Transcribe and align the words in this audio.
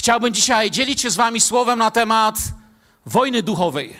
Chciałbym 0.00 0.34
dzisiaj 0.34 0.70
dzielić 0.70 1.00
się 1.00 1.10
z 1.10 1.16
Wami 1.16 1.40
słowem 1.40 1.78
na 1.78 1.90
temat 1.90 2.38
wojny 3.06 3.42
duchowej. 3.42 3.96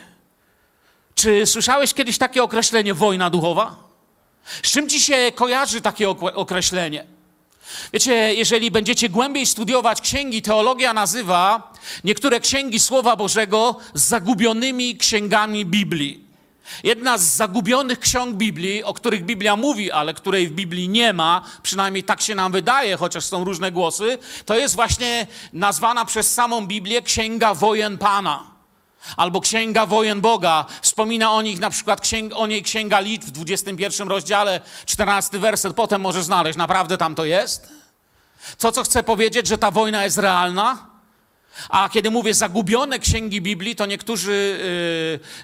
Czy 1.15 1.47
słyszałeś 1.47 1.95
kiedyś 1.95 2.19
takie 2.19 2.43
określenie 2.43 2.95
wojna 2.95 3.31
duchowa? 3.31 3.77
Z 4.63 4.71
czym 4.71 4.89
ci 4.89 5.01
się 5.01 5.33
kojarzy 5.35 5.81
takie 5.81 6.11
określenie? 6.11 7.07
Wiecie, 7.93 8.35
jeżeli 8.35 8.71
będziecie 8.71 9.09
głębiej 9.09 9.47
studiować 9.47 10.01
księgi, 10.01 10.43
teologia 10.43 10.93
nazywa 10.93 11.73
niektóre 12.05 12.41
księgi 12.41 12.81
Słowa 12.81 13.17
Bożego 13.17 13.77
zagubionymi 13.95 14.97
księgami 14.97 15.67
Biblii. 15.67 16.25
Jedna 16.85 17.19
z 17.19 17.23
zagubionych 17.23 18.01
ksiąg 18.01 18.37
Biblii, 18.37 18.85
o 18.85 18.95
których 18.95 19.25
Biblia 19.25 19.57
mówi, 19.57 19.93
ale 19.93 20.15
której 20.15 20.49
w 20.49 20.53
Biblii 20.53 20.89
nie 20.89 21.13
ma, 21.13 21.43
przynajmniej 21.63 22.05
tak 22.05 22.21
się 22.21 22.35
nam 22.35 22.53
wydaje, 22.53 22.97
chociaż 22.97 23.25
są 23.25 23.45
różne 23.45 23.73
głosy, 23.73 24.19
to 24.45 24.57
jest 24.57 24.75
właśnie 24.75 25.27
nazwana 25.53 26.05
przez 26.05 26.35
samą 26.35 26.67
Biblię 26.67 27.03
Księga 27.03 27.55
Wojen 27.55 27.99
Pana. 27.99 28.51
Albo 29.17 29.41
Księga 29.41 29.87
Wojen 29.87 30.21
Boga. 30.21 30.65
Wspomina 30.83 31.33
o 31.33 31.43
nich 31.43 31.61
na 31.61 31.71
przykład 31.71 32.01
księg, 32.01 32.33
o 32.37 32.47
niej 32.47 32.63
Księga 32.63 33.01
Litw 33.01 33.27
w 33.27 33.31
21 33.31 34.09
rozdziale, 34.09 34.61
14 34.87 35.39
werset. 35.39 35.77
Potem 35.77 36.01
możesz 36.01 36.25
znaleźć, 36.25 36.59
naprawdę 36.59 36.99
tam 36.99 37.15
to 37.15 37.25
jest. 37.25 37.69
Co, 38.59 38.73
co 38.73 38.83
chcę 38.83 39.03
powiedzieć, 39.03 39.47
że 39.47 39.59
ta 39.59 39.71
wojna 39.71 40.05
jest 40.05 40.19
realna? 40.19 40.90
A 41.69 41.89
kiedy 41.89 42.11
mówię 42.11 42.35
zagubione 42.35 42.99
księgi 42.99 43.41
Biblii, 43.41 43.77
to 43.77 43.87
niektórzy 43.87 44.61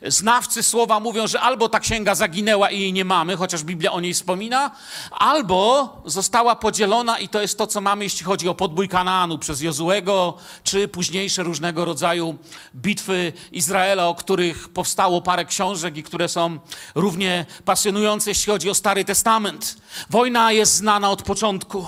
yy, 0.02 0.10
znawcy 0.10 0.62
słowa 0.62 1.01
mówią, 1.01 1.27
że 1.27 1.41
albo 1.41 1.69
ta 1.69 1.80
księga 1.80 2.15
zaginęła 2.15 2.70
i 2.70 2.80
jej 2.80 2.92
nie 2.92 3.05
mamy, 3.05 3.37
chociaż 3.37 3.65
Biblia 3.65 3.92
o 3.92 4.01
niej 4.01 4.15
wspomina, 4.15 4.70
albo 5.10 5.96
została 6.05 6.56
podzielona 6.56 7.19
i 7.19 7.29
to 7.29 7.41
jest 7.41 7.59
to, 7.59 7.66
co 7.66 7.80
mamy, 7.80 8.05
jeśli 8.05 8.24
chodzi 8.24 8.48
o 8.48 8.55
podbój 8.55 8.88
Kanaanu 8.88 9.38
przez 9.38 9.60
Jozuego, 9.60 10.37
czy 10.65 10.88
późniejsze 10.88 11.42
różnego 11.42 11.84
rodzaju 11.84 12.38
bitwy 12.74 13.32
Izraela, 13.52 14.09
o 14.09 14.15
których 14.15 14.68
powstało 14.68 15.23
parę 15.23 15.45
książek 15.45 15.96
i 15.96 16.02
które 16.02 16.29
są 16.29 16.59
równie 16.95 17.46
pasjonujące, 17.65 18.30
jeśli 18.30 18.52
chodzi 18.52 18.70
o 18.70 18.74
Stary 18.74 19.04
Testament. 19.04 19.76
Wojna 20.10 20.52
jest 20.52 20.74
znana 20.74 21.10
od 21.10 21.23
początku. 21.23 21.87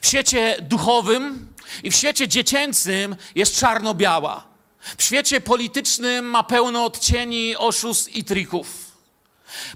W 0.00 0.06
świecie 0.06 0.56
duchowym 0.62 1.49
i 1.82 1.90
w 1.90 1.94
świecie 1.94 2.28
dziecięcym 2.28 3.16
jest 3.34 3.56
czarno-biała. 3.56 4.44
W 4.96 5.02
świecie 5.02 5.40
politycznym 5.40 6.24
ma 6.24 6.42
pełno 6.42 6.84
odcieni 6.84 7.56
oszustw 7.56 8.16
i 8.16 8.24
trików. 8.24 8.90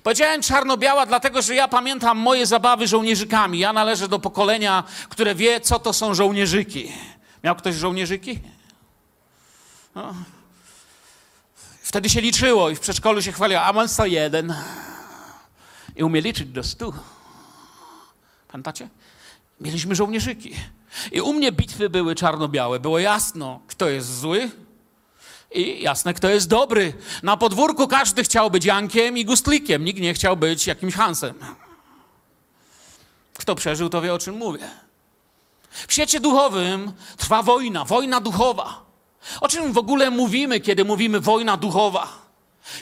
Powiedziałem 0.03 0.43
czarno-biała, 0.43 1.07
dlatego 1.07 1.43
że 1.43 1.55
ja 1.55 1.69
pamiętam 1.69 2.19
moje 2.19 2.47
zabawy 2.47 2.89
żołnierzykami. 2.89 3.59
Ja 3.59 3.73
należę 3.73 4.09
do 4.09 4.19
pokolenia, 4.19 4.85
które 5.09 5.35
wie, 5.35 5.61
co 5.61 5.79
to 5.79 5.93
są 5.93 6.15
żołnierzyki. 6.15 6.93
Miał 7.45 7.57
ktoś 7.57 7.75
żołnierzyki? 7.75 8.41
No. 9.95 10.15
Wtedy 11.83 12.11
się 12.11 12.21
liczyło 12.21 12.71
i 12.71 12.77
w 12.77 12.81
przedszkolu 12.81 13.23
się 13.23 13.33
chwaliło, 13.33 13.63
a 13.63 13.73
mam 13.73 13.89
101. 13.89 14.55
I 15.97 16.05
umie 16.05 16.21
liczyć 16.21 16.49
do 16.49 16.65
100. 16.65 16.93
Pamiętacie? 18.49 18.89
Mieliśmy 19.61 19.95
żołnierzyki. 19.95 20.55
I 21.13 21.21
u 21.21 21.33
mnie 21.33 21.53
bitwy 21.53 21.91
były 21.91 22.15
czarno-białe. 22.15 22.81
Było 22.81 22.99
jasno, 22.99 23.61
kto 23.67 23.89
jest 23.89 24.19
zły 24.19 24.51
i 25.55 25.83
jasne, 25.83 26.15
kto 26.15 26.29
jest 26.29 26.49
dobry. 26.49 26.93
Na 27.23 27.37
podwórku 27.37 27.89
każdy 27.89 28.25
chciał 28.25 28.51
być 28.51 28.65
Jankiem 28.65 29.19
i 29.19 29.25
Gustlikiem. 29.25 29.85
Nikt 29.85 30.01
nie 30.01 30.15
chciał 30.15 30.37
być 30.37 30.67
jakimś 30.67 30.95
Hansem. 30.95 31.35
Kto 33.39 33.55
przeżył, 33.55 33.89
to 33.89 34.03
wie, 34.03 34.15
o 34.15 34.19
czym 34.19 34.37
mówię. 34.37 34.71
W 35.71 35.93
świecie 35.93 36.21
duchowym 36.21 36.93
trwa 37.17 37.43
wojna, 37.43 37.85
wojna 37.85 38.21
duchowa. 38.21 38.85
O 39.41 39.49
czym 39.49 39.73
w 39.73 39.79
ogóle 39.79 40.11
mówimy, 40.11 40.61
kiedy 40.61 40.85
mówimy 40.85 41.21
wojna 41.21 41.57
duchowa? 41.57 42.24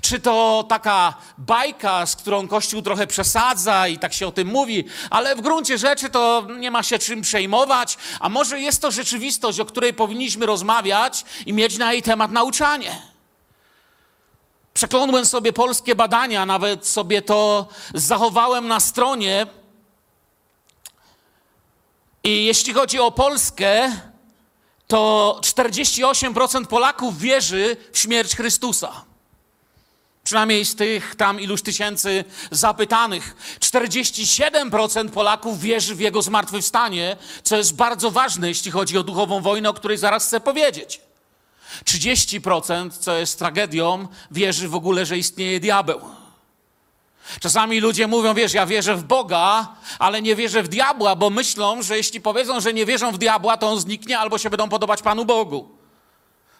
Czy 0.02 0.20
to 0.20 0.64
taka 0.68 1.14
bajka, 1.38 2.06
z 2.06 2.16
którą 2.16 2.48
Kościół 2.48 2.82
trochę 2.82 3.06
przesadza 3.06 3.88
i 3.88 3.98
tak 3.98 4.12
się 4.12 4.26
o 4.26 4.32
tym 4.32 4.48
mówi, 4.48 4.84
ale 5.10 5.36
w 5.36 5.40
gruncie 5.40 5.78
rzeczy 5.78 6.10
to 6.10 6.46
nie 6.58 6.70
ma 6.70 6.82
się 6.82 6.98
czym 6.98 7.22
przejmować, 7.22 7.98
a 8.20 8.28
może 8.28 8.60
jest 8.60 8.82
to 8.82 8.90
rzeczywistość, 8.90 9.60
o 9.60 9.64
której 9.64 9.94
powinniśmy 9.94 10.46
rozmawiać 10.46 11.24
i 11.46 11.52
mieć 11.52 11.78
na 11.78 11.92
jej 11.92 12.02
temat 12.02 12.30
nauczanie. 12.30 13.02
Przeklądłem 14.74 15.26
sobie 15.26 15.52
polskie 15.52 15.94
badania, 15.94 16.46
nawet 16.46 16.86
sobie 16.86 17.22
to 17.22 17.68
zachowałem 17.94 18.68
na 18.68 18.80
stronie. 18.80 19.46
I 22.24 22.44
jeśli 22.44 22.72
chodzi 22.72 23.00
o 23.00 23.10
Polskę, 23.10 23.92
to 24.86 25.38
48% 25.42 26.66
Polaków 26.66 27.18
wierzy 27.18 27.76
w 27.92 27.98
śmierć 27.98 28.36
Chrystusa. 28.36 29.11
Przynajmniej 30.24 30.64
z 30.64 30.74
tych 30.74 31.14
tam 31.14 31.40
iluś 31.40 31.62
tysięcy 31.62 32.24
zapytanych. 32.50 33.36
47% 33.60 35.08
Polaków 35.08 35.60
wierzy 35.60 35.94
w 35.94 36.00
jego 36.00 36.22
zmartwychwstanie, 36.22 37.16
co 37.42 37.56
jest 37.56 37.74
bardzo 37.74 38.10
ważne, 38.10 38.48
jeśli 38.48 38.70
chodzi 38.70 38.98
o 38.98 39.02
duchową 39.02 39.40
wojnę, 39.40 39.70
o 39.70 39.74
której 39.74 39.98
zaraz 39.98 40.26
chcę 40.26 40.40
powiedzieć. 40.40 41.00
30%, 41.84 42.90
co 42.90 43.16
jest 43.16 43.38
tragedią, 43.38 44.08
wierzy 44.30 44.68
w 44.68 44.74
ogóle, 44.74 45.06
że 45.06 45.18
istnieje 45.18 45.60
diabeł. 45.60 46.00
Czasami 47.40 47.80
ludzie 47.80 48.06
mówią, 48.06 48.34
wiesz, 48.34 48.54
ja 48.54 48.66
wierzę 48.66 48.96
w 48.96 49.04
Boga, 49.04 49.68
ale 49.98 50.22
nie 50.22 50.36
wierzę 50.36 50.62
w 50.62 50.68
diabła, 50.68 51.16
bo 51.16 51.30
myślą, 51.30 51.82
że 51.82 51.96
jeśli 51.96 52.20
powiedzą, 52.20 52.60
że 52.60 52.72
nie 52.72 52.86
wierzą 52.86 53.12
w 53.12 53.18
diabła, 53.18 53.56
to 53.56 53.68
on 53.68 53.80
zniknie 53.80 54.18
albo 54.18 54.38
się 54.38 54.50
będą 54.50 54.68
podobać 54.68 55.02
Panu 55.02 55.24
Bogu. 55.24 55.81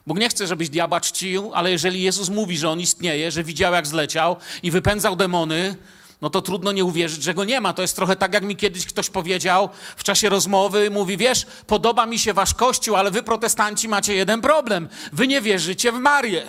Bóg 0.06 0.18
nie 0.18 0.28
chce, 0.28 0.46
żebyś 0.46 0.68
diabła 0.68 1.00
czcił, 1.00 1.50
ale 1.54 1.70
jeżeli 1.70 2.02
Jezus 2.02 2.28
mówi, 2.28 2.58
że 2.58 2.70
on 2.70 2.80
istnieje, 2.80 3.30
że 3.30 3.44
widział 3.44 3.72
jak 3.72 3.86
zleciał 3.86 4.36
i 4.62 4.70
wypędzał 4.70 5.16
demony, 5.16 5.76
no 6.22 6.30
to 6.30 6.42
trudno 6.42 6.72
nie 6.72 6.84
uwierzyć, 6.84 7.22
że 7.22 7.34
go 7.34 7.44
nie 7.44 7.60
ma. 7.60 7.72
To 7.72 7.82
jest 7.82 7.96
trochę 7.96 8.16
tak, 8.16 8.34
jak 8.34 8.44
mi 8.44 8.56
kiedyś 8.56 8.86
ktoś 8.86 9.10
powiedział 9.10 9.68
w 9.96 10.04
czasie 10.04 10.28
rozmowy, 10.28 10.90
mówi, 10.90 11.16
wiesz, 11.16 11.46
podoba 11.66 12.06
mi 12.06 12.18
się 12.18 12.32
wasz 12.32 12.54
kościół, 12.54 12.96
ale 12.96 13.10
wy 13.10 13.22
protestanci 13.22 13.88
macie 13.88 14.14
jeden 14.14 14.40
problem. 14.40 14.88
Wy 15.12 15.26
nie 15.26 15.40
wierzycie 15.40 15.92
w 15.92 15.94
Marię. 15.94 16.46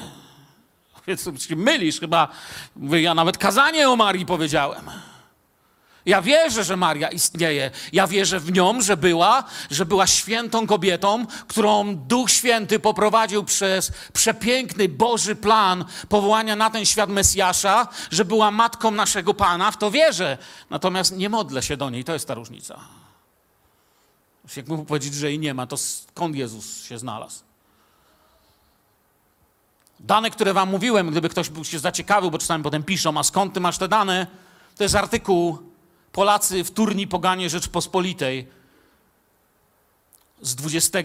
Więc 1.08 1.30
mylisz 1.50 2.00
chyba. 2.00 2.28
Ja 2.92 3.14
nawet 3.14 3.38
kazanie 3.38 3.90
o 3.90 3.96
Marii 3.96 4.26
powiedziałem. 4.26 4.90
Ja 6.06 6.22
wierzę, 6.22 6.64
że 6.64 6.78
Maria 6.78 7.10
istnieje. 7.10 7.72
Ja 7.94 8.08
wierzę 8.08 8.40
w 8.40 8.52
nią, 8.52 8.82
że 8.82 8.98
była, 8.98 9.44
że 9.72 9.86
była 9.86 10.08
świętą 10.08 10.68
kobietą, 10.68 11.26
którą 11.48 11.96
Duch 11.96 12.32
Święty 12.32 12.80
poprowadził 12.80 13.44
przez 13.44 13.92
przepiękny 14.14 14.90
Boży 14.90 15.36
plan 15.36 15.86
powołania 16.10 16.56
na 16.56 16.70
ten 16.70 16.86
świat 16.86 17.10
Mesjasza, 17.10 17.88
że 18.12 18.26
była 18.26 18.52
matką 18.52 18.92
naszego 18.92 19.34
Pana. 19.34 19.72
W 19.72 19.78
to 19.78 19.92
wierzę. 19.92 20.38
Natomiast 20.70 21.18
nie 21.18 21.30
modlę 21.30 21.64
się 21.64 21.78
do 21.78 21.90
niej. 21.90 22.04
To 22.04 22.14
jest 22.14 22.28
ta 22.28 22.34
różnica. 22.34 22.80
Jak 24.56 24.68
mógł 24.68 24.86
powiedzieć, 24.86 25.14
że 25.14 25.30
jej 25.30 25.40
nie 25.40 25.54
ma, 25.54 25.68
to 25.68 25.78
skąd 25.78 26.36
Jezus 26.36 26.84
się 26.84 26.98
znalazł? 27.00 27.40
Dane, 30.00 30.32
które 30.32 30.54
wam 30.54 30.70
mówiłem, 30.70 31.12
gdyby 31.12 31.30
ktoś 31.30 31.50
był 31.50 31.64
się 31.64 31.80
zaciekawił, 31.80 32.32
bo 32.32 32.38
czasami 32.38 32.64
potem 32.64 32.84
piszą, 32.84 33.18
a 33.18 33.24
skąd 33.24 33.54
ty 33.54 33.60
masz 33.60 33.78
te 33.78 33.88
dane? 33.88 34.28
To 34.78 34.84
jest 34.84 34.96
artykuł 34.96 35.73
Polacy 36.14 36.64
w 36.64 36.72
turni 36.72 37.08
poganie 37.08 37.50
Rzeczpospolitej 37.50 38.48
z 40.42 40.56
20 40.56 41.00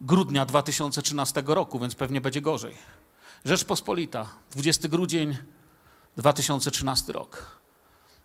grudnia 0.00 0.46
2013 0.46 1.42
roku, 1.46 1.78
więc 1.78 1.94
pewnie 1.94 2.20
będzie 2.20 2.40
gorzej. 2.40 2.76
Rzeczpospolita, 3.44 4.28
20 4.50 4.88
grudzień 4.88 5.38
2013 6.16 7.12
rok. 7.12 7.60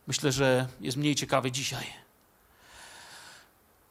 Myślę, 0.08 0.32
że 0.32 0.68
jest 0.82 0.98
mniej 0.98 1.16
ciekawy 1.16 1.52
dzisiaj. 1.52 1.86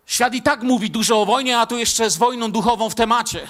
Świat 0.06 0.34
i 0.34 0.42
tak 0.42 0.62
mówi 0.62 0.90
dużo 0.90 1.22
o 1.22 1.26
wojnie, 1.26 1.58
a 1.58 1.66
tu 1.66 1.78
jeszcze 1.78 2.10
z 2.10 2.16
wojną 2.16 2.52
duchową 2.52 2.90
w 2.90 2.94
temacie. 2.94 3.48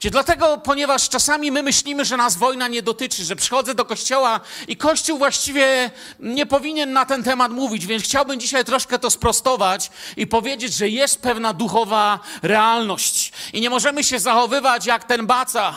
Cie 0.00 0.10
dlatego, 0.10 0.58
ponieważ 0.58 1.08
czasami 1.08 1.50
my 1.50 1.62
myślimy, 1.62 2.04
że 2.04 2.16
nas 2.16 2.36
wojna 2.36 2.68
nie 2.68 2.82
dotyczy, 2.82 3.24
że 3.24 3.36
przychodzę 3.36 3.74
do 3.74 3.84
kościoła 3.84 4.40
i 4.68 4.76
kościół 4.76 5.18
właściwie 5.18 5.90
nie 6.20 6.46
powinien 6.46 6.92
na 6.92 7.06
ten 7.06 7.22
temat 7.22 7.52
mówić, 7.52 7.86
więc 7.86 8.04
chciałbym 8.04 8.40
dzisiaj 8.40 8.64
troszkę 8.64 8.98
to 8.98 9.10
sprostować 9.10 9.90
i 10.16 10.26
powiedzieć, 10.26 10.74
że 10.74 10.88
jest 10.88 11.22
pewna 11.22 11.52
duchowa 11.52 12.20
realność. 12.42 13.32
I 13.52 13.60
nie 13.60 13.70
możemy 13.70 14.04
się 14.04 14.18
zachowywać 14.18 14.86
jak 14.86 15.04
ten 15.04 15.26
baca, 15.26 15.74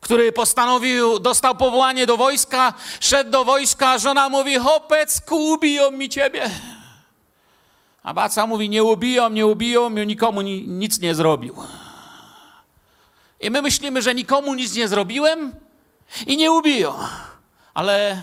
który 0.00 0.32
postanowił, 0.32 1.18
dostał 1.18 1.54
powołanie 1.54 2.06
do 2.06 2.16
wojska, 2.16 2.74
szedł 3.00 3.30
do 3.30 3.44
wojska, 3.44 3.98
żona 3.98 4.28
mówi, 4.28 4.58
hopec, 4.58 5.22
ubiją 5.30 5.90
mi 5.90 6.08
ciebie. 6.08 6.50
A 8.02 8.14
baca 8.14 8.46
mówi, 8.46 8.68
nie 8.68 8.84
ubiją, 8.84 9.30
nie 9.30 9.46
ubiją, 9.46 9.90
nikomu 9.90 10.42
nic 10.42 11.00
nie 11.00 11.14
zrobił. 11.14 11.56
I 13.40 13.50
my 13.50 13.62
myślimy, 13.62 14.02
że 14.02 14.14
nikomu 14.14 14.54
nic 14.54 14.74
nie 14.74 14.88
zrobiłem 14.88 15.54
i 16.26 16.36
nie 16.36 16.52
ubiją. 16.52 16.94
Ale 17.74 18.22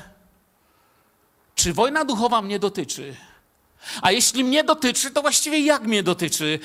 czy 1.55 1.73
wojna 1.73 2.05
duchowa 2.05 2.41
mnie 2.41 2.59
dotyczy? 2.59 3.15
A 4.01 4.11
jeśli 4.11 4.43
mnie 4.43 4.63
dotyczy, 4.63 5.11
to 5.11 5.21
właściwie 5.21 5.59
jak 5.59 5.83
mnie 5.83 6.03
dotyczy? 6.03 6.59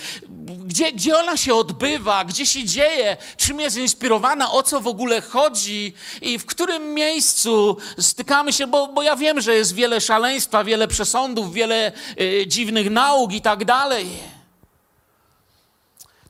Gdzie, 0.66 0.92
gdzie 0.92 1.18
ona 1.18 1.36
się 1.36 1.54
odbywa? 1.54 2.24
Gdzie 2.24 2.46
się 2.46 2.64
dzieje? 2.64 3.16
Czym 3.36 3.60
jest 3.60 3.76
inspirowana? 3.76 4.52
O 4.52 4.62
co 4.62 4.80
w 4.80 4.86
ogóle 4.86 5.20
chodzi? 5.20 5.94
I 6.22 6.38
w 6.38 6.46
którym 6.46 6.94
miejscu 6.94 7.76
stykamy 7.98 8.52
się? 8.52 8.66
Bo, 8.66 8.88
bo 8.88 9.02
ja 9.02 9.16
wiem, 9.16 9.40
że 9.40 9.54
jest 9.54 9.74
wiele 9.74 10.00
szaleństwa, 10.00 10.64
wiele 10.64 10.88
przesądów, 10.88 11.52
wiele 11.52 11.92
y, 12.20 12.46
dziwnych 12.46 12.90
nauk 12.90 13.32
i 13.32 13.40
tak 13.40 13.64
dalej. 13.64 14.08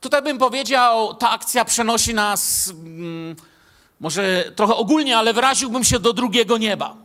Tutaj 0.01 0.21
bym 0.21 0.37
powiedział, 0.37 1.13
ta 1.13 1.29
akcja 1.29 1.65
przenosi 1.65 2.13
nas, 2.13 2.69
mm, 2.69 3.35
może 3.99 4.51
trochę 4.55 4.75
ogólnie, 4.75 5.17
ale 5.17 5.33
wyraziłbym 5.33 5.83
się 5.83 5.99
do 5.99 6.13
drugiego 6.13 6.57
nieba. 6.57 6.95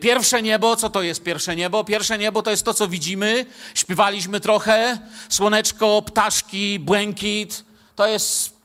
Pierwsze 0.00 0.42
niebo, 0.42 0.76
co 0.76 0.90
to 0.90 1.02
jest 1.02 1.22
pierwsze 1.22 1.56
niebo? 1.56 1.84
Pierwsze 1.84 2.18
niebo 2.18 2.42
to 2.42 2.50
jest 2.50 2.64
to, 2.64 2.74
co 2.74 2.88
widzimy. 2.88 3.46
Śpiewaliśmy 3.74 4.40
trochę. 4.40 4.98
Słoneczko, 5.28 6.02
ptaszki, 6.02 6.78
błękit. 6.78 7.64
To 7.96 8.06
jest 8.06 8.56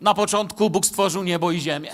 na 0.00 0.14
początku 0.14 0.70
Bóg 0.70 0.86
stworzył 0.86 1.22
niebo 1.22 1.50
i 1.50 1.60
ziemię. 1.60 1.92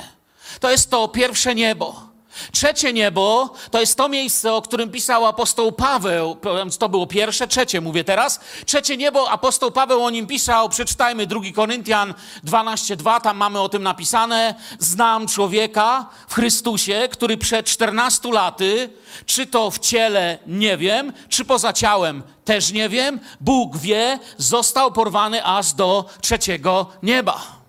To 0.61 0.71
jest 0.71 0.91
to 0.91 1.09
pierwsze 1.09 1.55
niebo. 1.55 2.12
Trzecie 2.53 2.93
niebo 2.93 3.55
to 3.71 3.81
jest 3.81 3.97
to 3.97 4.09
miejsce, 4.09 4.55
o 4.55 4.63
którym 4.63 4.91
pisał 4.91 5.27
apostoł 5.27 5.73
Paweł. 5.73 6.37
To 6.79 6.89
było 6.89 7.07
pierwsze, 7.07 7.49
trzecie 7.49 7.81
mówię 7.81 8.05
teraz. 8.05 8.41
Trzecie 8.67 8.97
niebo, 8.97 9.31
apostoł 9.31 9.71
Paweł 9.71 10.05
o 10.05 10.11
nim 10.11 10.27
pisał. 10.27 10.69
Przeczytajmy 10.69 11.27
2 11.27 11.41
Koryntian 11.55 12.15
12:2, 12.45 13.21
tam 13.21 13.37
mamy 13.37 13.61
o 13.61 13.69
tym 13.69 13.83
napisane. 13.83 14.55
Znam 14.79 15.29
człowieka 15.29 16.07
w 16.29 16.35
Chrystusie, 16.35 17.09
który 17.13 17.37
przed 17.37 17.67
14 17.67 18.33
laty, 18.33 18.91
czy 19.27 19.47
to 19.47 19.71
w 19.71 19.79
ciele, 19.79 20.39
nie 20.47 20.77
wiem, 20.77 21.13
czy 21.29 21.45
poza 21.45 21.73
ciałem, 21.73 22.23
też 22.45 22.73
nie 22.73 22.89
wiem, 22.89 23.21
Bóg 23.41 23.77
wie, 23.77 24.19
został 24.39 24.93
porwany 24.93 25.45
aż 25.45 25.73
do 25.73 26.05
trzeciego 26.21 26.87
nieba. 27.03 27.62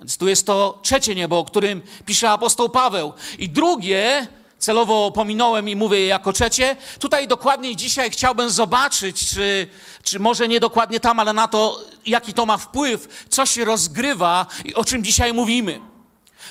Więc 0.00 0.16
tu 0.16 0.28
jest 0.28 0.46
to 0.46 0.78
trzecie 0.82 1.14
niebo, 1.14 1.38
o 1.38 1.44
którym 1.44 1.82
pisze 2.06 2.30
apostoł 2.30 2.68
Paweł. 2.68 3.12
I 3.38 3.48
drugie, 3.48 4.26
celowo 4.58 5.10
pominąłem 5.10 5.68
i 5.68 5.76
mówię 5.76 6.00
je 6.00 6.06
jako 6.06 6.32
trzecie, 6.32 6.76
tutaj 6.98 7.28
dokładniej 7.28 7.76
dzisiaj 7.76 8.10
chciałbym 8.10 8.50
zobaczyć, 8.50 9.28
czy, 9.28 9.66
czy 10.02 10.18
może 10.18 10.48
nie 10.48 10.60
dokładnie 10.60 11.00
tam, 11.00 11.20
ale 11.20 11.32
na 11.32 11.48
to, 11.48 11.80
jaki 12.06 12.34
to 12.34 12.46
ma 12.46 12.56
wpływ, 12.56 13.26
co 13.28 13.46
się 13.46 13.64
rozgrywa 13.64 14.46
i 14.64 14.74
o 14.74 14.84
czym 14.84 15.04
dzisiaj 15.04 15.34
mówimy. 15.34 15.80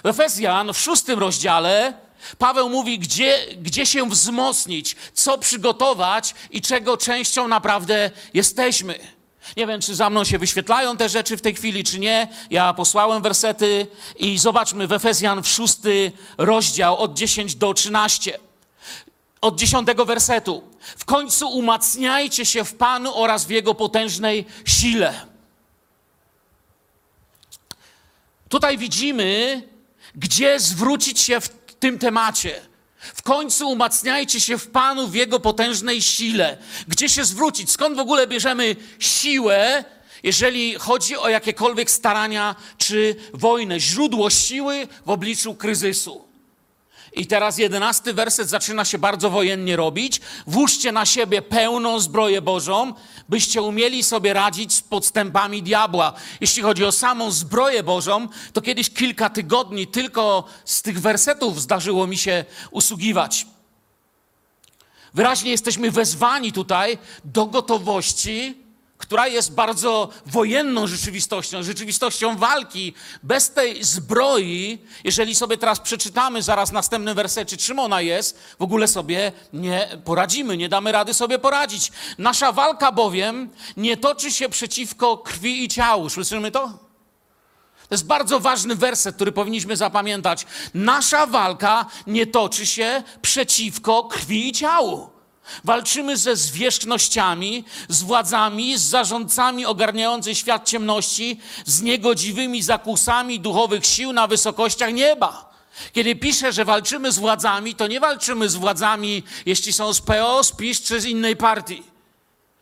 W 0.03 0.07
Efezjan 0.07 0.73
w 0.73 0.77
szóstym 0.77 1.19
rozdziale 1.19 1.93
Paweł 2.37 2.69
mówi, 2.69 2.99
gdzie, 2.99 3.45
gdzie 3.61 3.85
się 3.85 4.09
wzmocnić, 4.09 4.95
co 5.13 5.37
przygotować 5.37 6.35
i 6.51 6.61
czego 6.61 6.97
częścią 6.97 7.47
naprawdę 7.47 8.11
jesteśmy. 8.33 8.99
Nie 9.57 9.67
wiem, 9.67 9.81
czy 9.81 9.95
za 9.95 10.09
mną 10.09 10.23
się 10.23 10.39
wyświetlają 10.39 10.97
te 10.97 11.09
rzeczy 11.09 11.37
w 11.37 11.41
tej 11.41 11.55
chwili, 11.55 11.83
czy 11.83 11.99
nie. 11.99 12.27
Ja 12.49 12.73
posłałem 12.73 13.21
wersety 13.21 13.87
i 14.15 14.37
zobaczmy 14.37 14.87
w 14.87 14.93
Efezjan 14.93 15.43
w 15.43 15.47
szósty 15.47 16.11
rozdział 16.37 16.97
od 16.97 17.13
10 17.13 17.55
do 17.55 17.73
13. 17.73 18.39
Od 19.41 19.59
dziesiątego 19.59 20.05
wersetu. 20.05 20.63
W 20.97 21.05
końcu 21.05 21.49
umacniajcie 21.49 22.45
się 22.45 22.63
w 22.63 22.75
Panu 22.75 23.15
oraz 23.15 23.45
w 23.45 23.49
Jego 23.49 23.75
potężnej 23.75 24.45
sile. 24.65 25.21
Tutaj 28.49 28.77
widzimy, 28.77 29.61
gdzie 30.15 30.59
zwrócić 30.59 31.19
się 31.19 31.41
w 31.41 31.49
tym 31.79 31.99
temacie. 31.99 32.68
W 32.99 33.21
końcu 33.21 33.69
umacniajcie 33.69 34.39
się 34.39 34.57
w 34.57 34.67
Panu 34.67 35.07
w 35.07 35.15
Jego 35.15 35.39
potężnej 35.39 36.01
sile. 36.01 36.57
Gdzie 36.87 37.09
się 37.09 37.25
zwrócić? 37.25 37.71
Skąd 37.71 37.95
w 37.95 37.99
ogóle 37.99 38.27
bierzemy 38.27 38.75
siłę, 38.99 39.83
jeżeli 40.23 40.73
chodzi 40.73 41.17
o 41.17 41.29
jakiekolwiek 41.29 41.91
starania 41.91 42.55
czy 42.77 43.15
wojnę? 43.33 43.79
Źródło 43.79 44.29
siły 44.29 44.87
w 45.05 45.09
obliczu 45.09 45.55
kryzysu. 45.55 46.28
I 47.19 47.27
teraz 47.27 47.57
jedenasty 47.57 48.13
werset 48.13 48.49
zaczyna 48.49 48.85
się 48.85 48.97
bardzo 48.97 49.29
wojennie 49.29 49.75
robić. 49.75 50.21
Włóżcie 50.47 50.91
na 50.91 51.05
siebie 51.05 51.41
pełną 51.41 51.99
zbroję 51.99 52.41
Bożą, 52.41 52.93
byście 53.29 53.61
umieli 53.61 54.03
sobie 54.03 54.33
radzić 54.33 54.73
z 54.73 54.81
podstępami 54.81 55.63
diabła. 55.63 56.13
Jeśli 56.41 56.63
chodzi 56.63 56.85
o 56.85 56.91
samą 56.91 57.31
zbroję 57.31 57.83
Bożą, 57.83 58.27
to 58.53 58.61
kiedyś 58.61 58.89
kilka 58.89 59.29
tygodni 59.29 59.87
tylko 59.87 60.43
z 60.65 60.81
tych 60.81 61.01
wersetów 61.01 61.61
zdarzyło 61.61 62.07
mi 62.07 62.17
się 62.17 62.45
usługiwać. 62.71 63.47
Wyraźnie 65.13 65.51
jesteśmy 65.51 65.91
wezwani 65.91 66.51
tutaj 66.51 66.97
do 67.25 67.45
gotowości 67.45 68.57
która 69.09 69.27
jest 69.27 69.53
bardzo 69.53 70.09
wojenną 70.25 70.87
rzeczywistością, 70.87 71.63
rzeczywistością 71.63 72.37
walki. 72.37 72.93
Bez 73.23 73.51
tej 73.51 73.83
zbroi, 73.83 74.79
jeżeli 75.03 75.35
sobie 75.35 75.57
teraz 75.57 75.79
przeczytamy 75.79 76.41
zaraz 76.41 76.71
następny 76.71 77.13
wersecie, 77.13 77.57
czym 77.57 77.79
ona 77.79 78.01
jest, 78.01 78.39
w 78.59 78.61
ogóle 78.61 78.87
sobie 78.87 79.31
nie 79.53 79.87
poradzimy, 80.05 80.57
nie 80.57 80.69
damy 80.69 80.91
rady 80.91 81.13
sobie 81.13 81.39
poradzić. 81.39 81.91
Nasza 82.17 82.51
walka 82.51 82.91
bowiem 82.91 83.49
nie 83.77 83.97
toczy 83.97 84.31
się 84.31 84.49
przeciwko 84.49 85.17
krwi 85.17 85.63
i 85.63 85.67
ciału. 85.67 86.09
Słyszymy 86.09 86.51
to? 86.51 86.67
To 87.89 87.95
jest 87.95 88.05
bardzo 88.05 88.39
ważny 88.39 88.75
werset, 88.75 89.15
który 89.15 89.31
powinniśmy 89.31 89.75
zapamiętać. 89.75 90.45
Nasza 90.73 91.25
walka 91.25 91.85
nie 92.07 92.27
toczy 92.27 92.65
się 92.65 93.03
przeciwko 93.21 94.03
krwi 94.03 94.49
i 94.49 94.51
ciału. 94.51 95.18
Walczymy 95.63 96.17
ze 96.17 96.35
zwierzchnościami, 96.35 97.63
z 97.89 98.03
władzami, 98.03 98.77
z 98.77 98.81
zarządcami 98.81 99.65
ogarniających 99.65 100.37
świat 100.37 100.69
ciemności, 100.69 101.39
z 101.65 101.81
niegodziwymi 101.81 102.61
zakusami 102.61 103.39
duchowych 103.39 103.85
sił 103.85 104.13
na 104.13 104.27
wysokościach 104.27 104.93
nieba. 104.93 105.49
Kiedy 105.93 106.15
piszę, 106.15 106.53
że 106.53 106.65
walczymy 106.65 107.11
z 107.11 107.19
władzami, 107.19 107.75
to 107.75 107.87
nie 107.87 107.99
walczymy 107.99 108.49
z 108.49 108.55
władzami, 108.55 109.23
jeśli 109.45 109.73
są 109.73 109.93
z 109.93 110.01
PO, 110.01 110.43
z 110.43 110.51
PiS 110.51 110.81
czy 110.81 111.01
z 111.01 111.05
innej 111.05 111.35
partii. 111.35 111.88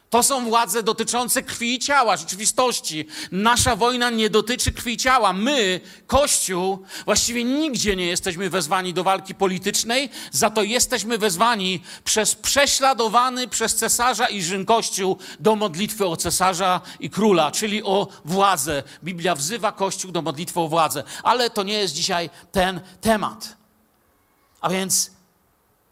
To 0.10 0.24
są 0.24 0.46
władze 0.46 0.84
dotyczące 0.84 1.44
krwi 1.44 1.76
i 1.76 1.80
ciała, 1.80 2.18
rzeczywistości. 2.18 3.08
Nasza 3.32 3.76
wojna 3.76 4.10
nie 4.10 4.30
dotyczy 4.30 4.72
krwi 4.72 4.94
i 4.94 4.98
ciała. 4.98 5.34
My, 5.34 5.82
Kościół, 6.08 6.86
właściwie 7.06 7.44
nigdzie 7.44 7.96
nie 7.96 8.06
jesteśmy 8.06 8.50
wezwani 8.50 8.94
do 8.94 9.04
walki 9.04 9.36
politycznej, 9.36 10.10
za 10.32 10.50
to 10.50 10.64
jesteśmy 10.64 11.18
wezwani 11.18 11.84
przez 12.04 12.36
prześladowany 12.36 13.48
przez 13.48 13.76
cesarza 13.76 14.28
i 14.28 14.42
Rzym 14.42 14.66
Kościół 14.66 15.18
do 15.40 15.56
modlitwy 15.56 16.06
o 16.06 16.18
cesarza 16.18 16.82
i 17.00 17.10
króla, 17.10 17.52
czyli 17.52 17.84
o 17.84 18.08
władzę. 18.26 18.84
Biblia 19.04 19.36
wzywa 19.36 19.72
Kościół 19.72 20.12
do 20.12 20.22
modlitwy 20.22 20.60
o 20.60 20.68
władzę, 20.68 21.04
ale 21.24 21.50
to 21.50 21.64
nie 21.64 21.74
jest 21.74 21.94
dzisiaj 21.94 22.30
ten 22.52 22.82
temat. 23.02 23.58
A 24.62 24.70
więc 24.70 25.17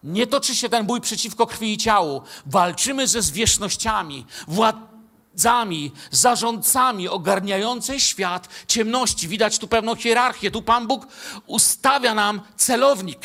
nie 0.05 0.27
toczy 0.27 0.55
się 0.55 0.69
ten 0.69 0.85
bój 0.85 1.01
przeciwko 1.01 1.47
krwi 1.47 1.73
i 1.73 1.77
ciału. 1.77 2.21
Walczymy 2.45 3.07
ze 3.07 3.21
zwierzchnościami, 3.21 4.25
władzami, 4.47 5.91
zarządcami 6.11 7.07
ogarniającej 7.07 7.99
świat 7.99 8.49
ciemności. 8.67 9.27
Widać 9.27 9.59
tu 9.59 9.67
pewną 9.67 9.95
hierarchię. 9.95 10.51
Tu 10.51 10.61
Pan 10.61 10.87
Bóg 10.87 11.07
ustawia 11.45 12.13
nam 12.13 12.41
celownik. 12.57 13.19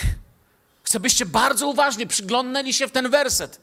Chcę, 0.82 1.00
byście 1.00 1.26
bardzo 1.26 1.68
uważnie 1.68 2.06
przyglądnęli 2.06 2.72
się 2.72 2.88
w 2.88 2.92
ten 2.92 3.10
werset. 3.10 3.60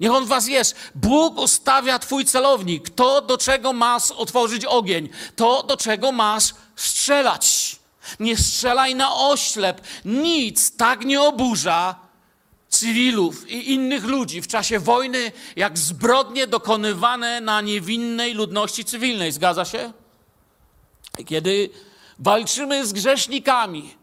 Niech 0.00 0.12
on 0.12 0.26
was 0.26 0.48
jest. 0.48 0.76
Bóg 0.94 1.38
ustawia 1.38 1.98
twój 1.98 2.24
celownik. 2.24 2.90
To, 2.90 3.22
do 3.22 3.38
czego 3.38 3.72
masz 3.72 4.10
otworzyć 4.10 4.64
ogień. 4.64 5.08
To, 5.36 5.62
do 5.62 5.76
czego 5.76 6.12
masz 6.12 6.54
strzelać. 6.76 7.76
Nie 8.20 8.36
strzelaj 8.36 8.94
na 8.94 9.14
oślep. 9.14 9.80
Nic 10.04 10.76
tak 10.76 11.04
nie 11.04 11.22
oburza 11.22 12.05
cywilów 12.68 13.50
i 13.50 13.72
innych 13.72 14.04
ludzi 14.04 14.42
w 14.42 14.48
czasie 14.48 14.78
wojny, 14.78 15.32
jak 15.56 15.78
zbrodnie 15.78 16.46
dokonywane 16.46 17.40
na 17.40 17.60
niewinnej 17.60 18.34
ludności 18.34 18.84
cywilnej. 18.84 19.32
Zgadza 19.32 19.64
się? 19.64 19.92
Kiedy 21.26 21.70
walczymy 22.18 22.86
z 22.86 22.92
grzesznikami, 22.92 23.94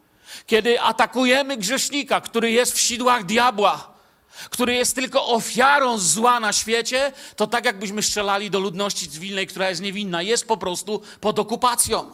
kiedy 0.48 0.82
atakujemy 0.82 1.58
grzesznika, 1.58 2.22
który 2.22 2.52
jest 2.52 2.74
w 2.74 2.80
sidłach 2.80 3.26
diabła, 3.26 3.94
który 4.50 4.74
jest 4.74 4.96
tylko 4.96 5.28
ofiarą 5.28 5.98
zła 5.98 6.40
na 6.40 6.54
świecie, 6.54 7.12
to 7.36 7.48
tak 7.48 7.66
jakbyśmy 7.66 8.04
strzelali 8.04 8.50
do 8.52 8.60
ludności 8.60 9.10
cywilnej, 9.10 9.48
która 9.48 9.70
jest 9.70 9.82
niewinna, 9.82 10.22
jest 10.22 10.48
po 10.48 10.58
prostu 10.58 11.02
pod 11.22 11.40
okupacją. 11.40 12.12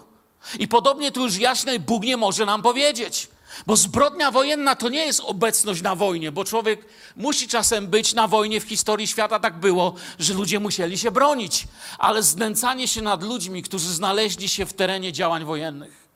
I 0.60 0.68
podobnie 0.68 1.12
tu 1.12 1.24
już 1.24 1.38
jasne 1.38 1.79
Bóg 1.79 2.03
nie 2.03 2.18
może 2.18 2.46
nam 2.46 2.62
powiedzieć. 2.62 3.27
Bo 3.68 3.75
zbrodnia 3.75 4.32
wojenna 4.32 4.75
to 4.75 4.89
nie 4.89 5.06
jest 5.06 5.20
obecność 5.20 5.82
na 5.82 5.96
wojnie, 5.96 6.32
bo 6.32 6.46
człowiek 6.46 6.86
musi 7.15 7.48
czasem 7.48 7.88
być 7.88 8.13
na 8.13 8.27
wojnie. 8.27 8.62
W 8.62 8.63
historii 8.63 9.08
świata 9.08 9.39
tak 9.39 9.60
było, 9.60 9.94
że 10.20 10.34
ludzie 10.34 10.60
musieli 10.60 10.98
się 10.98 11.12
bronić. 11.12 11.68
Ale 11.98 12.24
znęcanie 12.24 12.88
się 12.88 13.01
nad 13.01 13.24
ludźmi, 13.24 13.63
którzy 13.63 13.94
znaleźli 13.94 14.50
się 14.50 14.65
w 14.65 14.74
terenie 14.74 15.13
działań 15.13 15.46
wojennych, 15.46 16.09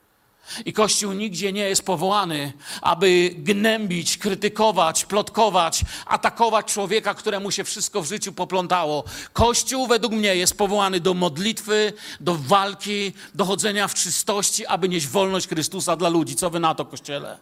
I 0.65 0.73
Kościół 0.73 1.11
nigdzie 1.11 1.53
nie 1.53 1.69
jest 1.69 1.85
powołany, 1.85 2.53
aby 2.81 3.35
gnębić, 3.37 4.17
krytykować, 4.17 5.05
plotkować, 5.05 5.81
atakować 6.05 6.65
człowieka, 6.73 7.13
któremu 7.13 7.51
się 7.51 7.63
wszystko 7.63 8.01
w 8.01 8.07
życiu 8.07 8.33
poplątało. 8.33 9.03
Kościół 9.33 9.87
według 9.87 10.13
mnie 10.13 10.35
jest 10.35 10.57
powołany 10.57 10.99
do 10.99 11.13
modlitwy, 11.13 11.93
do 12.19 12.35
walki, 12.35 13.13
do 13.35 13.45
chodzenia 13.45 13.87
w 13.87 13.93
czystości, 13.93 14.65
aby 14.65 14.89
nieść 14.89 15.07
wolność 15.07 15.47
Chrystusa 15.47 15.95
dla 15.95 16.09
ludzi. 16.09 16.35
Co 16.35 16.49
wy 16.49 16.59
na 16.59 16.75
to, 16.75 16.85
Kościele? 16.85 17.37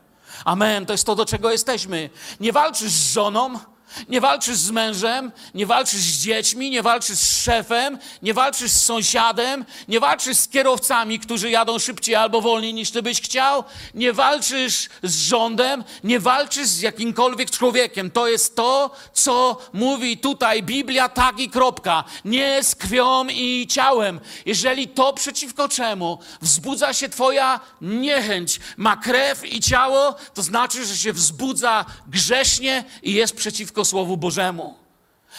Amen. 0.45 0.85
To 0.85 0.93
jest 0.93 1.05
to, 1.05 1.15
do 1.15 1.25
czego 1.25 1.51
jesteśmy. 1.51 2.09
Nie 2.39 2.53
walczysz 2.53 2.91
z 2.91 3.13
żoną, 3.13 3.59
nie 4.09 4.21
walczysz 4.21 4.57
z 4.57 4.71
mężem, 4.71 5.31
nie 5.53 5.65
walczysz 5.65 6.01
z 6.01 6.23
dziećmi, 6.23 6.69
nie 6.69 6.83
walczysz 6.83 7.19
z 7.19 7.43
szefem, 7.43 7.97
nie 8.21 8.33
walczysz 8.33 8.71
z 8.71 8.85
sąsiadem, 8.85 9.65
nie 9.87 9.99
walczysz 9.99 10.37
z 10.37 10.47
kierowcami, 10.47 11.19
którzy 11.19 11.49
jadą 11.49 11.79
szybciej 11.79 12.15
albo 12.15 12.41
wolniej 12.41 12.73
niż 12.73 12.91
ty 12.91 13.01
byś 13.01 13.21
chciał, 13.21 13.63
nie 13.93 14.13
walczysz 14.13 14.89
z 15.03 15.21
rządem, 15.21 15.83
nie 16.03 16.19
walczysz 16.19 16.67
z 16.67 16.81
jakimkolwiek 16.81 17.51
człowiekiem. 17.51 18.11
To 18.11 18.27
jest 18.27 18.55
to, 18.55 18.91
co 19.13 19.57
mówi 19.73 20.17
tutaj 20.17 20.63
Biblia, 20.63 21.09
tak 21.09 21.39
i 21.39 21.49
kropka. 21.49 22.03
Nie 22.25 22.63
z 22.63 22.75
krwią 22.75 23.27
i 23.27 23.67
ciałem. 23.67 24.19
Jeżeli 24.45 24.87
to 24.87 25.13
przeciwko 25.13 25.69
czemu 25.69 26.19
wzbudza 26.41 26.93
się 26.93 27.09
twoja 27.09 27.59
niechęć, 27.81 28.59
ma 28.77 28.97
krew 28.97 29.45
i 29.45 29.59
ciało, 29.59 30.15
to 30.33 30.43
znaczy, 30.43 30.85
że 30.85 30.97
się 30.97 31.13
wzbudza 31.13 31.85
grześnie 32.07 32.83
i 33.03 33.13
jest 33.13 33.35
przeciwko 33.35 33.80
Słowu 33.85 34.17
Bożemu. 34.17 34.75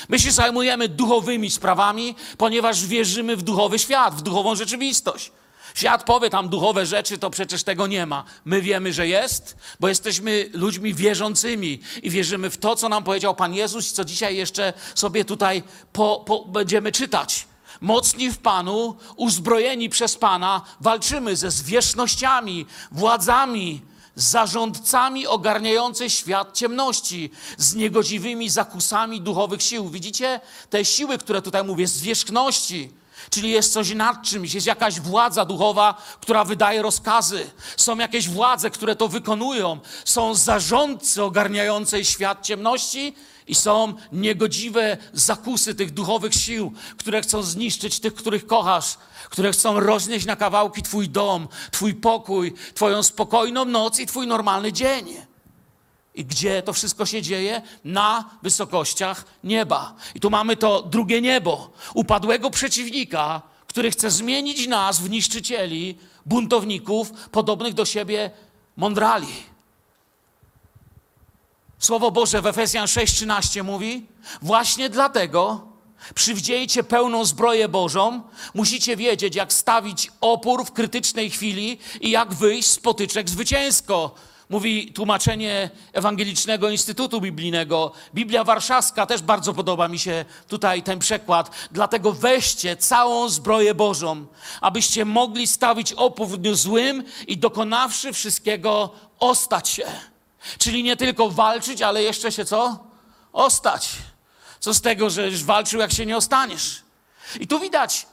My 0.08 0.18
się 0.18 0.32
zajmujemy 0.32 0.88
duchowymi 0.88 1.50
sprawami, 1.50 2.14
ponieważ 2.38 2.86
wierzymy 2.86 3.36
w 3.36 3.42
duchowy 3.42 3.78
świat, 3.78 4.14
w 4.14 4.22
duchową 4.22 4.54
rzeczywistość. 4.54 5.32
Świat 5.74 6.04
powie 6.04 6.30
tam 6.30 6.48
duchowe 6.48 6.86
rzeczy, 6.86 7.18
to 7.18 7.30
przecież 7.30 7.64
tego 7.64 7.86
nie 7.86 8.06
ma. 8.06 8.24
My 8.44 8.62
wiemy, 8.62 8.92
że 8.92 9.08
jest, 9.08 9.56
bo 9.80 9.88
jesteśmy 9.88 10.50
ludźmi 10.52 10.94
wierzącymi 10.94 11.80
i 12.02 12.10
wierzymy 12.10 12.50
w 12.50 12.56
to, 12.56 12.76
co 12.76 12.88
nam 12.88 13.04
powiedział 13.04 13.34
Pan 13.34 13.54
Jezus 13.54 13.92
co 13.92 14.04
dzisiaj 14.04 14.36
jeszcze 14.36 14.72
sobie 14.94 15.24
tutaj 15.24 15.62
po, 15.92 16.22
po, 16.26 16.44
będziemy 16.44 16.92
czytać. 16.92 17.46
Mocni 17.80 18.30
w 18.30 18.38
Panu, 18.38 18.96
uzbrojeni 19.16 19.88
przez 19.88 20.16
Pana, 20.16 20.62
walczymy 20.80 21.36
ze 21.36 21.50
zwierzchnościami, 21.50 22.66
władzami, 22.92 23.80
zarządcami 24.16 25.26
ogarniającej 25.26 26.10
świat 26.10 26.56
ciemności, 26.56 27.30
z 27.58 27.74
niegodziwymi 27.74 28.50
zakusami 28.50 29.20
duchowych 29.20 29.62
sił. 29.62 29.88
Widzicie 29.88 30.40
te 30.70 30.84
siły, 30.84 31.18
które 31.18 31.42
tutaj 31.42 31.64
mówię, 31.64 31.86
zwierzchności. 31.86 32.90
Czyli 33.30 33.50
jest 33.50 33.72
coś 33.72 33.94
nad 33.94 34.22
czymś, 34.22 34.54
jest 34.54 34.66
jakaś 34.66 35.00
władza 35.00 35.44
duchowa, 35.44 36.02
która 36.20 36.44
wydaje 36.44 36.82
rozkazy. 36.82 37.50
Są 37.76 37.98
jakieś 37.98 38.28
władze, 38.28 38.70
które 38.70 38.96
to 38.96 39.08
wykonują. 39.08 39.80
Są 40.04 40.34
zarządcy 40.34 41.22
ogarniającej 41.22 42.04
świat 42.04 42.42
ciemności 42.46 43.14
i 43.52 43.54
są 43.54 43.94
niegodziwe 44.12 44.96
zakusy 45.12 45.74
tych 45.74 45.90
duchowych 45.90 46.34
sił, 46.34 46.72
które 46.96 47.22
chcą 47.22 47.42
zniszczyć 47.42 48.00
tych, 48.00 48.14
których 48.14 48.46
kochasz, 48.46 48.96
które 49.30 49.52
chcą 49.52 49.80
roznieść 49.80 50.26
na 50.26 50.36
kawałki 50.36 50.82
Twój 50.82 51.08
dom, 51.08 51.48
Twój 51.70 51.94
pokój, 51.94 52.54
Twoją 52.74 53.02
spokojną 53.02 53.64
noc 53.64 54.00
i 54.00 54.06
Twój 54.06 54.26
normalny 54.26 54.72
dzień. 54.72 55.06
I 56.14 56.24
gdzie 56.24 56.62
to 56.62 56.72
wszystko 56.72 57.06
się 57.06 57.22
dzieje? 57.22 57.62
Na 57.84 58.30
wysokościach 58.42 59.24
nieba. 59.44 59.94
I 60.14 60.20
tu 60.20 60.30
mamy 60.30 60.56
to 60.56 60.82
drugie 60.82 61.20
niebo, 61.20 61.70
upadłego 61.94 62.50
przeciwnika, 62.50 63.42
który 63.66 63.90
chce 63.90 64.10
zmienić 64.10 64.66
nas 64.66 65.00
w 65.00 65.10
niszczycieli, 65.10 65.98
buntowników, 66.26 67.12
podobnych 67.30 67.74
do 67.74 67.84
siebie 67.84 68.30
mądrali. 68.76 69.51
Słowo 71.82 72.10
Boże 72.10 72.42
w 72.42 72.46
Efezjan 72.46 72.86
6:13 72.86 73.64
mówi: 73.64 74.06
Właśnie 74.42 74.90
dlatego 74.90 75.68
przywdziejcie 76.14 76.84
pełną 76.84 77.24
zbroję 77.24 77.68
Bożą, 77.68 78.22
musicie 78.54 78.96
wiedzieć, 78.96 79.36
jak 79.36 79.52
stawić 79.52 80.10
opór 80.20 80.64
w 80.66 80.72
krytycznej 80.72 81.30
chwili 81.30 81.78
i 82.00 82.10
jak 82.10 82.34
wyjść 82.34 82.68
z 82.68 82.78
potyczek 82.78 83.30
zwycięsko. 83.30 84.14
Mówi 84.48 84.92
tłumaczenie 84.92 85.70
Ewangelicznego 85.92 86.70
Instytutu 86.70 87.20
Biblijnego. 87.20 87.92
Biblia 88.14 88.44
Warszawska 88.44 89.06
też 89.06 89.22
bardzo 89.22 89.54
podoba 89.54 89.88
mi 89.88 89.98
się 89.98 90.24
tutaj 90.48 90.82
ten 90.82 90.98
przekład. 90.98 91.50
Dlatego 91.70 92.12
weźcie 92.12 92.76
całą 92.76 93.28
zbroję 93.28 93.74
Bożą, 93.74 94.26
abyście 94.60 95.04
mogli 95.04 95.46
stawić 95.46 95.92
opór 95.92 96.28
w 96.28 96.36
dniu 96.36 96.54
złym 96.54 97.04
i 97.26 97.38
dokonawszy 97.38 98.12
wszystkiego, 98.12 98.90
ostać 99.18 99.68
się. 99.68 100.11
Czyli 100.58 100.82
nie 100.82 100.96
tylko 100.96 101.30
walczyć, 101.30 101.82
ale 101.82 102.02
jeszcze 102.02 102.32
się 102.32 102.44
co? 102.44 102.86
Ostać. 103.32 103.88
Co 104.60 104.74
z 104.74 104.80
tego, 104.80 105.10
że 105.10 105.28
już 105.28 105.44
walczył, 105.44 105.80
jak 105.80 105.92
się 105.92 106.06
nie 106.06 106.16
ostaniesz? 106.16 106.82
I 107.40 107.46
tu 107.46 107.60
widać, 107.60 108.06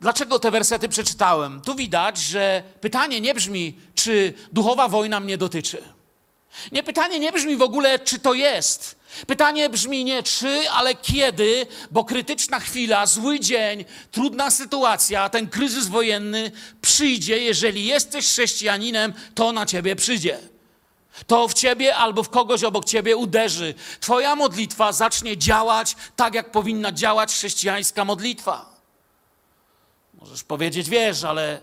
dlaczego 0.00 0.38
te 0.38 0.50
wersety 0.50 0.88
przeczytałem. 0.88 1.60
Tu 1.60 1.74
widać, 1.74 2.18
że 2.18 2.62
pytanie 2.80 3.20
nie 3.20 3.34
brzmi, 3.34 3.78
czy 3.94 4.34
duchowa 4.52 4.88
wojna 4.88 5.20
mnie 5.20 5.38
dotyczy. 5.38 5.82
Nie, 6.72 6.82
pytanie 6.82 7.18
nie 7.18 7.32
brzmi 7.32 7.56
w 7.56 7.62
ogóle, 7.62 7.98
czy 7.98 8.18
to 8.18 8.34
jest. 8.34 8.96
Pytanie 9.26 9.68
brzmi 9.68 10.04
nie 10.04 10.22
czy, 10.22 10.70
ale 10.70 10.94
kiedy, 10.94 11.66
bo 11.90 12.04
krytyczna 12.04 12.60
chwila, 12.60 13.06
zły 13.06 13.40
dzień, 13.40 13.84
trudna 14.10 14.50
sytuacja, 14.50 15.28
ten 15.28 15.48
kryzys 15.48 15.88
wojenny 15.88 16.52
przyjdzie. 16.82 17.38
Jeżeli 17.38 17.84
jesteś 17.84 18.26
chrześcijaninem, 18.26 19.12
to 19.34 19.52
na 19.52 19.66
ciebie 19.66 19.96
przyjdzie. 19.96 20.38
To 21.26 21.48
w 21.48 21.54
ciebie 21.54 21.96
albo 21.96 22.22
w 22.22 22.30
kogoś 22.30 22.64
obok 22.64 22.84
ciebie 22.84 23.16
uderzy. 23.16 23.74
Twoja 24.00 24.36
modlitwa 24.36 24.92
zacznie 24.92 25.38
działać 25.38 25.96
tak, 26.16 26.34
jak 26.34 26.50
powinna 26.50 26.92
działać 26.92 27.32
chrześcijańska 27.32 28.04
modlitwa. 28.04 28.74
Możesz 30.14 30.44
powiedzieć, 30.44 30.90
wiesz, 30.90 31.24
ale 31.24 31.60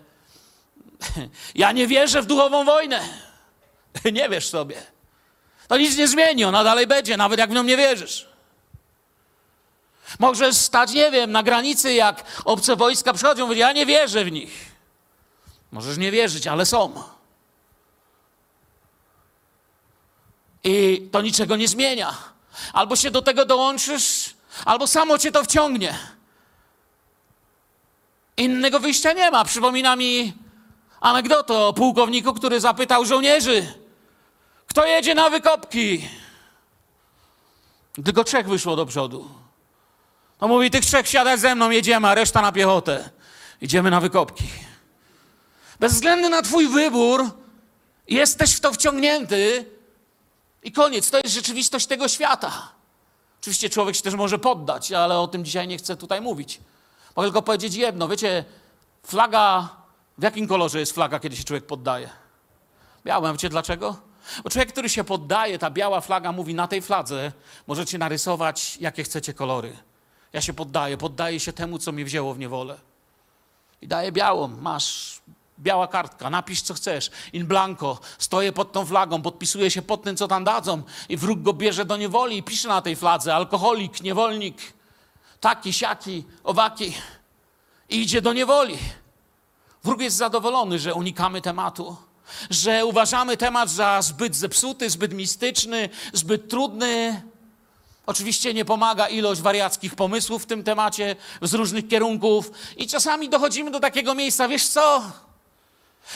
ja 1.56 1.72
nie 1.72 1.88
wierzę 1.88 2.22
w 2.22 2.26
duchową 2.26 2.66
wojnę. 2.66 3.02
Nie 4.14 4.30
wiesz 4.30 4.50
sobie. 4.50 4.84
To 5.68 5.78
nic 5.78 5.98
nie 5.98 6.08
zmieni, 6.08 6.44
ona 6.44 6.64
dalej 6.64 6.88
będzie, 6.88 7.18
nawet 7.18 7.40
jak 7.40 7.50
w 7.50 7.54
nią 7.54 7.64
nie 7.64 7.78
wierzysz. 7.78 8.30
Możesz 10.20 10.56
stać, 10.56 10.92
nie 10.92 11.12
wiem, 11.12 11.32
na 11.32 11.44
granicy, 11.44 11.94
jak 11.94 12.42
obce 12.46 12.76
wojska 12.76 13.14
przychodzą, 13.14 13.44
mówić, 13.44 13.60
ja 13.60 13.72
nie 13.72 13.86
wierzę 13.86 14.26
w 14.26 14.32
nich. 14.32 14.72
Możesz 15.72 15.98
nie 15.98 16.12
wierzyć, 16.12 16.48
ale 16.48 16.66
są. 16.66 17.04
I 20.64 21.08
to 21.12 21.22
niczego 21.22 21.56
nie 21.56 21.68
zmienia. 21.68 22.18
Albo 22.74 22.96
się 22.96 23.12
do 23.12 23.22
tego 23.22 23.46
dołączysz, 23.46 24.34
albo 24.66 24.88
samo 24.88 25.18
cię 25.18 25.32
to 25.32 25.44
wciągnie. 25.44 26.00
Innego 28.38 28.80
wyjścia 28.80 29.14
nie 29.14 29.32
ma. 29.32 29.46
Przypomina 29.46 29.96
mi 29.96 30.34
anegdotę 31.02 31.54
o 31.54 31.74
pułkowniku, 31.74 32.34
który 32.34 32.60
zapytał 32.60 33.06
żołnierzy, 33.06 33.74
kto 34.68 34.86
jedzie 34.86 35.16
na 35.16 35.30
wykopki? 35.30 36.10
Tylko 38.06 38.24
trzech 38.24 38.48
wyszło 38.50 38.76
do 38.76 38.86
przodu. 38.86 39.30
No 40.42 40.48
mówi, 40.48 40.72
tych 40.72 40.86
trzech 40.86 41.08
siadać 41.08 41.40
ze 41.40 41.56
mną, 41.56 41.70
jedziemy, 41.70 42.08
a 42.08 42.16
reszta 42.16 42.42
na 42.42 42.52
piechotę. 42.52 43.10
Idziemy 43.62 43.92
na 43.92 44.00
wykopki. 44.02 44.44
Bez 45.80 45.94
względu 45.94 46.30
na 46.30 46.42
twój 46.42 46.68
wybór, 46.68 47.30
jesteś 48.08 48.56
w 48.56 48.60
to 48.60 48.74
wciągnięty 48.74 49.66
i 50.64 50.72
koniec. 50.72 51.12
To 51.12 51.18
jest 51.18 51.36
rzeczywistość 51.36 51.88
tego 51.88 52.08
świata. 52.08 52.72
Oczywiście 53.42 53.70
człowiek 53.70 53.96
się 53.96 54.02
też 54.02 54.14
może 54.14 54.40
poddać, 54.40 54.92
ale 54.92 55.20
o 55.20 55.28
tym 55.28 55.46
dzisiaj 55.46 55.68
nie 55.68 55.78
chcę 55.78 55.98
tutaj 55.98 56.22
mówić. 56.22 56.62
Mogę 57.16 57.28
tylko 57.28 57.42
powiedzieć 57.42 57.76
jedno. 57.76 58.08
Wiecie, 58.08 58.46
flaga, 59.04 59.70
w 60.18 60.24
jakim 60.24 60.48
kolorze 60.48 60.80
jest 60.80 60.92
flaga, 60.92 61.20
kiedy 61.20 61.36
się 61.36 61.44
człowiek 61.44 61.66
poddaje? 61.66 62.10
Białym. 63.06 63.32
Wiecie 63.32 63.50
dlaczego? 63.50 63.96
Bo 64.44 64.50
człowiek, 64.50 64.72
który 64.72 64.90
się 64.90 65.04
poddaje, 65.04 65.60
ta 65.60 65.70
biała 65.70 66.02
flaga 66.02 66.32
mówi, 66.32 66.56
na 66.56 66.68
tej 66.68 66.82
fladze 66.82 67.32
możecie 67.68 67.98
narysować, 67.98 68.78
jakie 68.78 69.04
chcecie 69.04 69.34
kolory. 69.34 69.78
Ja 70.34 70.42
się 70.42 70.54
poddaję, 70.54 70.98
poddaję 70.98 71.40
się 71.40 71.54
temu, 71.54 71.80
co 71.80 71.92
mnie 71.92 72.06
wzięło 72.06 72.34
w 72.34 72.40
niewolę. 72.40 72.78
I 73.82 73.88
daję 73.88 74.12
białą. 74.12 74.48
Masz 74.48 75.22
biała 75.62 75.88
kartka, 75.88 76.30
napisz 76.30 76.62
co 76.62 76.74
chcesz, 76.74 77.12
in 77.34 77.46
blanco, 77.46 78.00
stoję 78.18 78.52
pod 78.52 78.72
tą 78.72 78.86
flagą, 78.86 79.22
podpisuję 79.22 79.72
się 79.72 79.82
pod 79.82 80.04
tym, 80.04 80.18
co 80.18 80.28
tam 80.28 80.44
dadzą 80.44 80.84
i 81.10 81.18
wróg 81.18 81.42
go 81.42 81.54
bierze 81.54 81.86
do 81.86 81.98
niewoli 81.98 82.38
i 82.38 82.44
pisze 82.44 82.68
na 82.68 82.82
tej 82.82 82.96
fladze, 82.96 83.36
alkoholik, 83.36 84.02
niewolnik, 84.02 84.58
taki, 85.40 85.74
siaki, 85.74 86.24
owaki 86.44 86.94
i 87.90 88.02
idzie 88.02 88.22
do 88.22 88.34
niewoli. 88.34 88.78
Wróg 89.84 90.02
jest 90.02 90.18
zadowolony, 90.18 90.80
że 90.80 90.94
unikamy 90.94 91.42
tematu, 91.42 91.96
że 92.50 92.86
uważamy 92.86 93.38
temat 93.38 93.70
za 93.70 94.02
zbyt 94.02 94.36
zepsuty, 94.36 94.90
zbyt 94.90 95.14
mistyczny, 95.14 95.90
zbyt 96.14 96.50
trudny. 96.50 97.22
Oczywiście 98.06 98.54
nie 98.54 98.66
pomaga 98.66 99.08
ilość 99.08 99.42
wariackich 99.42 99.96
pomysłów 99.96 100.44
w 100.44 100.46
tym 100.46 100.64
temacie 100.64 101.16
z 101.42 101.54
różnych 101.54 101.88
kierunków 101.88 102.52
i 102.78 102.88
czasami 102.88 103.30
dochodzimy 103.30 103.72
do 103.72 103.80
takiego 103.80 104.16
miejsca, 104.16 104.48
wiesz 104.48 104.68
co? 104.68 105.12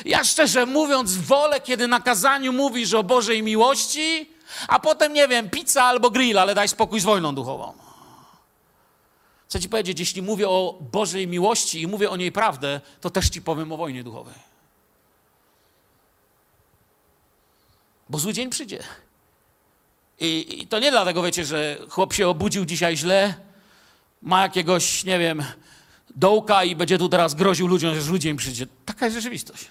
Ja 0.06 0.24
szczerze 0.24 0.66
mówiąc, 0.66 1.16
wolę, 1.16 1.62
kiedy 1.62 1.88
na 1.88 2.00
kazaniu 2.02 2.54
mówisz 2.54 2.94
o 2.94 3.04
Bożej 3.04 3.44
miłości, 3.44 4.30
a 4.68 4.80
potem, 4.80 5.14
nie 5.14 5.28
wiem, 5.28 5.50
pizza 5.50 5.84
albo 5.84 6.12
grill, 6.12 6.38
ale 6.38 6.56
daj 6.56 6.70
spokój 6.70 7.00
z 7.00 7.04
wojną 7.04 7.36
duchową. 7.36 7.74
Chcę 9.50 9.60
ci 9.60 9.70
powiedzieć, 9.70 10.00
jeśli 10.00 10.22
mówię 10.22 10.50
o 10.50 10.80
Bożej 10.92 11.28
miłości 11.28 11.82
i 11.82 11.88
mówię 11.88 12.10
o 12.10 12.18
niej 12.18 12.32
prawdę, 12.32 12.82
to 13.02 13.10
też 13.10 13.30
ci 13.30 13.42
powiem 13.42 13.72
o 13.72 13.78
wojnie 13.78 14.04
duchowej. 14.04 14.34
Bo 18.10 18.20
zły 18.20 18.34
dzień 18.34 18.50
przyjdzie. 18.50 18.84
I, 20.20 20.62
I, 20.62 20.68
to 20.68 20.80
nie 20.80 20.92
dlatego, 20.92 21.24
wiecie, 21.24 21.46
że 21.46 21.78
chłop 21.90 22.14
się 22.14 22.28
obudził 22.28 22.66
dzisiaj 22.66 22.98
źle, 22.98 23.34
ma 24.22 24.42
jakiegoś, 24.42 25.04
nie 25.04 25.20
wiem, 25.20 25.44
dołka 26.16 26.64
i 26.64 26.76
będzie 26.76 26.98
tu 26.98 27.10
teraz 27.10 27.34
groził 27.34 27.68
ludziom, 27.68 27.96
że 27.96 28.02
zły 28.02 28.20
dzień 28.20 28.38
przyjdzie. 28.38 28.68
Taka 28.86 29.06
jest 29.06 29.16
rzeczywistość. 29.16 29.68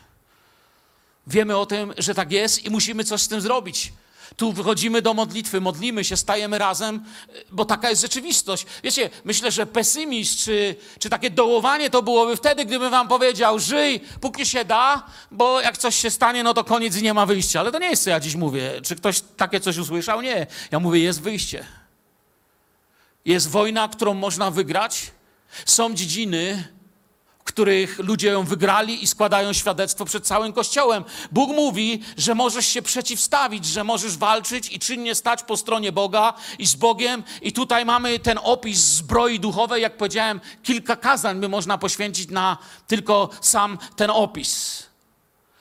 Wiemy 1.27 1.57
o 1.57 1.67
tym, 1.67 1.95
że 1.99 2.15
tak 2.15 2.33
jest 2.33 2.65
i 2.65 2.71
musimy 2.71 3.05
coś 3.05 3.23
z 3.23 3.29
tym 3.29 3.41
zrobić. 3.41 3.93
Tu 4.37 4.53
wychodzimy 4.53 5.03
do 5.03 5.15
modlitwy, 5.15 5.61
modlimy 5.61 6.05
się, 6.05 6.17
stajemy 6.17 6.59
razem, 6.59 7.05
bo 7.51 7.65
taka 7.65 7.91
jest 7.91 8.03
rzeczywistość. 8.03 8.67
Wiecie, 8.83 9.11
myślę, 9.25 9.51
że 9.51 9.67
pesymizm 9.67 10.39
czy, 10.39 10.77
czy 10.99 11.11
takie 11.11 11.31
dołowanie 11.31 11.91
to 11.91 12.03
byłoby 12.03 12.37
wtedy, 12.37 12.65
gdybym 12.65 12.91
wam 12.91 13.09
powiedział, 13.09 13.59
żyj, 13.59 14.01
póki 14.21 14.47
się 14.47 14.65
da, 14.65 15.07
bo 15.31 15.61
jak 15.61 15.79
coś 15.79 15.97
się 15.97 16.11
stanie, 16.11 16.43
no 16.43 16.55
to 16.55 16.65
koniec 16.65 16.97
i 16.97 17.03
nie 17.03 17.15
ma 17.15 17.27
wyjścia. 17.27 17.61
Ale 17.61 17.73
to 17.73 17.79
nie 17.79 17.91
jest, 17.91 18.05
co 18.05 18.11
ja 18.11 18.21
dziś 18.21 18.35
mówię. 18.35 18.73
Czy 18.83 18.97
ktoś 18.97 19.21
takie 19.37 19.61
coś 19.61 19.79
usłyszał? 19.79 20.21
Nie. 20.21 20.47
Ja 20.71 20.81
mówię, 20.81 21.01
jest 21.01 21.21
wyjście. 21.21 21.65
Jest 23.25 23.51
wojna, 23.51 23.89
którą 23.89 24.15
można 24.15 24.51
wygrać. 24.51 25.11
Są 25.67 25.95
dziedziny, 25.95 26.69
których 27.45 27.99
ludzie 27.99 28.29
ją 28.29 28.45
wygrali 28.45 29.05
i 29.05 29.07
składają 29.07 29.53
świadectwo 29.53 30.05
przed 30.05 30.27
całym 30.27 30.53
Kościołem. 30.53 31.05
Bóg 31.33 31.51
mówi, 31.51 32.03
że 32.17 32.35
możesz 32.35 32.67
się 32.67 32.83
przeciwstawić, 32.83 33.65
że 33.67 33.85
możesz 33.85 34.17
walczyć 34.17 34.73
i 34.73 34.79
czynnie 34.79 35.15
stać 35.15 35.43
po 35.43 35.57
stronie 35.57 35.93
Boga 35.93 36.35
i 36.59 36.67
z 36.67 36.75
Bogiem. 36.75 37.23
I 37.43 37.53
tutaj 37.53 37.85
mamy 37.85 38.19
ten 38.19 38.39
opis 38.43 38.79
zbroi 38.79 39.41
duchowej, 39.41 39.83
jak 39.83 39.97
powiedziałem, 39.97 40.41
kilka 40.63 40.97
kazań 40.97 41.41
by 41.41 41.49
można 41.49 41.79
poświęcić 41.79 42.31
na 42.31 42.59
tylko 42.87 43.31
sam 43.41 43.79
ten 43.97 44.11
opis. 44.11 44.83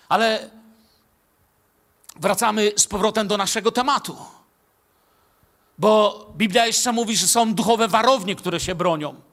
Ale 0.09 0.49
wracamy 2.15 2.71
z 2.75 2.87
powrotem 2.87 3.27
do 3.27 3.37
naszego 3.37 3.71
tematu. 3.71 4.17
Bo 5.77 6.25
Biblia 6.37 6.65
jeszcze 6.65 6.91
mówi, 6.91 7.17
że 7.17 7.27
są 7.27 7.53
duchowe 7.53 7.87
warownie, 7.87 8.35
które 8.35 8.59
się 8.59 8.75
bronią 8.75 9.32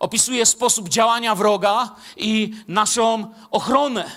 opisuje 0.00 0.46
sposób 0.46 0.88
działania 0.88 1.34
wroga 1.34 1.94
i 2.16 2.54
naszą 2.68 3.34
ochronę. 3.50 4.10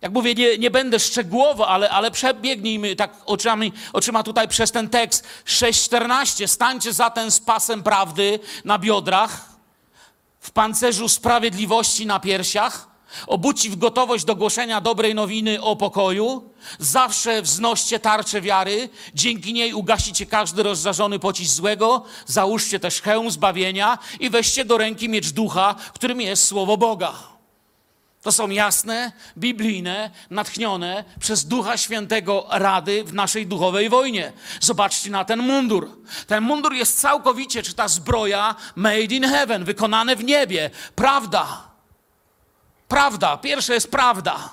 Jak 0.00 0.12
mówię, 0.12 0.34
nie, 0.34 0.58
nie 0.58 0.70
będę 0.70 1.00
szczegółowo, 1.00 1.68
ale, 1.68 1.90
ale 1.90 2.10
przebiegnijmy 2.10 2.96
tak 2.96 3.12
oczami, 3.26 3.72
oczyma 3.92 4.22
tutaj 4.22 4.48
przez 4.48 4.72
ten 4.72 4.88
tekst 4.88 5.26
6.14. 5.46 6.46
Stańcie 6.46 6.92
zatem 6.92 7.30
z 7.30 7.40
pasem 7.40 7.82
prawdy 7.82 8.40
na 8.64 8.78
biodrach, 8.78 9.50
w 10.40 10.50
pancerzu 10.50 11.08
sprawiedliwości 11.08 12.06
na 12.06 12.20
piersiach, 12.20 12.89
Obudźcie 13.26 13.70
w 13.70 13.76
gotowość 13.76 14.24
do 14.24 14.36
głoszenia 14.36 14.80
dobrej 14.80 15.14
nowiny 15.14 15.62
o 15.62 15.76
pokoju. 15.76 16.50
Zawsze 16.78 17.42
wznoście 17.42 17.98
tarczę 17.98 18.40
wiary. 18.40 18.88
Dzięki 19.14 19.52
niej 19.52 19.74
ugasicie 19.74 20.26
każdy 20.26 20.62
rozżarzony 20.62 21.18
pocisk 21.18 21.54
złego. 21.54 22.04
Załóżcie 22.26 22.80
też 22.80 23.00
hełm 23.00 23.30
zbawienia 23.30 23.98
i 24.20 24.30
weźcie 24.30 24.64
do 24.64 24.78
ręki 24.78 25.08
miecz 25.08 25.30
ducha, 25.30 25.74
którym 25.92 26.20
jest 26.20 26.44
Słowo 26.44 26.76
Boga. 26.76 27.30
To 28.22 28.32
są 28.32 28.50
jasne, 28.50 29.12
biblijne, 29.38 30.10
natchnione 30.30 31.04
przez 31.20 31.44
Ducha 31.44 31.76
Świętego 31.76 32.46
rady 32.50 33.04
w 33.04 33.14
naszej 33.14 33.46
duchowej 33.46 33.88
wojnie. 33.88 34.32
Zobaczcie 34.60 35.10
na 35.10 35.24
ten 35.24 35.42
mundur. 35.42 35.90
Ten 36.26 36.44
mundur 36.44 36.74
jest 36.74 37.00
całkowicie, 37.00 37.62
czy 37.62 37.74
ta 37.74 37.88
zbroja, 37.88 38.54
made 38.76 39.14
in 39.14 39.24
heaven, 39.24 39.64
wykonane 39.64 40.16
w 40.16 40.24
niebie. 40.24 40.70
Prawda. 40.94 41.69
Prawda. 42.90 43.36
Pierwsze 43.36 43.74
jest 43.74 43.90
prawda. 43.90 44.50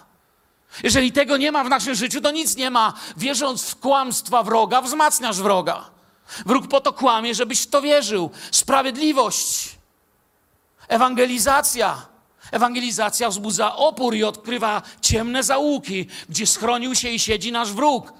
Jeżeli 0.83 1.11
tego 1.11 1.37
nie 1.37 1.51
ma 1.51 1.63
w 1.63 1.69
naszym 1.69 1.95
życiu, 1.95 2.21
to 2.21 2.31
nic 2.31 2.55
nie 2.55 2.69
ma. 2.69 2.93
Wierząc 3.17 3.69
w 3.69 3.75
kłamstwa 3.75 4.43
wroga, 4.43 4.81
wzmacniasz 4.81 5.37
wroga. 5.37 5.89
Wróg 6.45 6.67
po 6.67 6.81
to 6.81 6.93
kłamie, 6.93 7.35
żebyś 7.35 7.61
w 7.61 7.67
to 7.67 7.81
wierzył. 7.81 8.31
Sprawiedliwość. 8.51 9.75
Ewangelizacja. 10.87 12.05
Ewangelizacja 12.51 13.29
wzbudza 13.29 13.75
opór 13.75 14.15
i 14.15 14.23
odkrywa 14.23 14.81
ciemne 15.01 15.43
zaułki, 15.43 16.07
gdzie 16.29 16.47
schronił 16.47 16.95
się 16.95 17.09
i 17.09 17.19
siedzi 17.19 17.51
nasz 17.51 17.73
wróg. 17.73 18.13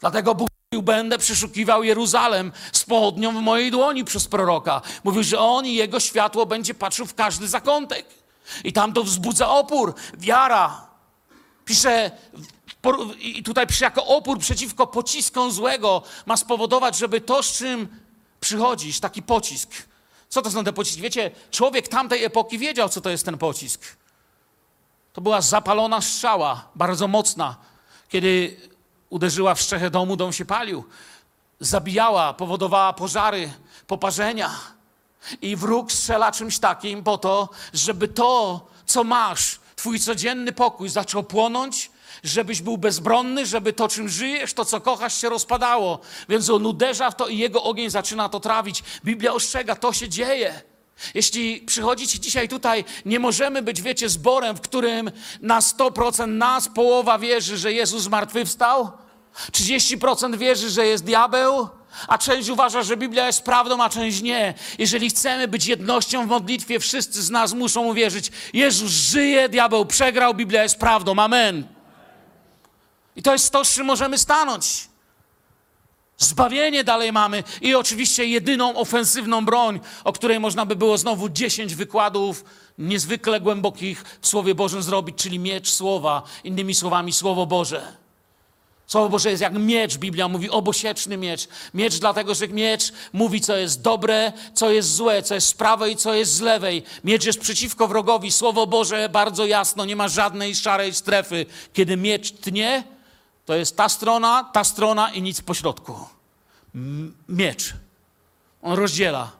Dlatego 0.00 0.34
Bóg 0.34 0.48
mówił, 0.72 0.82
będę 0.82 1.18
przeszukiwał 1.18 1.84
Jeruzalem 1.84 2.52
z 2.72 2.84
południą 2.84 3.32
w 3.32 3.42
mojej 3.42 3.70
dłoni 3.70 4.04
przez 4.04 4.28
proroka. 4.28 4.80
Mówił, 5.04 5.22
że 5.22 5.38
on 5.38 5.66
i 5.66 5.74
jego 5.74 6.00
światło 6.00 6.46
będzie 6.46 6.74
patrzył 6.74 7.06
w 7.06 7.14
każdy 7.14 7.48
zakątek. 7.48 8.21
I 8.64 8.72
tam 8.72 8.92
to 8.92 9.04
wzbudza 9.04 9.48
opór, 9.48 9.94
wiara. 10.14 10.86
Pisze, 11.64 12.10
i 13.18 13.42
tutaj 13.42 13.66
pisze, 13.66 13.84
jako 13.84 14.06
opór 14.06 14.38
przeciwko 14.38 14.86
pociskom 14.86 15.52
złego 15.52 16.02
ma 16.26 16.36
spowodować, 16.36 16.98
żeby 16.98 17.20
to, 17.20 17.42
z 17.42 17.52
czym 17.52 17.88
przychodzisz, 18.40 19.00
taki 19.00 19.22
pocisk. 19.22 19.70
Co 20.28 20.42
to 20.42 20.50
są 20.50 20.64
te 20.64 20.72
pociski? 20.72 21.02
Wiecie, 21.02 21.30
człowiek 21.50 21.88
tamtej 21.88 22.24
epoki 22.24 22.58
wiedział, 22.58 22.88
co 22.88 23.00
to 23.00 23.10
jest 23.10 23.24
ten 23.24 23.38
pocisk. 23.38 23.96
To 25.12 25.20
była 25.20 25.40
zapalona 25.40 26.00
strzała, 26.00 26.68
bardzo 26.74 27.08
mocna. 27.08 27.56
Kiedy 28.08 28.56
uderzyła 29.10 29.54
w 29.54 29.62
strzechę 29.62 29.90
domu, 29.90 30.16
dom 30.16 30.32
się 30.32 30.44
palił. 30.44 30.84
Zabijała, 31.60 32.34
powodowała 32.34 32.92
pożary, 32.92 33.52
poparzenia. 33.86 34.50
I 35.42 35.56
wróg 35.56 35.92
strzela 35.92 36.32
czymś 36.32 36.58
takim 36.58 37.02
po 37.02 37.18
to, 37.18 37.48
żeby 37.72 38.08
to, 38.08 38.60
co 38.86 39.04
masz, 39.04 39.60
twój 39.76 40.00
codzienny 40.00 40.52
pokój 40.52 40.88
zaczął 40.88 41.22
płonąć, 41.22 41.90
żebyś 42.24 42.62
był 42.62 42.78
bezbronny, 42.78 43.46
żeby 43.46 43.72
to, 43.72 43.88
czym 43.88 44.08
żyjesz, 44.08 44.54
to, 44.54 44.64
co 44.64 44.80
kochasz, 44.80 45.20
się 45.20 45.28
rozpadało. 45.28 45.98
Więc 46.28 46.50
on 46.50 46.66
uderza 46.66 47.10
w 47.10 47.16
to 47.16 47.28
i 47.28 47.38
jego 47.38 47.62
ogień 47.62 47.90
zaczyna 47.90 48.28
to 48.28 48.40
trawić. 48.40 48.82
Biblia 49.04 49.32
ostrzega, 49.32 49.76
to 49.76 49.92
się 49.92 50.08
dzieje. 50.08 50.62
Jeśli 51.14 51.60
przychodzicie 51.60 52.20
dzisiaj 52.20 52.48
tutaj, 52.48 52.84
nie 53.04 53.20
możemy 53.20 53.62
być, 53.62 53.82
wiecie, 53.82 54.08
zborem, 54.08 54.56
w 54.56 54.60
którym 54.60 55.10
na 55.40 55.60
100% 55.60 56.28
nas 56.28 56.68
połowa 56.68 57.18
wierzy, 57.18 57.58
że 57.58 57.72
Jezus 57.72 58.02
zmartwychwstał, 58.02 58.90
30% 59.52 60.36
wierzy, 60.36 60.70
że 60.70 60.86
jest 60.86 61.04
diabeł, 61.04 61.68
a 62.08 62.18
część 62.18 62.48
uważa, 62.48 62.82
że 62.82 62.96
Biblia 62.96 63.26
jest 63.26 63.42
prawdą, 63.42 63.82
a 63.82 63.88
część 63.88 64.22
nie. 64.22 64.54
Jeżeli 64.78 65.10
chcemy 65.10 65.48
być 65.48 65.66
jednością 65.66 66.26
w 66.26 66.28
modlitwie, 66.28 66.80
wszyscy 66.80 67.22
z 67.22 67.30
nas 67.30 67.52
muszą 67.52 67.82
uwierzyć: 67.82 68.30
Jezus 68.52 68.90
żyje, 68.90 69.48
diabeł 69.48 69.86
przegrał, 69.86 70.34
Biblia 70.34 70.62
jest 70.62 70.78
prawdą. 70.78 71.18
Amen. 71.18 71.66
I 73.16 73.22
to 73.22 73.32
jest 73.32 73.52
to, 73.52 73.64
z 73.64 73.74
czym 73.74 73.86
możemy 73.86 74.18
stanąć. 74.18 74.88
Zbawienie 76.18 76.84
dalej 76.84 77.12
mamy 77.12 77.44
i 77.60 77.74
oczywiście 77.74 78.24
jedyną 78.26 78.76
ofensywną 78.76 79.44
broń, 79.44 79.80
o 80.04 80.12
której 80.12 80.40
można 80.40 80.66
by 80.66 80.76
było 80.76 80.98
znowu 80.98 81.28
10 81.28 81.74
wykładów 81.74 82.44
niezwykle 82.78 83.40
głębokich 83.40 84.04
w 84.20 84.28
Słowie 84.28 84.54
Bożym 84.54 84.82
zrobić, 84.82 85.16
czyli 85.16 85.38
miecz 85.38 85.70
Słowa, 85.70 86.22
innymi 86.44 86.74
słowami 86.74 87.12
Słowo 87.12 87.46
Boże. 87.46 88.01
Słowo 88.92 89.08
Boże 89.08 89.30
jest 89.30 89.42
jak 89.42 89.52
miecz, 89.52 89.96
Biblia 89.96 90.28
mówi 90.28 90.50
obosieczny 90.50 91.16
miecz. 91.16 91.48
Miecz 91.74 91.98
dlatego, 91.98 92.34
że 92.34 92.48
miecz 92.48 92.92
mówi, 93.12 93.40
co 93.40 93.56
jest 93.56 93.82
dobre, 93.82 94.32
co 94.54 94.70
jest 94.70 94.94
złe, 94.94 95.22
co 95.22 95.34
jest 95.34 95.46
z 95.46 95.54
prawej, 95.54 95.96
co 95.96 96.14
jest 96.14 96.34
z 96.34 96.40
lewej. 96.40 96.82
Miecz 97.04 97.24
jest 97.24 97.40
przeciwko 97.40 97.88
wrogowi. 97.88 98.32
Słowo 98.32 98.66
Boże 98.66 99.08
bardzo 99.08 99.46
jasno, 99.46 99.84
nie 99.84 99.96
ma 99.96 100.08
żadnej 100.08 100.54
szarej 100.54 100.94
strefy. 100.94 101.46
Kiedy 101.72 101.96
miecz 101.96 102.32
tnie, 102.32 102.84
to 103.44 103.54
jest 103.54 103.76
ta 103.76 103.88
strona, 103.88 104.50
ta 104.52 104.64
strona 104.64 105.10
i 105.12 105.22
nic 105.22 105.40
pośrodku. 105.40 105.94
Miecz. 107.28 107.74
On 108.62 108.72
rozdziela. 108.72 109.32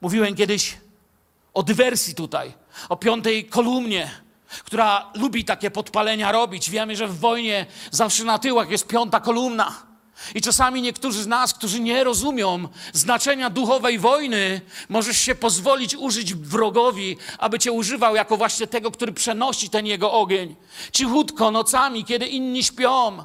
Mówiłem 0.00 0.34
kiedyś 0.34 0.76
o 1.54 1.62
dywersji 1.62 2.14
tutaj, 2.14 2.52
o 2.88 2.96
piątej 2.96 3.44
kolumnie 3.44 4.21
która 4.64 5.10
lubi 5.14 5.44
takie 5.44 5.70
podpalenia 5.70 6.32
robić. 6.32 6.70
Wiemy, 6.70 6.96
że 6.96 7.08
w 7.08 7.18
wojnie 7.18 7.66
zawsze 7.90 8.24
na 8.24 8.38
tyłach 8.38 8.70
jest 8.70 8.86
piąta 8.86 9.20
kolumna. 9.20 9.92
I 10.34 10.40
czasami 10.40 10.82
niektórzy 10.82 11.22
z 11.22 11.26
nas, 11.26 11.54
którzy 11.54 11.80
nie 11.80 12.04
rozumią 12.04 12.68
znaczenia 12.92 13.50
duchowej 13.50 13.98
wojny, 13.98 14.60
możesz 14.88 15.18
się 15.18 15.34
pozwolić 15.34 15.96
użyć 15.96 16.34
wrogowi, 16.34 17.16
aby 17.38 17.58
cię 17.58 17.72
używał 17.72 18.16
jako 18.16 18.36
właśnie 18.36 18.66
tego, 18.66 18.90
który 18.90 19.12
przenosi 19.12 19.70
ten 19.70 19.86
jego 19.86 20.12
ogień. 20.12 20.56
Cichutko, 20.92 21.50
nocami, 21.50 22.04
kiedy 22.04 22.26
inni 22.26 22.64
śpią. 22.64 23.24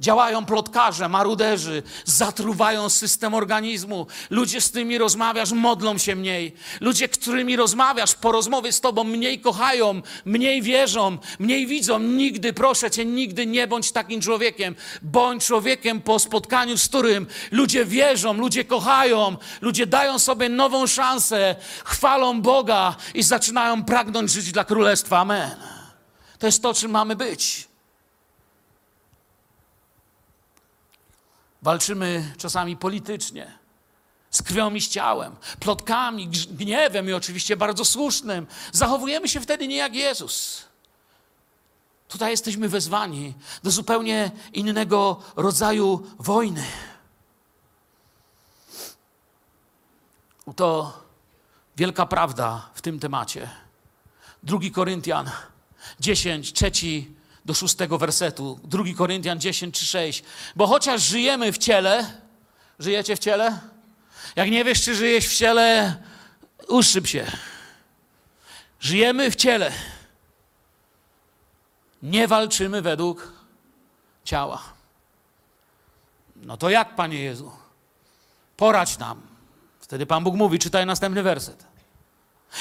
Działają 0.00 0.46
plotkarze, 0.46 1.08
maruderzy, 1.08 1.82
zatruwają 2.04 2.88
system 2.88 3.34
organizmu. 3.34 4.06
Ludzie, 4.30 4.60
z 4.60 4.68
którymi 4.68 4.98
rozmawiasz, 4.98 5.52
modlą 5.52 5.98
się 5.98 6.16
mniej. 6.16 6.54
Ludzie, 6.80 7.08
którymi 7.08 7.56
rozmawiasz, 7.56 8.14
po 8.14 8.32
rozmowie 8.32 8.72
z 8.72 8.80
tobą 8.80 9.04
mniej 9.04 9.40
kochają, 9.40 10.02
mniej 10.24 10.62
wierzą, 10.62 11.18
mniej 11.38 11.66
widzą. 11.66 11.98
Nigdy, 11.98 12.52
proszę 12.52 12.90
cię, 12.90 13.04
nigdy 13.04 13.46
nie 13.46 13.66
bądź 13.66 13.92
takim 13.92 14.20
człowiekiem. 14.20 14.74
Bądź 15.02 15.46
człowiekiem 15.46 16.00
po 16.00 16.18
spotkaniu, 16.18 16.78
z 16.78 16.88
którym 16.88 17.26
ludzie 17.50 17.84
wierzą, 17.84 18.34
ludzie 18.34 18.64
kochają, 18.64 19.36
ludzie 19.60 19.86
dają 19.86 20.18
sobie 20.18 20.48
nową 20.48 20.86
szansę, 20.86 21.56
chwalą 21.84 22.42
Boga 22.42 22.96
i 23.14 23.22
zaczynają 23.22 23.84
pragnąć 23.84 24.30
żyć 24.30 24.52
dla 24.52 24.64
Królestwa. 24.64 25.18
Amen. 25.18 25.50
To 26.38 26.46
jest 26.46 26.62
to, 26.62 26.74
czym 26.74 26.90
mamy 26.90 27.16
być. 27.16 27.69
Walczymy 31.62 32.34
czasami 32.38 32.76
politycznie, 32.76 33.58
z 34.30 34.42
krwią 34.42 34.74
i 34.74 34.80
z 34.80 34.88
ciałem, 34.88 35.36
plotkami, 35.60 36.28
gniewem 36.50 37.08
i 37.08 37.12
oczywiście 37.12 37.56
bardzo 37.56 37.84
słusznym. 37.84 38.46
Zachowujemy 38.72 39.28
się 39.28 39.40
wtedy 39.40 39.68
nie 39.68 39.76
jak 39.76 39.94
Jezus. 39.94 40.64
Tutaj 42.08 42.30
jesteśmy 42.30 42.68
wezwani 42.68 43.34
do 43.62 43.70
zupełnie 43.70 44.30
innego 44.52 45.22
rodzaju 45.36 46.06
wojny. 46.18 46.64
To 50.56 50.98
wielka 51.76 52.06
prawda 52.06 52.70
w 52.74 52.82
tym 52.82 53.00
temacie. 53.00 53.50
Drugi 54.42 54.70
Koryntian 54.70 55.30
10, 56.00 56.52
trzeci 56.52 57.14
do 57.44 57.54
szóstego 57.54 57.98
wersetu. 57.98 58.60
2 58.64 58.84
Koryntian 58.96 59.40
10 59.40 59.78
czy 59.78 59.86
6. 59.86 60.22
Bo 60.56 60.66
chociaż 60.66 61.02
żyjemy 61.02 61.52
w 61.52 61.58
ciele, 61.58 62.20
żyjecie 62.78 63.16
w 63.16 63.18
ciele? 63.18 63.58
Jak 64.36 64.50
nie 64.50 64.64
wiesz, 64.64 64.82
czy 64.82 64.94
żyjesz 64.94 65.26
w 65.26 65.36
ciele, 65.36 65.96
uszyb 66.68 67.06
się. 67.06 67.26
Żyjemy 68.80 69.30
w 69.30 69.36
ciele. 69.36 69.72
Nie 72.02 72.28
walczymy 72.28 72.82
według 72.82 73.32
ciała. 74.24 74.62
No 76.36 76.56
to 76.56 76.70
jak, 76.70 76.94
Panie 76.94 77.18
Jezu? 77.18 77.52
Poradź 78.56 78.98
nam. 78.98 79.20
Wtedy 79.80 80.06
Pan 80.06 80.24
Bóg 80.24 80.34
mówi, 80.34 80.58
czytaj 80.58 80.86
następny 80.86 81.22
werset. 81.22 81.64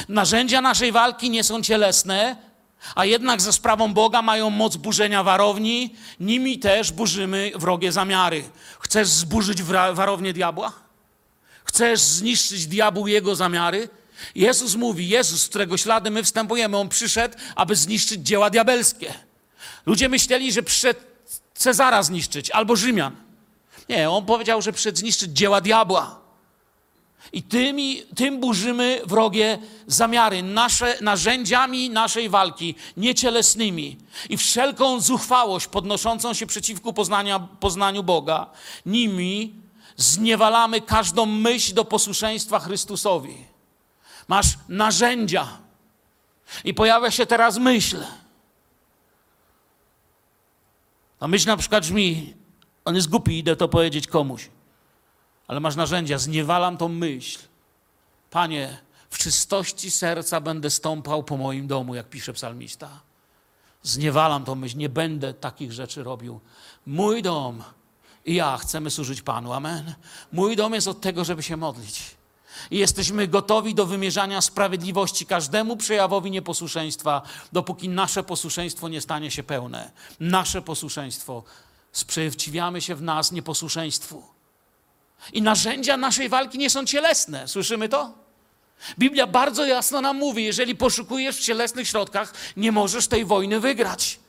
Narzędzia 0.07 0.61
naszej 0.61 0.91
walki 0.91 1.29
nie 1.29 1.43
są 1.43 1.61
cielesne, 1.61 2.48
a 2.95 3.05
jednak 3.05 3.41
za 3.41 3.51
sprawą 3.51 3.93
Boga 3.93 4.21
mają 4.21 4.49
moc 4.49 4.75
burzenia 4.75 5.23
warowni, 5.23 5.95
nimi 6.19 6.59
też 6.59 6.91
burzymy 6.91 7.51
wrogie 7.55 7.91
zamiary. 7.91 8.43
Chcesz 8.79 9.07
zburzyć 9.07 9.63
warownię 9.63 10.33
diabła? 10.33 10.73
Chcesz 11.63 11.99
zniszczyć 11.99 12.67
diabłu 12.67 13.07
jego 13.07 13.35
zamiary? 13.35 13.89
Jezus 14.35 14.75
mówi, 14.75 15.09
Jezus, 15.09 15.41
z 15.41 15.49
którego 15.49 15.77
ślady 15.77 16.11
my 16.11 16.23
wstępujemy, 16.23 16.77
on 16.77 16.89
przyszedł, 16.89 17.37
aby 17.55 17.75
zniszczyć 17.75 18.21
dzieła 18.21 18.49
diabelskie. 18.49 19.13
Ludzie 19.85 20.09
myśleli, 20.09 20.51
że 20.51 20.63
przyszedł 20.63 20.99
Cezara 21.53 22.03
zniszczyć 22.03 22.51
albo 22.51 22.75
Rzymian. 22.75 23.15
Nie, 23.89 24.09
on 24.09 24.25
powiedział, 24.25 24.61
że 24.61 24.73
przyszedł 24.73 24.97
zniszczyć 24.97 25.31
dzieła 25.31 25.61
diabła. 25.61 26.18
I 27.33 27.43
tym 28.15 28.39
burzymy 28.39 29.01
wrogie 29.05 29.57
zamiary, 29.87 30.43
nasze, 30.43 30.97
narzędziami 31.01 31.89
naszej 31.89 32.29
walki, 32.29 32.75
niecielesnymi. 32.97 33.97
I 34.29 34.37
wszelką 34.37 35.01
zuchwałość 35.01 35.67
podnoszącą 35.67 36.33
się 36.33 36.45
przeciwko 36.45 36.93
poznania, 36.93 37.39
poznaniu 37.39 38.03
Boga, 38.03 38.49
nimi 38.85 39.53
zniewalamy 39.97 40.81
każdą 40.81 41.25
myśl 41.25 41.73
do 41.73 41.85
posłuszeństwa 41.85 42.59
Chrystusowi. 42.59 43.35
Masz 44.27 44.47
narzędzia. 44.69 45.47
I 46.63 46.73
pojawia 46.73 47.11
się 47.11 47.25
teraz 47.25 47.57
myśl. 47.57 48.03
A 51.19 51.27
myśl 51.27 51.47
na 51.47 51.57
przykład 51.57 51.83
brzmi, 51.83 52.33
on 52.85 52.95
jest 52.95 53.09
głupi, 53.09 53.37
idę 53.37 53.55
to 53.55 53.67
powiedzieć 53.67 54.07
komuś 54.07 54.49
ale 55.49 55.59
masz 55.59 55.75
narzędzia. 55.75 56.17
Zniewalam 56.17 56.77
tą 56.77 56.87
myśl. 56.87 57.39
Panie, 58.31 58.77
w 59.09 59.17
czystości 59.17 59.91
serca 59.91 60.41
będę 60.41 60.69
stąpał 60.69 61.23
po 61.23 61.37
moim 61.37 61.67
domu, 61.67 61.95
jak 61.95 62.09
pisze 62.09 62.33
psalmista. 62.33 62.89
Zniewalam 63.83 64.45
tą 64.45 64.55
myśl, 64.55 64.77
nie 64.77 64.89
będę 64.89 65.33
takich 65.33 65.71
rzeczy 65.71 66.03
robił. 66.03 66.39
Mój 66.85 67.21
dom 67.21 67.63
i 68.25 68.35
ja 68.35 68.57
chcemy 68.57 68.91
służyć 68.91 69.21
Panu. 69.21 69.53
Amen. 69.53 69.93
Mój 70.31 70.55
dom 70.55 70.73
jest 70.73 70.87
od 70.87 71.01
tego, 71.01 71.25
żeby 71.25 71.43
się 71.43 71.57
modlić. 71.57 72.01
I 72.71 72.77
jesteśmy 72.77 73.27
gotowi 73.27 73.75
do 73.75 73.85
wymierzania 73.85 74.41
sprawiedliwości 74.41 75.25
każdemu 75.25 75.77
przejawowi 75.77 76.31
nieposłuszeństwa, 76.31 77.21
dopóki 77.51 77.89
nasze 77.89 78.23
posłuszeństwo 78.23 78.89
nie 78.89 79.01
stanie 79.01 79.31
się 79.31 79.43
pełne. 79.43 79.91
Nasze 80.19 80.61
posłuszeństwo. 80.61 81.43
Sprzeciwiamy 81.91 82.81
się 82.81 82.95
w 82.95 83.01
nas 83.01 83.31
nieposłuszeństwu. 83.31 84.38
I 85.33 85.41
narzędzia 85.41 85.97
naszej 85.97 86.29
walki 86.29 86.57
nie 86.57 86.69
są 86.69 86.85
cielesne. 86.85 87.47
Słyszymy 87.47 87.89
to? 87.89 88.13
Biblia 88.99 89.27
bardzo 89.27 89.65
jasno 89.65 90.01
nam 90.01 90.17
mówi, 90.17 90.43
jeżeli 90.43 90.75
poszukujesz 90.75 91.37
w 91.37 91.41
cielesnych 91.41 91.87
środkach, 91.87 92.33
nie 92.57 92.71
możesz 92.71 93.07
tej 93.07 93.25
wojny 93.25 93.59
wygrać. 93.59 94.19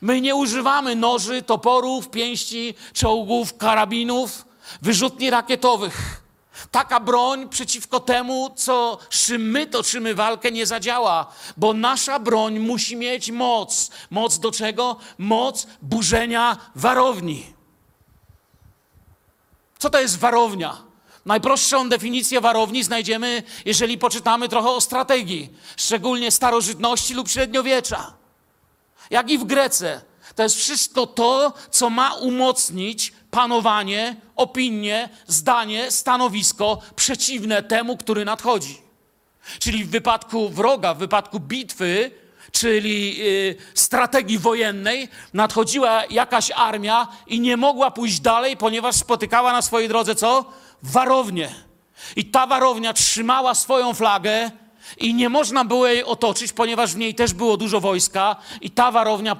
My 0.00 0.20
nie 0.20 0.34
używamy 0.34 0.96
noży, 0.96 1.42
toporów, 1.42 2.10
pięści, 2.10 2.74
czołgów, 2.92 3.56
karabinów, 3.56 4.44
wyrzutni 4.82 5.30
rakietowych. 5.30 6.22
Taka 6.70 7.00
broń 7.00 7.48
przeciwko 7.48 8.00
temu, 8.00 8.50
co, 8.56 8.98
czym 9.10 9.50
my 9.50 9.66
toczymy 9.66 10.14
walkę, 10.14 10.52
nie 10.52 10.66
zadziała, 10.66 11.32
bo 11.56 11.74
nasza 11.74 12.18
broń 12.18 12.58
musi 12.58 12.96
mieć 12.96 13.30
moc. 13.30 13.90
Moc 14.10 14.38
do 14.38 14.52
czego? 14.52 14.96
Moc 15.18 15.66
burzenia 15.82 16.56
warowni. 16.74 17.57
Co 19.78 19.90
to 19.90 20.00
jest 20.00 20.18
warownia? 20.18 20.76
Najprostszą 21.26 21.88
definicję 21.88 22.40
warowni 22.40 22.84
znajdziemy, 22.84 23.42
jeżeli 23.64 23.98
poczytamy 23.98 24.48
trochę 24.48 24.68
o 24.68 24.80
strategii, 24.80 25.50
szczególnie 25.76 26.30
starożytności 26.30 27.14
lub 27.14 27.28
średniowiecza. 27.28 28.12
Jak 29.10 29.30
i 29.30 29.38
w 29.38 29.44
Grece. 29.44 30.00
To 30.34 30.42
jest 30.42 30.56
wszystko 30.56 31.06
to, 31.06 31.52
co 31.70 31.90
ma 31.90 32.14
umocnić 32.14 33.12
panowanie, 33.30 34.16
opinię, 34.36 35.08
zdanie, 35.26 35.90
stanowisko 35.90 36.80
przeciwne 36.96 37.62
temu, 37.62 37.96
który 37.96 38.24
nadchodzi. 38.24 38.78
Czyli 39.58 39.84
w 39.84 39.90
wypadku 39.90 40.48
wroga, 40.48 40.94
w 40.94 40.98
wypadku 40.98 41.40
bitwy, 41.40 42.10
czyli 42.52 43.16
y, 43.20 43.56
strategii 43.74 44.38
wojennej, 44.38 45.08
nadchodziła 45.34 46.04
jakaś 46.10 46.50
armia 46.50 47.08
i 47.26 47.40
nie 47.40 47.56
mogła 47.56 47.90
pójść 47.90 48.20
dalej, 48.20 48.56
ponieważ 48.56 48.96
spotykała 48.96 49.52
na 49.52 49.62
swojej 49.62 49.88
drodze 49.88 50.14
co? 50.14 50.44
Warownię. 50.82 51.54
I 52.16 52.24
ta 52.24 52.46
warownia 52.46 52.92
trzymała 52.92 53.54
swoją 53.54 53.94
flagę 53.94 54.50
i 54.96 55.14
nie 55.14 55.28
można 55.28 55.64
było 55.64 55.86
jej 55.86 56.04
otoczyć, 56.04 56.52
ponieważ 56.52 56.94
w 56.94 56.98
niej 56.98 57.14
też 57.14 57.32
było 57.32 57.56
dużo 57.56 57.80
wojska 57.80 58.36
i 58.60 58.70
ta 58.70 58.92
warownia 58.92 59.36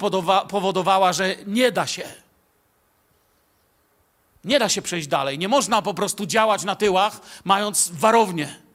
powodowała, 0.49 1.13
że 1.13 1.35
nie 1.47 1.71
da 1.71 1.87
się. 1.87 2.03
Nie 4.43 4.59
da 4.59 4.69
się 4.69 4.81
przejść 4.81 5.07
dalej. 5.07 5.39
Nie 5.39 5.47
można 5.47 5.81
po 5.81 5.93
prostu 5.93 6.25
działać 6.25 6.63
na 6.63 6.75
tyłach, 6.75 7.21
mając 7.43 7.89
warownię 7.93 8.68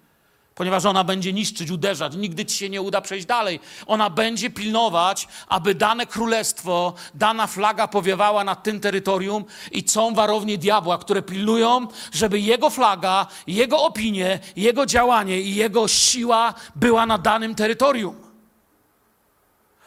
ponieważ 0.54 0.84
ona 0.84 1.04
będzie 1.04 1.32
niszczyć, 1.32 1.70
uderzać. 1.70 2.16
Nigdy 2.16 2.44
ci 2.44 2.56
się 2.56 2.70
nie 2.70 2.82
uda 2.82 3.00
przejść 3.00 3.26
dalej. 3.26 3.60
Ona 3.86 4.10
będzie 4.10 4.50
pilnować, 4.50 5.28
aby 5.48 5.74
dane 5.74 6.06
królestwo, 6.06 6.94
dana 7.14 7.46
flaga 7.46 7.88
powiewała 7.88 8.44
nad 8.44 8.62
tym 8.62 8.80
terytorium 8.80 9.44
i 9.72 9.88
są 9.88 10.14
warownie 10.14 10.58
diabła, 10.58 10.98
które 10.98 11.22
pilnują, 11.22 11.86
żeby 12.12 12.40
jego 12.40 12.70
flaga, 12.70 13.26
jego 13.46 13.82
opinie, 13.82 14.40
jego 14.56 14.86
działanie 14.86 15.40
i 15.40 15.54
jego 15.54 15.88
siła 15.88 16.54
była 16.76 17.06
na 17.06 17.18
danym 17.18 17.54
terytorium. 17.54 18.16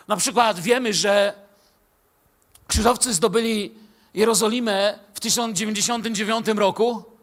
Na 0.08 0.18
przykład 0.18 0.60
wiemy, 0.60 0.94
że 0.94 1.34
krzyżowcy 2.68 3.14
zdobyli 3.14 3.72
Jerozolimę 4.14 5.00
w 5.14 5.20
1099 5.20 6.48
roku 6.48 7.17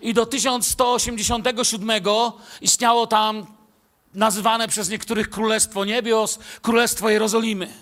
i 0.00 0.14
do 0.14 0.26
1187 0.26 1.90
istniało 2.60 3.06
tam 3.06 3.46
nazywane 4.14 4.68
przez 4.68 4.88
niektórych 4.88 5.30
Królestwo 5.30 5.84
Niebios, 5.84 6.38
Królestwo 6.62 7.10
Jerozolimy. 7.10 7.72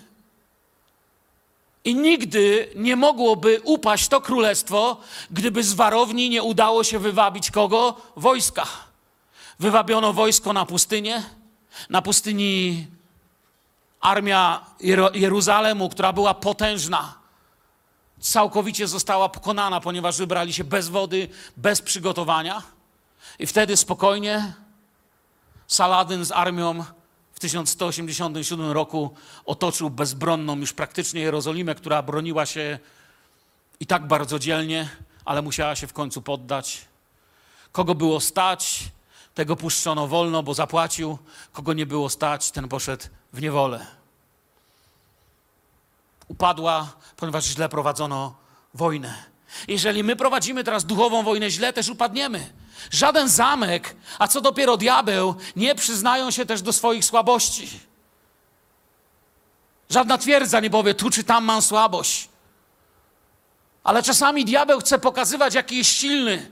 I 1.85 1.95
nigdy 1.95 2.69
nie 2.75 2.95
mogłoby 2.95 3.61
upaść 3.63 4.07
to 4.07 4.21
królestwo, 4.21 4.97
gdyby 5.31 5.63
z 5.63 5.73
warowni 5.73 6.29
nie 6.29 6.43
udało 6.43 6.83
się 6.83 6.99
wywabić 6.99 7.51
kogo? 7.51 8.01
Wojska. 8.15 8.67
Wywabiono 9.59 10.13
wojsko 10.13 10.53
na 10.53 10.65
pustynię. 10.65 11.23
Na 11.89 12.01
pustyni 12.01 12.87
armia 14.01 14.65
Jeruzalemu, 15.13 15.89
która 15.89 16.13
była 16.13 16.33
potężna, 16.33 17.13
całkowicie 18.21 18.87
została 18.87 19.29
pokonana, 19.29 19.81
ponieważ 19.81 20.17
wybrali 20.17 20.53
się 20.53 20.63
bez 20.63 20.89
wody, 20.89 21.29
bez 21.57 21.81
przygotowania. 21.81 22.63
I 23.39 23.47
wtedy 23.47 23.77
spokojnie 23.77 24.53
Saladyn 25.67 26.25
z 26.25 26.31
armią 26.31 26.85
w 27.33 27.39
1187 27.39 28.71
roku 28.71 29.13
otoczył 29.45 29.89
bezbronną 29.89 30.57
już 30.57 30.73
praktycznie 30.73 31.21
Jerozolimę, 31.21 31.75
która 31.75 32.01
broniła 32.01 32.45
się 32.45 32.79
i 33.79 33.85
tak 33.85 34.07
bardzo 34.07 34.39
dzielnie, 34.39 34.89
ale 35.25 35.41
musiała 35.41 35.75
się 35.75 35.87
w 35.87 35.93
końcu 35.93 36.21
poddać. 36.21 36.81
Kogo 37.71 37.95
było 37.95 38.19
stać, 38.19 38.83
tego 39.33 39.55
puszczono 39.55 40.07
wolno, 40.07 40.43
bo 40.43 40.53
zapłacił. 40.53 41.17
Kogo 41.53 41.73
nie 41.73 41.85
było 41.85 42.09
stać, 42.09 42.51
ten 42.51 42.67
poszedł 42.67 43.05
w 43.33 43.41
niewolę. 43.41 44.00
Upadła, 46.35 46.87
ponieważ 47.17 47.45
źle 47.45 47.69
prowadzono 47.69 48.35
wojnę. 48.73 49.13
Jeżeli 49.67 50.03
my 50.03 50.15
prowadzimy 50.15 50.63
teraz 50.63 50.85
duchową 50.85 51.23
wojnę 51.23 51.49
źle, 51.51 51.73
też 51.73 51.89
upadniemy. 51.89 52.49
Żaden 52.91 53.29
zamek, 53.29 53.95
a 54.19 54.27
co 54.27 54.41
dopiero 54.41 54.77
diabeł, 54.77 55.35
nie 55.55 55.75
przyznają 55.75 56.31
się 56.31 56.45
też 56.45 56.61
do 56.61 56.73
swoich 56.73 57.05
słabości. 57.05 57.69
Żadna 59.89 60.17
twierdza 60.17 60.59
nie 60.59 60.69
powie, 60.69 60.93
tu 60.93 61.09
czy 61.09 61.23
tam 61.23 61.43
mam 61.45 61.61
słabość. 61.61 62.29
Ale 63.83 64.03
czasami 64.03 64.45
diabeł 64.45 64.79
chce 64.79 64.99
pokazywać, 64.99 65.53
jaki 65.55 65.77
jest 65.77 65.89
silny. 65.89 66.51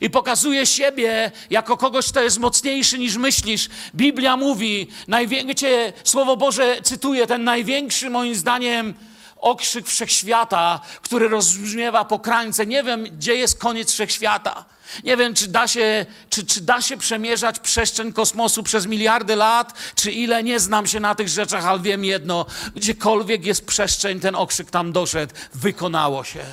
I 0.00 0.10
pokazuje 0.10 0.66
siebie 0.66 1.32
jako 1.50 1.76
kogoś, 1.76 2.08
kto 2.08 2.20
jest 2.22 2.38
mocniejszy 2.38 2.98
niż 2.98 3.16
myślisz. 3.16 3.68
Biblia 3.94 4.36
mówi, 4.36 4.88
najwię- 5.08 5.46
wiecie, 5.46 5.92
Słowo 6.04 6.36
Boże 6.36 6.82
cytuje 6.82 7.26
ten 7.26 7.44
największy, 7.44 8.10
moim 8.10 8.34
zdaniem, 8.34 8.94
okrzyk 9.40 9.86
wszechświata, 9.86 10.80
który 11.02 11.28
rozbrzmiewa 11.28 12.04
po 12.04 12.18
krańce. 12.18 12.66
Nie 12.66 12.82
wiem, 12.82 13.04
gdzie 13.04 13.34
jest 13.34 13.58
koniec 13.58 13.92
wszechświata. 13.92 14.64
Nie 15.04 15.16
wiem, 15.16 15.34
czy 15.34 15.48
da, 15.48 15.68
się, 15.68 16.06
czy, 16.30 16.46
czy 16.46 16.60
da 16.60 16.82
się 16.82 16.96
przemierzać 16.96 17.58
przestrzeń 17.58 18.12
kosmosu 18.12 18.62
przez 18.62 18.86
miliardy 18.86 19.36
lat, 19.36 19.74
czy 19.94 20.12
ile. 20.12 20.42
Nie 20.42 20.60
znam 20.60 20.86
się 20.86 21.00
na 21.00 21.14
tych 21.14 21.28
rzeczach, 21.28 21.66
ale 21.66 21.80
wiem 21.80 22.04
jedno. 22.04 22.46
Gdziekolwiek 22.74 23.44
jest 23.44 23.66
przestrzeń, 23.66 24.20
ten 24.20 24.34
okrzyk 24.34 24.70
tam 24.70 24.92
doszedł. 24.92 25.34
Wykonało 25.54 26.24
się. 26.24 26.44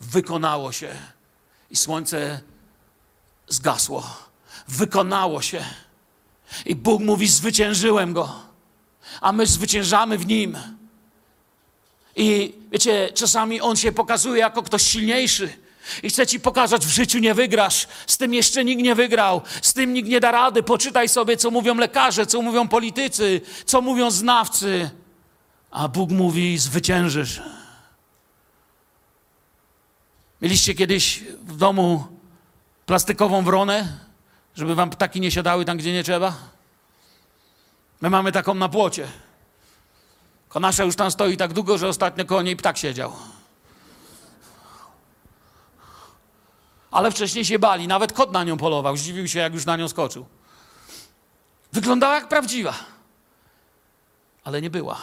Wykonało 0.00 0.72
się. 0.72 0.94
I 1.70 1.76
słońce 1.76 2.40
zgasło. 3.48 4.16
Wykonało 4.68 5.42
się. 5.42 5.64
I 6.66 6.74
Bóg 6.74 7.02
mówi: 7.02 7.28
Zwyciężyłem 7.28 8.12
go. 8.12 8.34
A 9.20 9.32
my 9.32 9.46
zwyciężamy 9.46 10.18
w 10.18 10.26
nim. 10.26 10.58
I 12.16 12.54
wiecie, 12.72 13.08
czasami 13.14 13.60
on 13.60 13.76
się 13.76 13.92
pokazuje 13.92 14.40
jako 14.40 14.62
ktoś 14.62 14.82
silniejszy. 14.82 15.52
I 16.02 16.10
chce 16.10 16.26
ci 16.26 16.40
pokazać, 16.40 16.86
w 16.86 16.90
życiu 16.90 17.18
nie 17.18 17.34
wygrasz. 17.34 17.88
Z 18.06 18.18
tym 18.18 18.34
jeszcze 18.34 18.64
nikt 18.64 18.82
nie 18.82 18.94
wygrał. 18.94 19.42
Z 19.62 19.72
tym 19.72 19.92
nikt 19.92 20.08
nie 20.08 20.20
da 20.20 20.30
rady. 20.30 20.62
Poczytaj 20.62 21.08
sobie, 21.08 21.36
co 21.36 21.50
mówią 21.50 21.74
lekarze, 21.74 22.26
co 22.26 22.42
mówią 22.42 22.68
politycy, 22.68 23.40
co 23.66 23.80
mówią 23.80 24.10
znawcy. 24.10 24.90
A 25.70 25.88
Bóg 25.88 26.10
mówi: 26.10 26.58
zwyciężysz. 26.58 27.42
Mieliście 30.42 30.74
kiedyś 30.74 31.20
w 31.42 31.56
domu 31.56 32.06
plastikową 32.86 33.44
wronę, 33.44 33.98
żeby 34.54 34.74
wam 34.74 34.90
ptaki 34.90 35.20
nie 35.20 35.30
siadały 35.30 35.64
tam, 35.64 35.76
gdzie 35.76 35.92
nie 35.92 36.04
trzeba? 36.04 36.36
My 38.00 38.10
mamy 38.10 38.32
taką 38.32 38.54
na 38.54 38.68
płocie. 38.68 39.08
Tylko 40.52 40.60
nasza 40.60 40.84
już 40.84 40.96
tam 40.96 41.10
stoi 41.10 41.36
tak 41.36 41.52
długo, 41.52 41.78
że 41.78 41.88
ostatnio 41.88 42.24
koło 42.24 42.42
niej 42.42 42.56
ptak 42.56 42.78
siedział. 42.78 43.12
Ale 46.90 47.10
wcześniej 47.10 47.44
się 47.44 47.58
bali, 47.58 47.88
nawet 47.88 48.12
kot 48.12 48.32
na 48.32 48.44
nią 48.44 48.56
polował, 48.56 48.96
zdziwił 48.96 49.28
się, 49.28 49.38
jak 49.38 49.54
już 49.54 49.66
na 49.66 49.76
nią 49.76 49.88
skoczył. 49.88 50.26
Wyglądała 51.72 52.14
jak 52.14 52.28
prawdziwa, 52.28 52.74
ale 54.44 54.62
nie 54.62 54.70
była. 54.70 54.96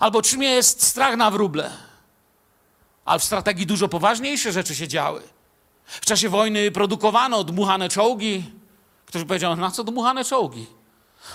Albo 0.00 0.22
czym 0.22 0.42
jest 0.42 0.82
strach 0.82 1.16
na 1.16 1.30
wróble? 1.30 1.70
Ale 3.04 3.18
w 3.18 3.24
strategii 3.24 3.66
dużo 3.66 3.88
poważniejsze 3.88 4.52
rzeczy 4.52 4.74
się 4.74 4.88
działy. 4.88 5.22
W 5.84 6.06
czasie 6.06 6.28
wojny 6.28 6.70
produkowano 6.70 7.44
dmuchane 7.44 7.88
czołgi. 7.88 8.50
Ktoś 9.06 9.24
powiedział, 9.24 9.56
na 9.56 9.70
co 9.70 9.84
dmuchane 9.84 10.24
czołgi? 10.24 10.66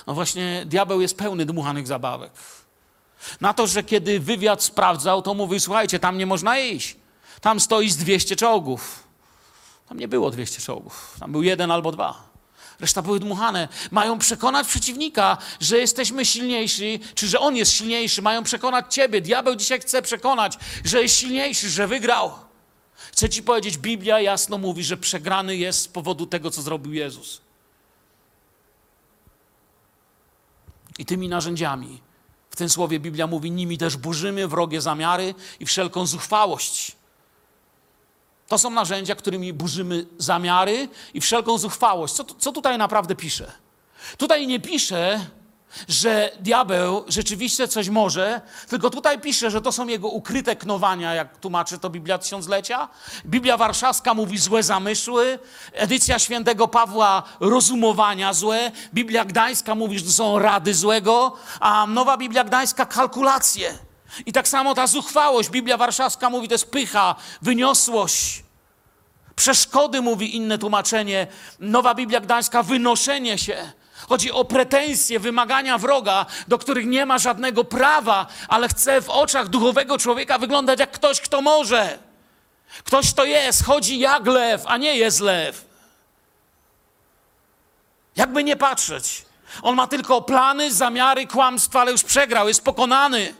No 0.08 0.13
właśnie, 0.13 0.63
diabeł 0.65 1.02
jest 1.02 1.17
pełny 1.17 1.45
dmuchanych 1.45 1.88
zabawek. 1.88 2.32
Na 3.41 3.53
to, 3.53 3.67
że 3.67 3.84
kiedy 3.84 4.19
wywiad 4.19 4.63
sprawdzał, 4.63 5.21
to 5.21 5.34
mówił, 5.34 5.60
słuchajcie, 5.60 5.99
tam 5.99 6.17
nie 6.17 6.25
można 6.25 6.60
iść. 6.60 6.95
Tam 7.41 7.60
stoi 7.60 7.89
z 7.89 7.97
200 7.97 8.36
czołgów. 8.36 9.03
Tam 9.89 9.99
nie 9.99 10.08
było 10.08 10.32
200 10.32 10.62
czołgów. 10.62 11.15
Tam 11.19 11.32
był 11.32 11.43
jeden 11.43 11.71
albo 11.71 11.91
dwa. 11.91 12.29
Reszta 12.79 13.01
były 13.01 13.19
dmuchane. 13.19 13.67
Mają 13.91 14.19
przekonać 14.19 14.67
przeciwnika, 14.67 15.38
że 15.60 15.77
jesteśmy 15.77 16.25
silniejsi, 16.25 16.99
czy 17.15 17.27
że 17.27 17.39
on 17.39 17.55
jest 17.55 17.71
silniejszy. 17.71 18.21
Mają 18.21 18.43
przekonać 18.43 18.93
ciebie. 18.93 19.21
Diabeł 19.21 19.55
dzisiaj 19.55 19.79
chce 19.79 20.01
przekonać, 20.01 20.58
że 20.86 21.01
jest 21.01 21.15
silniejszy, 21.15 21.69
że 21.69 21.88
wygrał. 21.88 22.32
Chcę 23.12 23.29
ci 23.29 23.43
powiedzieć, 23.43 23.77
Biblia 23.77 24.19
jasno 24.19 24.58
mówi, 24.58 24.84
że 24.84 24.97
przegrany 24.97 25.55
jest 25.55 25.82
z 25.82 25.88
powodu 25.88 26.25
tego, 26.25 26.51
co 26.51 26.62
zrobił 26.62 26.93
Jezus. 26.93 27.41
I 30.97 31.05
tymi 31.05 31.29
narzędziami, 31.29 32.01
w 32.49 32.55
tym 32.55 32.69
słowie 32.69 32.99
Biblia 32.99 33.27
mówi, 33.27 33.51
nimi 33.51 33.77
też 33.77 33.97
burzymy 33.97 34.47
wrogie 34.47 34.81
zamiary 34.81 35.35
i 35.59 35.65
wszelką 35.65 36.05
zuchwałość. 36.05 36.95
To 38.47 38.57
są 38.57 38.69
narzędzia, 38.69 39.15
którymi 39.15 39.53
burzymy 39.53 40.05
zamiary 40.17 40.89
i 41.13 41.21
wszelką 41.21 41.57
zuchwałość. 41.57 42.13
Co, 42.13 42.23
co 42.23 42.51
tutaj 42.51 42.77
naprawdę 42.77 43.15
pisze? 43.15 43.51
Tutaj 44.17 44.47
nie 44.47 44.59
pisze, 44.59 45.25
że 45.88 46.32
diabeł 46.39 47.05
rzeczywiście 47.08 47.67
coś 47.67 47.89
może, 47.89 48.41
tylko 48.69 48.89
tutaj 48.89 49.19
pisze, 49.19 49.51
że 49.51 49.62
to 49.62 49.71
są 49.71 49.88
jego 49.88 50.08
ukryte 50.08 50.55
knowania, 50.55 51.13
jak 51.13 51.38
tłumaczy 51.38 51.79
to 51.79 51.89
Biblia 51.89 52.17
Tysiąclecia. 52.17 52.88
Biblia 53.25 53.58
Warszawska 53.58 54.13
mówi 54.13 54.38
złe 54.38 54.63
zamysły, 54.63 55.39
edycja 55.73 56.19
świętego 56.19 56.67
Pawła 56.67 57.23
rozumowania 57.39 58.34
złe, 58.34 58.71
Biblia 58.93 59.25
Gdańska 59.25 59.75
mówi, 59.75 59.99
że 59.99 60.05
to 60.05 60.12
są 60.12 60.39
rady 60.39 60.73
złego, 60.73 61.36
a 61.60 61.88
nowa 61.88 62.17
Biblia 62.17 62.43
Gdańska 62.43 62.86
kalkulacje. 62.86 63.73
I 64.25 64.34
tak 64.34 64.47
samo 64.47 64.75
ta 64.75 64.88
zuchwałość, 64.88 65.49
Biblia 65.49 65.77
Warszawska 65.77 66.29
mówi, 66.29 66.47
to 66.47 66.53
jest 66.53 66.71
pycha, 66.71 67.15
wyniosłość. 67.41 68.43
Przeszkody, 69.36 70.01
mówi 70.01 70.36
inne 70.36 70.58
tłumaczenie. 70.58 71.27
Nowa 71.60 71.95
Biblia 71.95 72.19
Gdańska, 72.19 72.63
wynoszenie 72.63 73.38
się. 73.38 73.71
Chodzi 74.07 74.31
o 74.31 74.45
pretensje, 74.45 75.19
wymagania 75.19 75.77
wroga, 75.77 76.25
do 76.47 76.57
których 76.57 76.85
nie 76.85 77.05
ma 77.05 77.17
żadnego 77.17 77.63
prawa, 77.63 78.27
ale 78.47 78.67
chce 78.67 79.01
w 79.01 79.09
oczach 79.09 79.47
duchowego 79.47 79.97
człowieka 79.97 80.38
wyglądać 80.38 80.79
jak 80.79 80.91
ktoś, 80.91 81.21
kto 81.21 81.41
może. 81.41 81.99
Ktoś, 82.83 83.13
kto 83.13 83.25
jest, 83.25 83.65
chodzi 83.65 83.99
jak 83.99 84.27
lew, 84.27 84.63
a 84.65 84.77
nie 84.77 84.97
jest 84.97 85.19
lew. 85.19 85.65
Jakby 88.15 88.43
nie 88.43 88.55
patrzeć. 88.55 89.25
On 89.62 89.75
ma 89.75 89.88
tylko 89.88 90.21
plany, 90.21 90.73
zamiary, 90.73 91.27
kłamstwa, 91.27 91.81
ale 91.81 91.91
już 91.91 92.03
przegrał, 92.03 92.47
jest 92.47 92.63
pokonany. 92.63 93.35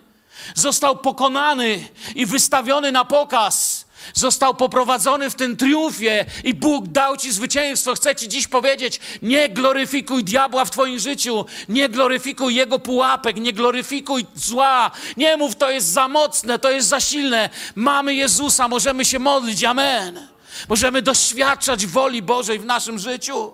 Został 0.56 0.98
pokonany 0.98 1.88
i 2.16 2.26
wystawiony 2.26 2.92
na 2.92 3.06
pokaz. 3.06 3.86
Został 4.14 4.56
poprowadzony 4.56 5.30
w 5.30 5.36
tym 5.36 5.58
triumfie 5.58 6.26
i 6.44 6.54
Bóg 6.54 6.88
dał 6.88 7.18
ci 7.18 7.32
zwycięstwo. 7.32 7.94
Chcę 7.96 8.16
ci 8.16 8.28
dziś 8.28 8.48
powiedzieć, 8.48 9.00
nie 9.22 9.50
gloryfikuj 9.50 10.24
diabła 10.24 10.66
w 10.66 10.72
twoim 10.72 11.00
życiu, 11.00 11.46
nie 11.70 11.90
gloryfikuj 11.90 12.56
jego 12.56 12.80
pułapek, 12.80 13.38
nie 13.38 13.54
gloryfikuj 13.54 14.26
zła. 14.36 14.92
Nie 15.18 15.38
mów, 15.38 15.56
to 15.56 15.72
jest 15.72 15.88
za 15.88 16.08
mocne, 16.08 16.60
to 16.60 16.72
jest 16.72 16.88
za 16.88 17.00
silne. 17.00 17.50
Mamy 17.76 18.16
Jezusa, 18.16 18.68
możemy 18.68 19.06
się 19.06 19.20
modlić, 19.20 19.64
amen. 19.64 20.28
Możemy 20.70 21.02
doświadczać 21.02 21.86
woli 21.86 22.22
Bożej 22.22 22.60
w 22.60 22.66
naszym 22.66 23.00
życiu. 23.00 23.54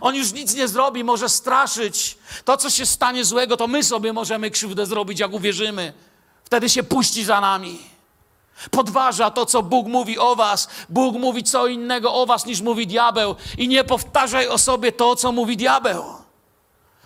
On 0.00 0.14
już 0.14 0.32
nic 0.32 0.54
nie 0.54 0.68
zrobi, 0.68 1.04
może 1.04 1.28
straszyć. 1.28 2.18
To, 2.44 2.56
co 2.56 2.70
się 2.70 2.86
stanie 2.86 3.24
złego, 3.24 3.56
to 3.56 3.66
my 3.66 3.84
sobie 3.84 4.12
możemy 4.12 4.50
krzywdę 4.50 4.86
zrobić, 4.86 5.20
jak 5.20 5.32
uwierzymy. 5.32 5.92
Wtedy 6.44 6.68
się 6.68 6.82
puści 6.82 7.24
za 7.24 7.40
nami. 7.40 7.78
Podważa 8.70 9.30
to, 9.30 9.46
co 9.46 9.62
Bóg 9.62 9.86
mówi 9.86 10.18
o 10.18 10.36
was. 10.36 10.68
Bóg 10.88 11.14
mówi 11.14 11.44
co 11.44 11.66
innego 11.66 12.14
o 12.14 12.26
was, 12.26 12.46
niż 12.46 12.60
mówi 12.60 12.86
diabeł. 12.86 13.34
I 13.58 13.68
nie 13.68 13.84
powtarzaj 13.84 14.48
o 14.48 14.58
sobie 14.58 14.92
to, 14.92 15.16
co 15.16 15.32
mówi 15.32 15.56
diabeł. 15.56 16.04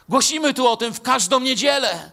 Głosimy 0.09 0.55
tu 0.55 0.69
o 0.69 0.77
tym 0.77 0.95
w 0.95 1.01
każdą 1.01 1.41
niedzielę. 1.41 2.11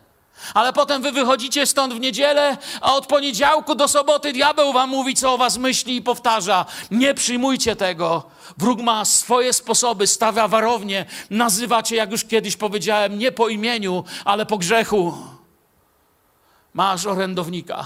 Ale 0.54 0.73
potem 0.73 1.02
wy 1.02 1.12
wychodzicie 1.12 1.65
stąd 1.65 1.93
w 1.93 1.99
niedzielę, 1.99 2.58
a 2.82 2.95
od 2.95 3.08
poniedziałku 3.08 3.75
do 3.75 3.88
soboty 3.88 4.34
diabeł 4.34 4.73
wam 4.73 4.89
mówi, 4.89 5.15
co 5.15 5.34
o 5.34 5.38
was 5.38 5.58
myśli 5.58 5.95
i 5.95 6.02
powtarza. 6.02 6.65
Nie 6.91 7.13
przyjmujcie 7.13 7.75
tego. 7.75 8.23
Wróg 8.58 8.82
ma 8.82 9.06
swoje 9.06 9.54
sposoby, 9.54 10.08
stawia 10.08 10.47
warownie, 10.47 11.06
nazywa 11.30 11.84
cię, 11.84 11.95
jak 11.95 12.12
już 12.12 12.25
kiedyś 12.25 12.58
powiedziałem, 12.58 13.19
nie 13.19 13.32
po 13.32 13.49
imieniu, 13.49 14.04
ale 14.25 14.45
po 14.45 14.58
grzechu. 14.58 15.17
Masz 16.73 17.06
orędownika 17.06 17.86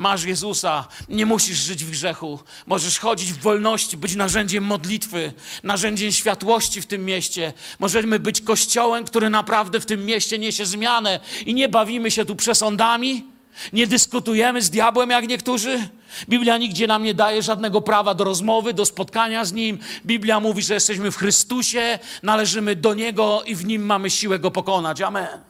Masz 0.00 0.24
Jezusa, 0.24 0.88
nie 1.08 1.26
musisz 1.26 1.58
żyć 1.58 1.84
w 1.84 1.90
grzechu. 1.90 2.38
Możesz 2.66 2.98
chodzić 2.98 3.32
w 3.32 3.38
wolności, 3.38 3.96
być 3.96 4.14
narzędziem 4.14 4.64
modlitwy, 4.64 5.32
narzędziem 5.62 6.12
światłości 6.12 6.82
w 6.82 6.86
tym 6.86 7.04
mieście. 7.04 7.52
Możemy 7.78 8.18
być 8.18 8.40
kościołem, 8.40 9.04
który 9.04 9.30
naprawdę 9.30 9.80
w 9.80 9.86
tym 9.86 10.06
mieście 10.06 10.38
niesie 10.38 10.66
zmianę 10.66 11.20
i 11.46 11.54
nie 11.54 11.68
bawimy 11.68 12.10
się 12.10 12.24
tu 12.24 12.36
przesądami, 12.36 13.24
nie 13.72 13.86
dyskutujemy 13.86 14.62
z 14.62 14.70
diabłem 14.70 15.10
jak 15.10 15.28
niektórzy. 15.28 15.88
Biblia 16.28 16.58
nigdzie 16.58 16.86
nam 16.86 17.02
nie 17.02 17.14
daje 17.14 17.42
żadnego 17.42 17.80
prawa 17.80 18.14
do 18.14 18.24
rozmowy, 18.24 18.74
do 18.74 18.86
spotkania 18.86 19.44
z 19.44 19.52
Nim. 19.52 19.78
Biblia 20.06 20.40
mówi, 20.40 20.62
że 20.62 20.74
jesteśmy 20.74 21.10
w 21.10 21.16
Chrystusie, 21.16 21.98
należymy 22.22 22.76
do 22.76 22.94
Niego 22.94 23.42
i 23.46 23.54
w 23.54 23.64
Nim 23.64 23.86
mamy 23.86 24.10
siłę 24.10 24.38
Go 24.38 24.50
pokonać. 24.50 25.00
Amen. 25.00 25.49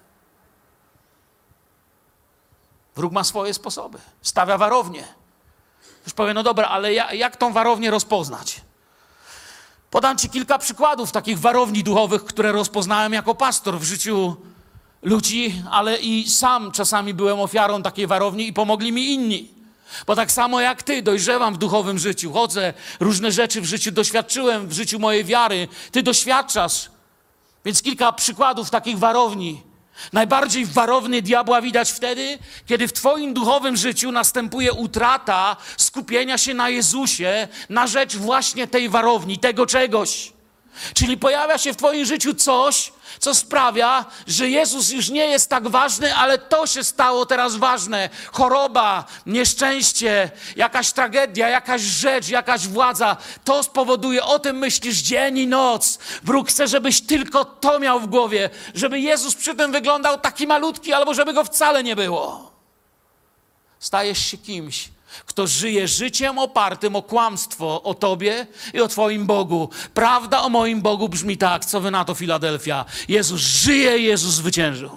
Wróg 2.97 3.13
ma 3.13 3.25
swoje 3.25 3.55
sposoby. 3.55 3.99
Stawia 4.23 4.59
warownię. 4.59 5.05
Już 6.05 6.15
powie, 6.15 6.35
no 6.35 6.43
dobra, 6.43 6.69
ale 6.69 6.95
ja, 6.95 7.15
jak 7.15 7.37
tą 7.37 7.53
warownię 7.53 7.91
rozpoznać? 7.91 8.61
Podam 9.91 10.19
Ci 10.19 10.29
kilka 10.29 10.59
przykładów 10.59 11.13
takich 11.13 11.39
warowni 11.39 11.85
duchowych, 11.85 12.25
które 12.25 12.53
rozpoznałem 12.53 13.13
jako 13.13 13.35
pastor 13.35 13.79
w 13.79 13.85
życiu 13.85 14.37
ludzi, 15.03 15.63
ale 15.71 15.97
i 15.97 16.31
sam 16.31 16.73
czasami 16.73 17.15
byłem 17.15 17.41
ofiarą 17.41 17.83
takiej 17.83 18.07
warowni 18.07 18.47
i 18.47 18.53
pomogli 18.53 18.93
mi 18.93 19.13
inni. 19.15 19.49
Bo 20.07 20.17
tak 20.17 20.33
samo 20.33 20.61
jak 20.61 20.83
Ty 20.83 21.03
dojrzewam 21.03 21.55
w 21.55 21.59
duchowym 21.59 21.99
życiu, 21.99 22.33
chodzę, 22.33 22.75
różne 23.01 23.33
rzeczy 23.33 23.61
w 23.61 23.65
życiu 23.65 23.91
doświadczyłem, 23.91 24.69
w 24.69 24.73
życiu 24.73 24.99
mojej 24.99 25.25
wiary. 25.25 25.69
Ty 25.93 26.03
doświadczasz. 26.03 26.91
Więc 27.65 27.83
kilka 27.83 28.13
przykładów 28.13 28.71
takich 28.71 28.99
warowni. 28.99 29.63
Najbardziej 30.13 30.67
warowny 30.67 31.23
diabła 31.23 31.63
widać 31.63 31.91
wtedy, 31.93 32.39
kiedy 32.67 32.89
w 32.89 32.93
Twoim 32.93 33.35
duchowym 33.35 33.77
życiu 33.77 34.13
następuje 34.13 34.73
utrata 34.73 35.57
skupienia 35.77 36.39
się 36.39 36.55
na 36.55 36.69
Jezusie 36.69 37.49
na 37.69 37.87
rzecz 37.87 38.17
właśnie 38.17 38.67
tej 38.67 38.89
warowni, 38.89 39.39
tego 39.39 39.67
czegoś. 39.67 40.33
Czyli 40.95 41.17
pojawia 41.17 41.59
się 41.59 41.73
w 41.73 41.77
Twoim 41.77 42.05
życiu 42.05 42.35
coś, 42.35 42.93
co 43.19 43.35
sprawia, 43.35 44.05
że 44.27 44.49
Jezus 44.49 44.91
już 44.91 45.09
nie 45.09 45.27
jest 45.27 45.51
tak 45.51 45.69
ważny, 45.69 46.15
ale 46.15 46.39
to 46.39 46.67
się 46.67 46.85
stało 46.85 47.27
teraz 47.27 47.57
ważne. 47.57 48.11
Choroba, 48.33 49.05
nieszczęście, 49.27 50.31
jakaś 50.57 50.93
tragedia, 50.93 51.49
jakaś 51.49 51.81
rzecz, 51.81 52.29
jakaś 52.29 52.69
władza. 52.69 53.17
To 53.45 53.63
spowoduje, 53.63 54.25
o 54.25 54.39
tym 54.39 54.59
myślisz 54.59 54.97
dzień 54.97 55.39
i 55.39 55.47
noc. 55.47 55.99
Wróg 56.23 56.49
chce, 56.49 56.69
żebyś 56.69 57.01
tylko 57.01 57.45
to 57.45 57.79
miał 57.79 58.01
w 58.01 58.07
głowie, 58.07 58.51
żeby 58.75 59.01
Jezus 59.01 59.35
przy 59.35 59.55
tym 59.55 59.73
wyglądał 59.73 60.21
taki 60.21 60.47
malutki, 60.47 60.93
albo 60.93 61.15
żeby 61.15 61.33
go 61.33 61.45
wcale 61.45 61.83
nie 61.85 61.97
było. 61.97 62.51
Stajesz 63.79 64.19
się 64.19 64.39
kimś, 64.39 64.89
kto 65.27 65.47
żyje 65.47 65.89
życiem 65.89 66.39
opartym 66.39 66.97
o 66.97 67.03
kłamstwo 67.03 67.83
o 67.83 67.95
Tobie 67.95 68.47
i 68.75 68.81
o 68.81 68.89
Twoim 68.89 69.27
Bogu. 69.27 69.71
Prawda 69.95 70.43
o 70.43 70.49
moim 70.49 70.81
Bogu 70.83 71.09
brzmi 71.09 71.37
tak, 71.37 71.65
co 71.65 71.81
Wy 71.81 71.91
na 71.91 72.05
to, 72.05 72.15
Filadelfia? 72.15 72.85
Jezus 73.09 73.41
żyje, 73.41 73.99
Jezus 73.99 74.35
zwyciężył. 74.35 74.91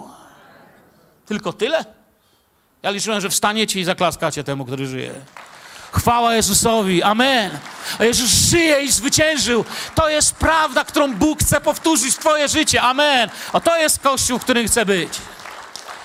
Tylko 1.26 1.52
tyle? 1.52 1.84
Ja 2.82 2.90
liczyłem, 2.90 3.20
że 3.20 3.30
wstaniecie 3.30 3.80
i 3.80 3.84
zaklaskacie 3.84 4.44
temu, 4.44 4.64
który 4.64 4.86
żyje. 4.86 5.14
Chwała 5.92 6.34
Jezusowi, 6.34 7.02
amen. 7.02 7.58
A 7.98 8.04
Jezus 8.04 8.30
żyje 8.30 8.82
i 8.82 8.92
zwyciężył. 8.92 9.64
To 9.94 10.08
jest 10.08 10.34
prawda, 10.34 10.84
którą 10.84 11.14
Bóg 11.14 11.40
chce 11.40 11.60
powtórzyć 11.60 12.14
w 12.14 12.18
Twoje 12.18 12.48
życie, 12.48 12.82
amen. 12.82 13.30
A 13.52 13.60
to 13.60 13.76
jest 13.76 13.98
Kościół, 13.98 14.38
w 14.38 14.42
którym 14.42 14.66
chcę 14.66 14.86
być. 14.86 15.12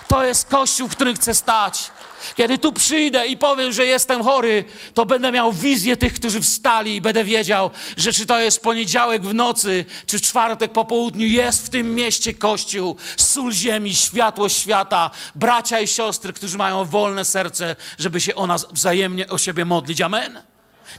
To 0.08 0.26
jest 0.26 0.50
Kościół, 0.50 0.88
w 0.88 0.92
którym 0.92 1.16
chcę 1.16 1.34
stać. 1.34 1.92
Kiedy 2.36 2.58
tu 2.58 2.74
przyjdę 2.74 3.28
i 3.28 3.38
powiem, 3.38 3.72
że 3.72 3.86
jestem 3.86 4.24
chory, 4.24 4.66
to 4.94 5.06
będę 5.06 5.32
miał 5.32 5.54
wizję 5.54 5.98
tych, 5.98 6.14
którzy 6.14 6.42
wstali 6.42 6.96
i 6.96 7.02
będę 7.02 7.24
wiedział, 7.24 7.72
że 7.98 8.14
czy 8.14 8.26
to 8.26 8.40
jest 8.40 8.62
poniedziałek 8.62 9.22
w 9.22 9.34
nocy, 9.34 9.86
czy 10.06 10.20
czwartek 10.20 10.72
po 10.72 10.86
południu, 10.86 11.28
jest 11.28 11.66
w 11.66 11.70
tym 11.70 11.96
mieście 11.96 12.34
Kościół, 12.34 12.96
sól 13.18 13.54
ziemi, 13.54 13.96
światło 13.96 14.50
świata, 14.50 15.12
bracia 15.36 15.80
i 15.80 15.88
siostry, 15.88 16.34
którzy 16.34 16.58
mają 16.58 16.86
wolne 16.86 17.26
serce, 17.26 17.76
żeby 18.00 18.22
się 18.22 18.36
o 18.36 18.48
nas 18.48 18.68
wzajemnie 18.72 19.28
o 19.28 19.38
siebie 19.38 19.66
modlić. 19.66 20.02
Amen. 20.02 20.42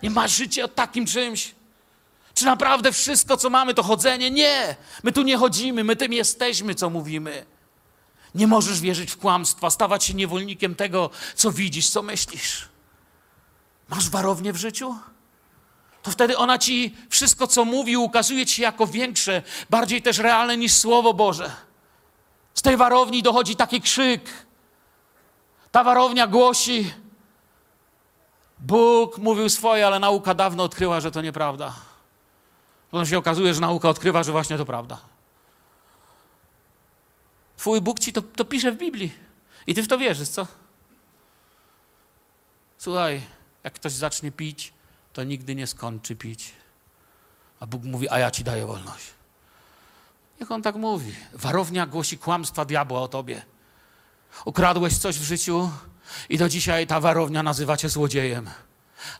Nie 0.02 0.11
masz 0.11 0.37
życia 0.37 0.64
o 0.64 0.68
takim 0.68 1.06
czymś? 1.06 1.54
Czy 2.35 2.44
naprawdę 2.44 2.92
wszystko, 2.92 3.37
co 3.37 3.50
mamy, 3.50 3.74
to 3.74 3.83
chodzenie? 3.83 4.30
Nie. 4.30 4.76
My 5.02 5.12
tu 5.12 5.22
nie 5.22 5.37
chodzimy, 5.37 5.85
my 5.85 5.96
tym 5.96 6.12
jesteśmy, 6.12 6.74
co 6.74 6.90
mówimy. 6.90 7.46
Nie 8.35 8.47
możesz 8.47 8.81
wierzyć 8.81 9.11
w 9.11 9.16
kłamstwa, 9.16 9.71
stawać 9.71 10.05
się 10.05 10.14
niewolnikiem 10.14 10.75
tego, 10.75 11.11
co 11.35 11.53
widzisz, 11.53 11.88
co 11.88 12.03
myślisz. 12.03 12.69
Masz 13.88 14.11
warownię 14.11 14.53
w 14.53 14.57
życiu? 14.57 14.95
To 16.03 16.11
wtedy 16.11 16.37
ona 16.37 16.59
ci 16.59 16.97
wszystko, 17.09 17.47
co 17.47 17.64
mówi, 17.64 17.97
ukazuje 17.97 18.47
ci 18.47 18.62
jako 18.62 18.87
większe, 18.87 19.43
bardziej 19.71 20.03
też 20.03 20.19
realne 20.19 20.57
niż 20.57 20.73
Słowo 20.73 21.14
Boże. 21.14 21.53
Z 22.55 22.62
tej 22.62 22.77
warowni 22.77 23.23
dochodzi 23.23 23.57
taki 23.57 23.81
krzyk. 23.81 24.23
Ta 25.71 25.85
warownia 25.85 26.27
głosi: 26.27 26.93
Bóg 28.59 29.19
mówił 29.19 29.49
swoje, 29.49 29.87
ale 29.87 29.99
nauka 29.99 30.35
dawno 30.35 30.64
odkryła, 30.64 31.01
że 31.01 31.11
to 31.11 31.23
nieprawda. 31.23 31.75
Potem 32.90 33.07
się 33.07 33.19
okazuje, 33.19 33.55
że 33.55 33.61
nauka 33.61 33.88
odkrywa, 33.88 34.23
że 34.23 34.33
właśnie 34.33 34.59
to 34.59 34.64
prawda. 34.64 34.99
Twój 37.61 37.81
Bóg 37.81 37.99
ci 37.99 38.12
to, 38.12 38.23
to 38.23 38.44
pisze 38.44 38.73
w 38.73 38.77
Biblii. 38.77 39.12
I 39.66 39.75
ty 39.75 39.83
w 39.83 39.88
to 39.88 39.99
wierzysz, 39.99 40.29
co? 40.29 40.46
Słuchaj, 42.79 43.23
jak 43.64 43.75
ktoś 43.75 43.92
zacznie 43.92 44.33
pić, 44.33 44.73
to 45.12 45.25
nigdy 45.25 45.55
nie 45.55 45.66
skończy 45.66 46.16
pić. 46.16 46.53
A 47.61 47.66
Bóg 47.66 47.85
mówi, 47.85 48.09
a 48.09 48.18
ja 48.18 48.31
ci 48.31 48.44
daję 48.44 48.66
wolność. 48.66 49.05
Niech 50.40 50.51
on 50.51 50.62
tak 50.62 50.77
mówi. 50.77 51.14
Warownia 51.33 51.87
głosi 51.87 52.18
kłamstwa 52.18 52.64
diabła 52.64 53.01
o 53.03 53.09
tobie. 53.09 53.42
Ukradłeś 54.44 54.99
coś 54.99 55.18
w 55.18 55.23
życiu 55.23 55.70
i 56.29 56.38
do 56.38 56.49
dzisiaj 56.49 56.87
ta 56.87 57.01
warownia 57.01 57.42
nazywa 57.42 57.77
cię 57.77 57.88
złodziejem. 57.88 58.51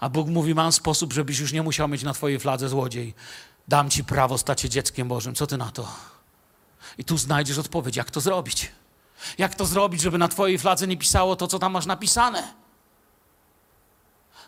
A 0.01 0.09
Bóg 0.09 0.29
mówi, 0.29 0.55
mam 0.55 0.73
sposób, 0.73 1.13
żebyś 1.13 1.39
już 1.39 1.53
nie 1.53 1.63
musiał 1.63 1.89
mieć 1.89 2.03
na 2.03 2.13
twojej 2.13 2.41
fladze 2.41 2.69
złodziej. 2.69 3.15
Dam 3.69 3.91
ci 3.91 4.05
prawo 4.05 4.39
stać 4.39 4.61
się 4.61 4.69
dzieckiem 4.69 5.09
Bożym. 5.09 5.35
Co 5.35 5.47
ty 5.47 5.57
na 5.57 5.71
to? 5.71 6.20
I 6.99 7.05
tu 7.05 7.19
znajdziesz 7.19 7.59
odpowiedź, 7.59 7.97
jak 7.97 8.11
to 8.11 8.21
zrobić. 8.21 8.73
Jak 9.39 9.55
to 9.55 9.67
zrobić, 9.67 10.01
żeby 10.01 10.19
na 10.19 10.29
Twojej 10.29 10.59
fladze 10.59 10.87
nie 10.87 10.97
pisało 10.97 11.37
to, 11.37 11.47
co 11.47 11.59
tam 11.59 11.73
masz 11.73 11.87
napisane? 11.87 12.55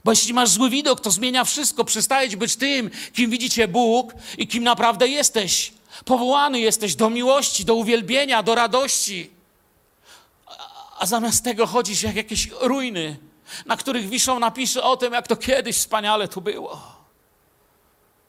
Bo 0.05 0.13
jeśli 0.13 0.35
masz 0.35 0.51
zły 0.51 0.71
widok, 0.71 1.01
to 1.01 1.11
zmienia 1.11 1.45
wszystko. 1.45 1.85
Przestajesz 1.85 2.37
być 2.37 2.57
tym, 2.57 2.91
kim 3.13 3.31
widzicie 3.31 3.69
Bóg 3.69 4.15
i 4.39 4.49
kim 4.49 4.65
naprawdę 4.65 5.09
jesteś. 5.09 5.73
Powołany 6.05 6.61
jesteś 6.61 6.95
do 6.95 7.11
miłości, 7.11 7.65
do 7.65 7.75
uwielbienia, 7.75 8.43
do 8.43 8.55
radości. 8.55 9.31
A, 10.47 10.99
a 10.99 11.07
zamiast 11.07 11.45
tego 11.45 11.67
chodzisz 11.67 12.03
jak 12.03 12.17
jakieś 12.17 12.49
ruiny, 12.61 13.17
na 13.67 13.77
których 13.77 14.09
wiszą 14.09 14.39
napisy 14.39 14.83
o 14.83 14.97
tym, 14.97 15.13
jak 15.13 15.29
to 15.29 15.37
kiedyś 15.37 15.77
wspaniale 15.77 16.29
tu 16.29 16.41
było. 16.41 17.02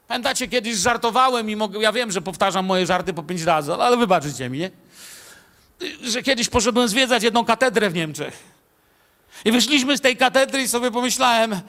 Pamiętacie, 0.07 0.47
kiedyś 0.47 0.75
żartowałem 0.75 1.49
i 1.49 1.55
mogę, 1.55 1.79
ja 1.79 1.91
wiem, 1.91 2.11
że 2.11 2.21
powtarzam 2.21 2.65
moje 2.65 2.85
żarty 2.85 3.13
po 3.13 3.23
pięć 3.23 3.41
razy, 3.41 3.73
ale 3.73 3.97
wybaczycie 3.97 4.49
mi, 4.49 4.59
nie? 4.59 4.71
Że 6.01 6.23
kiedyś 6.23 6.49
poszedłem 6.49 6.87
zwiedzać 6.87 7.23
jedną 7.23 7.45
katedrę 7.45 7.89
w 7.89 7.93
Niemczech. 7.93 8.43
I 9.45 9.51
wyszliśmy 9.51 9.97
z 9.97 10.01
tej 10.01 10.17
katedry 10.17 10.61
i 10.61 10.67
sobie 10.67 10.91
pomyślałem, 10.91 11.61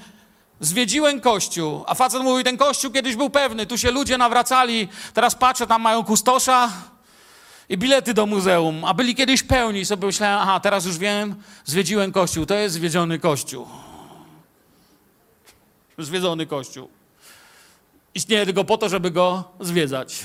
zwiedziłem 0.61 1.21
kościół, 1.21 1.85
a 1.87 1.95
facet 1.95 2.23
mówi, 2.23 2.45
ten 2.45 2.57
kościół 2.57 2.91
kiedyś 2.91 3.17
był 3.17 3.31
pewny, 3.31 3.67
tu 3.67 3.79
się 3.79 3.91
ludzie 3.91 4.19
nawracali, 4.19 4.89
teraz 5.15 5.35
patrzę, 5.35 5.67
tam 5.67 5.83
mają 5.83 6.05
kustosza 6.05 6.73
i 7.69 7.79
bilety 7.79 8.15
do 8.15 8.27
muzeum, 8.27 8.85
a 8.85 8.95
byli 8.95 9.15
kiedyś 9.15 9.43
pełni. 9.43 9.81
I 9.81 9.87
sobie 9.87 10.07
myślałem, 10.07 10.39
aha, 10.39 10.61
teraz 10.61 10.85
już 10.87 10.99
wiem, 10.99 11.35
zwiedziłem 11.65 12.13
kościół, 12.13 12.47
to 12.47 12.55
jest 12.55 12.75
zwiedziony 12.75 13.19
kościół. 13.19 13.67
Zwiedzony 15.99 16.47
kościół. 16.47 16.89
Istnieje 18.15 18.45
tylko 18.45 18.65
po 18.65 18.79
to, 18.79 18.89
żeby 18.89 19.11
go 19.11 19.45
zwiedzać. 19.61 20.25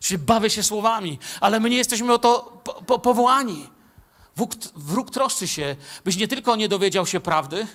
Czyli 0.00 0.18
bawię 0.18 0.50
się 0.50 0.62
słowami, 0.62 1.18
ale 1.40 1.60
my 1.60 1.70
nie 1.70 1.76
jesteśmy 1.76 2.12
o 2.12 2.18
to 2.18 2.60
po, 2.64 2.72
po, 2.72 2.98
powołani. 2.98 3.70
Wróg, 4.36 4.54
wróg 4.76 5.10
troszczy 5.10 5.48
się, 5.48 5.76
byś 6.04 6.16
nie 6.16 6.28
tylko 6.28 6.56
nie 6.56 6.68
dowiedział 6.68 7.06
się 7.06 7.20
prawdy, 7.20 7.66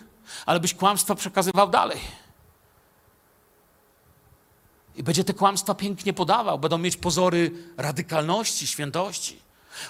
ale 0.45 0.59
byś 0.59 0.73
kłamstwa 0.73 1.15
przekazywał 1.15 1.69
dalej. 1.69 1.99
I 4.95 5.03
będzie 5.03 5.23
te 5.23 5.33
kłamstwa 5.33 5.75
pięknie 5.75 6.13
podawał. 6.13 6.59
Będą 6.59 6.77
mieć 6.77 6.97
pozory 6.97 7.51
radykalności, 7.77 8.67
świętości. 8.67 9.39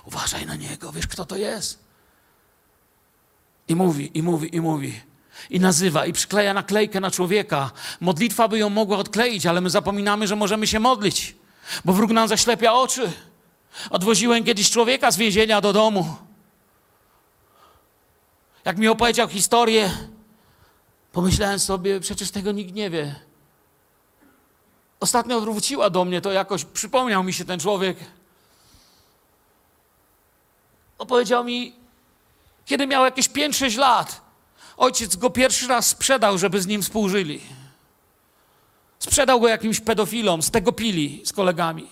Uważaj 0.05 0.45
na 0.45 0.55
niego, 0.55 0.91
wiesz 0.91 1.07
kto 1.07 1.25
to 1.25 1.35
jest. 1.35 1.79
I 3.67 3.75
mówi, 3.75 4.17
i 4.17 4.23
mówi, 4.23 4.55
i 4.55 4.61
mówi 4.61 5.01
i 5.49 5.59
nazywa 5.59 6.05
i 6.05 6.13
przykleja 6.13 6.53
naklejkę 6.53 6.99
na 6.99 7.11
człowieka. 7.11 7.71
Modlitwa 7.99 8.47
by 8.47 8.59
ją 8.59 8.69
mogła 8.69 8.97
odkleić, 8.97 9.45
ale 9.45 9.61
my 9.61 9.69
zapominamy, 9.69 10.27
że 10.27 10.35
możemy 10.35 10.67
się 10.67 10.79
modlić, 10.79 11.35
bo 11.85 11.93
wróg 11.93 12.11
nam 12.11 12.27
zaślepia 12.27 12.73
oczy. 12.73 13.11
Odwoziłem 13.89 14.43
kiedyś 14.43 14.71
człowieka 14.71 15.11
z 15.11 15.17
więzienia 15.17 15.61
do 15.61 15.73
domu. 15.73 16.15
Jak 18.65 18.77
mi 18.77 18.87
opowiedział 18.87 19.27
historię, 19.27 19.91
pomyślałem 21.11 21.59
sobie, 21.59 21.99
przecież 21.99 22.31
tego 22.31 22.51
nikt 22.51 22.73
nie 22.73 22.89
wie. 22.89 23.15
Ostatnio 24.99 25.41
wróciła 25.41 25.89
do 25.89 26.05
mnie 26.05 26.21
to 26.21 26.31
jakoś, 26.31 26.65
przypomniał 26.65 27.23
mi 27.23 27.33
się 27.33 27.45
ten 27.45 27.59
człowiek. 27.59 27.97
Opowiedział 30.97 31.43
mi, 31.43 31.75
kiedy 32.65 32.87
miał 32.87 33.05
jakieś 33.05 33.29
5-6 33.29 33.77
lat, 33.77 34.21
ojciec 34.79 35.15
go 35.15 35.29
pierwszy 35.29 35.67
raz 35.67 35.87
sprzedał, 35.87 36.37
żeby 36.37 36.61
z 36.61 36.67
nim 36.67 36.81
współżyli. 36.81 37.41
Sprzedał 38.99 39.39
go 39.39 39.47
jakimś 39.47 39.79
pedofilom, 39.79 40.41
z 40.41 40.51
tego 40.51 40.71
pili 40.71 41.21
z 41.25 41.33
kolegami. 41.33 41.87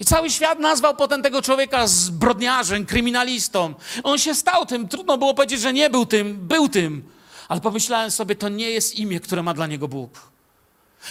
I 0.00 0.04
cały 0.04 0.30
świat 0.30 0.58
nazwał 0.58 0.96
potem 0.96 1.22
tego 1.22 1.42
człowieka 1.42 1.86
zbrodniarzem, 1.86 2.86
kryminalistą. 2.86 3.74
On 4.02 4.18
się 4.18 4.34
stał 4.34 4.66
tym. 4.66 4.88
Trudno 4.88 5.18
było 5.18 5.34
powiedzieć, 5.34 5.60
że 5.60 5.72
nie 5.72 5.90
był 5.90 6.06
tym. 6.06 6.46
Był 6.46 6.68
tym. 6.68 7.04
Ale 7.48 7.60
pomyślałem 7.60 8.10
sobie, 8.10 8.36
to 8.36 8.48
nie 8.48 8.70
jest 8.70 8.94
imię, 8.94 9.20
które 9.20 9.42
ma 9.42 9.54
dla 9.54 9.66
niego 9.66 9.88
Bóg. 9.88 10.30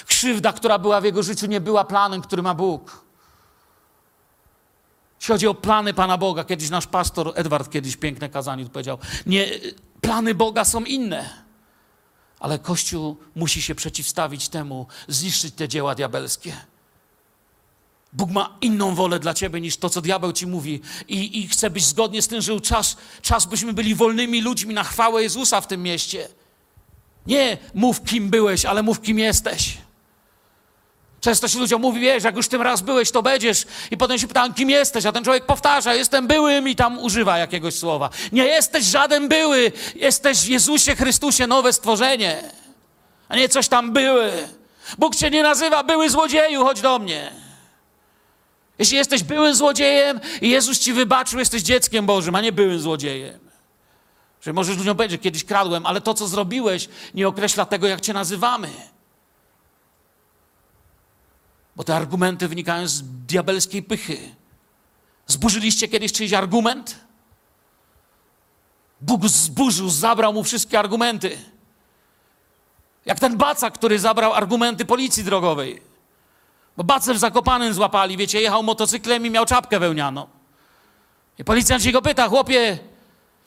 Krzywda, 0.05 0.53
która 0.53 0.79
była 0.79 1.01
w 1.01 1.03
jego 1.03 1.23
życiu, 1.23 1.45
nie 1.45 1.61
była 1.61 1.83
planem, 1.83 2.21
który 2.21 2.41
ma 2.41 2.53
Bóg. 2.53 3.01
Jeśli 5.19 5.33
chodzi 5.33 5.47
o 5.47 5.53
plany 5.53 5.93
Pana 5.93 6.17
Boga, 6.17 6.43
kiedyś 6.43 6.69
nasz 6.69 6.87
pastor 6.87 7.31
Edward 7.35 7.71
kiedyś 7.71 7.97
piękne 7.97 8.29
kazanie 8.29 8.65
powiedział, 8.65 8.97
nie, 9.25 9.47
plany 10.01 10.35
Boga 10.35 10.65
są 10.65 10.83
inne. 10.83 11.29
Ale 12.39 12.59
Kościół 12.59 13.17
musi 13.35 13.61
się 13.61 13.75
przeciwstawić 13.75 14.49
temu, 14.49 14.87
zniszczyć 15.07 15.55
te 15.55 15.67
dzieła 15.67 15.95
diabelskie. 15.95 16.57
Bóg 18.13 18.31
ma 18.31 18.57
inną 18.61 18.95
wolę 18.95 19.19
dla 19.19 19.33
ciebie 19.33 19.61
niż 19.61 19.77
to, 19.77 19.89
co 19.89 20.01
diabeł 20.01 20.33
ci 20.33 20.47
mówi. 20.47 20.81
I, 21.07 21.39
i 21.39 21.47
chce, 21.47 21.69
byś 21.69 21.85
zgodnie 21.85 22.21
z 22.21 22.27
tym 22.27 22.41
żył 22.41 22.59
czas, 22.59 22.97
czas, 23.21 23.45
byśmy 23.45 23.73
byli 23.73 23.95
wolnymi 23.95 24.41
ludźmi 24.41 24.73
na 24.73 24.83
chwałę 24.83 25.23
Jezusa 25.23 25.61
w 25.61 25.67
tym 25.67 25.83
mieście. 25.83 26.27
Nie 27.27 27.57
mów, 27.73 28.03
kim 28.03 28.29
byłeś, 28.29 28.65
ale 28.65 28.83
mów, 28.83 29.01
kim 29.01 29.19
jesteś. 29.19 29.77
Często 31.21 31.47
się 31.47 31.59
ludziom 31.59 31.81
mówi, 31.81 32.01
wiesz, 32.01 32.23
jak 32.23 32.35
już 32.35 32.47
tym 32.47 32.61
raz 32.61 32.81
byłeś, 32.81 33.11
to 33.11 33.23
będziesz. 33.23 33.65
I 33.91 33.97
potem 33.97 34.19
się 34.19 34.27
pytam, 34.27 34.53
kim 34.53 34.69
jesteś? 34.69 35.05
A 35.05 35.11
ten 35.11 35.23
człowiek 35.23 35.45
powtarza, 35.45 35.93
jestem 35.93 36.27
byłym 36.27 36.67
i 36.67 36.75
tam 36.75 36.99
używa 36.99 37.37
jakiegoś 37.37 37.75
słowa. 37.75 38.09
Nie 38.31 38.45
jesteś 38.45 38.85
żaden 38.85 39.27
były, 39.27 39.71
jesteś 39.95 40.37
w 40.37 40.47
Jezusie 40.47 40.95
Chrystusie 40.95 41.47
nowe 41.47 41.73
stworzenie, 41.73 42.43
a 43.29 43.35
nie 43.35 43.49
coś 43.49 43.67
tam 43.67 43.91
były. 43.91 44.31
Bóg 44.97 45.15
cię 45.15 45.29
nie 45.29 45.43
nazywa 45.43 45.83
były 45.83 46.09
złodzieju, 46.09 46.63
chodź 46.63 46.81
do 46.81 46.99
mnie. 46.99 47.31
Jeśli 48.79 48.97
jesteś 48.97 49.23
byłym 49.23 49.55
złodziejem 49.55 50.19
i 50.41 50.49
Jezus 50.49 50.79
ci 50.79 50.93
wybaczył, 50.93 51.39
jesteś 51.39 51.61
dzieckiem 51.61 52.05
Bożym, 52.05 52.35
a 52.35 52.41
nie 52.41 52.51
byłym 52.51 52.79
złodziejem. 52.79 53.39
Że 54.41 54.53
możesz 54.53 54.77
ludziom 54.77 54.97
powiedzieć, 54.97 55.21
kiedyś 55.21 55.43
kradłem, 55.43 55.85
ale 55.85 56.01
to, 56.01 56.13
co 56.13 56.27
zrobiłeś, 56.27 56.89
nie 57.13 57.27
określa 57.27 57.65
tego, 57.65 57.87
jak 57.87 58.01
cię 58.01 58.13
nazywamy. 58.13 58.69
Bo 61.79 61.83
te 61.83 61.95
argumenty 61.95 62.47
wynikają 62.47 62.87
z 62.87 63.03
diabelskiej 63.03 63.83
pychy. 63.83 64.17
Zburzyliście 65.27 65.87
kiedyś 65.87 66.13
czyjś 66.13 66.33
argument? 66.33 66.99
Bóg 69.01 69.27
zburzył, 69.27 69.89
zabrał 69.89 70.33
mu 70.33 70.43
wszystkie 70.43 70.79
argumenty. 70.79 71.37
Jak 73.05 73.19
ten 73.19 73.37
baca, 73.37 73.71
który 73.71 73.99
zabrał 73.99 74.33
argumenty 74.33 74.85
policji 74.85 75.23
drogowej. 75.23 75.81
Bo 76.77 76.83
bacę 76.83 77.13
w 77.13 77.17
Zakopanem 77.17 77.73
złapali, 77.73 78.17
wiecie, 78.17 78.41
jechał 78.41 78.63
motocyklem 78.63 79.25
i 79.25 79.29
miał 79.29 79.45
czapkę 79.45 79.79
wełnianą. 79.79 80.27
I 81.37 81.43
policjant 81.43 81.83
się 81.83 81.91
go 81.91 82.01
pyta, 82.01 82.29
chłopie, 82.29 82.79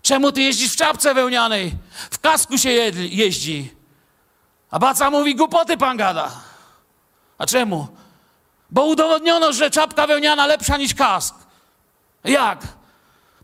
czemu 0.03 0.33
ty 0.33 0.43
jeździsz 0.43 0.72
w 0.72 0.76
czapce 0.76 1.14
wełnianej? 1.14 1.74
W 2.11 2.18
kasku 2.18 2.59
się 2.59 2.70
jeździ. 3.11 3.74
A 4.70 4.78
baca 4.78 5.11
mówi, 5.11 5.35
głupoty 5.35 5.76
pan 5.76 5.97
gada. 5.97 6.30
A 7.39 7.47
czemu? 7.47 8.02
Bo 8.73 8.87
udowodniono, 8.87 9.53
że 9.53 9.70
czapka 9.70 10.07
wełniana 10.07 10.47
lepsza 10.47 10.77
niż 10.77 10.95
kask. 10.95 11.35
Jak? 12.25 12.59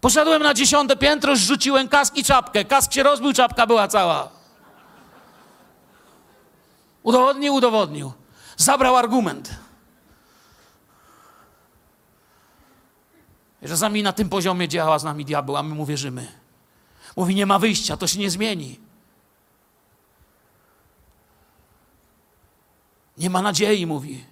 Poszedłem 0.01 0.43
na 0.43 0.55
dziesiąte 0.55 0.97
piętro, 0.97 1.37
zrzuciłem 1.37 1.89
kask 1.89 2.17
i 2.17 2.25
czapkę. 2.25 2.65
Kask 2.65 2.93
się 2.93 3.03
rozbił, 3.03 3.33
czapka 3.33 3.67
była 3.67 3.89
cała. 3.89 4.29
Udowodnił, 7.03 7.55
udowodnił. 7.55 8.13
Zabrał 8.57 8.97
argument. 8.97 9.51
Czasami 13.69 14.03
na 14.03 14.13
tym 14.13 14.29
poziomie 14.29 14.69
działa 14.69 14.99
z 14.99 15.05
nami 15.05 15.25
diabeł, 15.25 15.57
a 15.57 15.63
my 15.63 15.75
mu 15.75 15.87
wierzymy. 15.87 16.33
Mówi, 17.17 17.35
nie 17.35 17.47
ma 17.47 17.59
wyjścia, 17.59 17.97
to 17.97 18.07
się 18.07 18.19
nie 18.19 18.31
zmieni. 18.31 18.81
Nie 23.19 23.31
ma 23.31 23.43
nadziei, 23.43 23.87
mówi. 23.87 24.25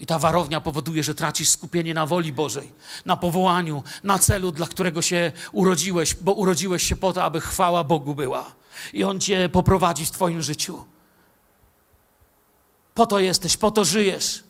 I 0.00 0.06
ta 0.06 0.18
warownia 0.18 0.60
powoduje, 0.60 1.02
że 1.02 1.14
tracisz 1.14 1.48
skupienie 1.48 1.94
na 1.94 2.06
woli 2.06 2.32
Bożej, 2.32 2.72
na 3.04 3.16
powołaniu, 3.16 3.82
na 4.04 4.18
celu, 4.18 4.52
dla 4.52 4.66
którego 4.66 5.02
się 5.02 5.32
urodziłeś, 5.52 6.14
bo 6.14 6.32
urodziłeś 6.32 6.82
się 6.82 6.96
po 6.96 7.12
to, 7.12 7.24
aby 7.24 7.40
chwała 7.40 7.84
Bogu 7.84 8.14
była. 8.14 8.52
I 8.92 9.04
On 9.04 9.20
cię 9.20 9.48
poprowadzi 9.48 10.06
w 10.06 10.10
Twoim 10.10 10.42
życiu. 10.42 10.84
Po 12.94 13.06
to 13.06 13.18
jesteś, 13.18 13.56
po 13.56 13.70
to 13.70 13.84
żyjesz. 13.84 14.44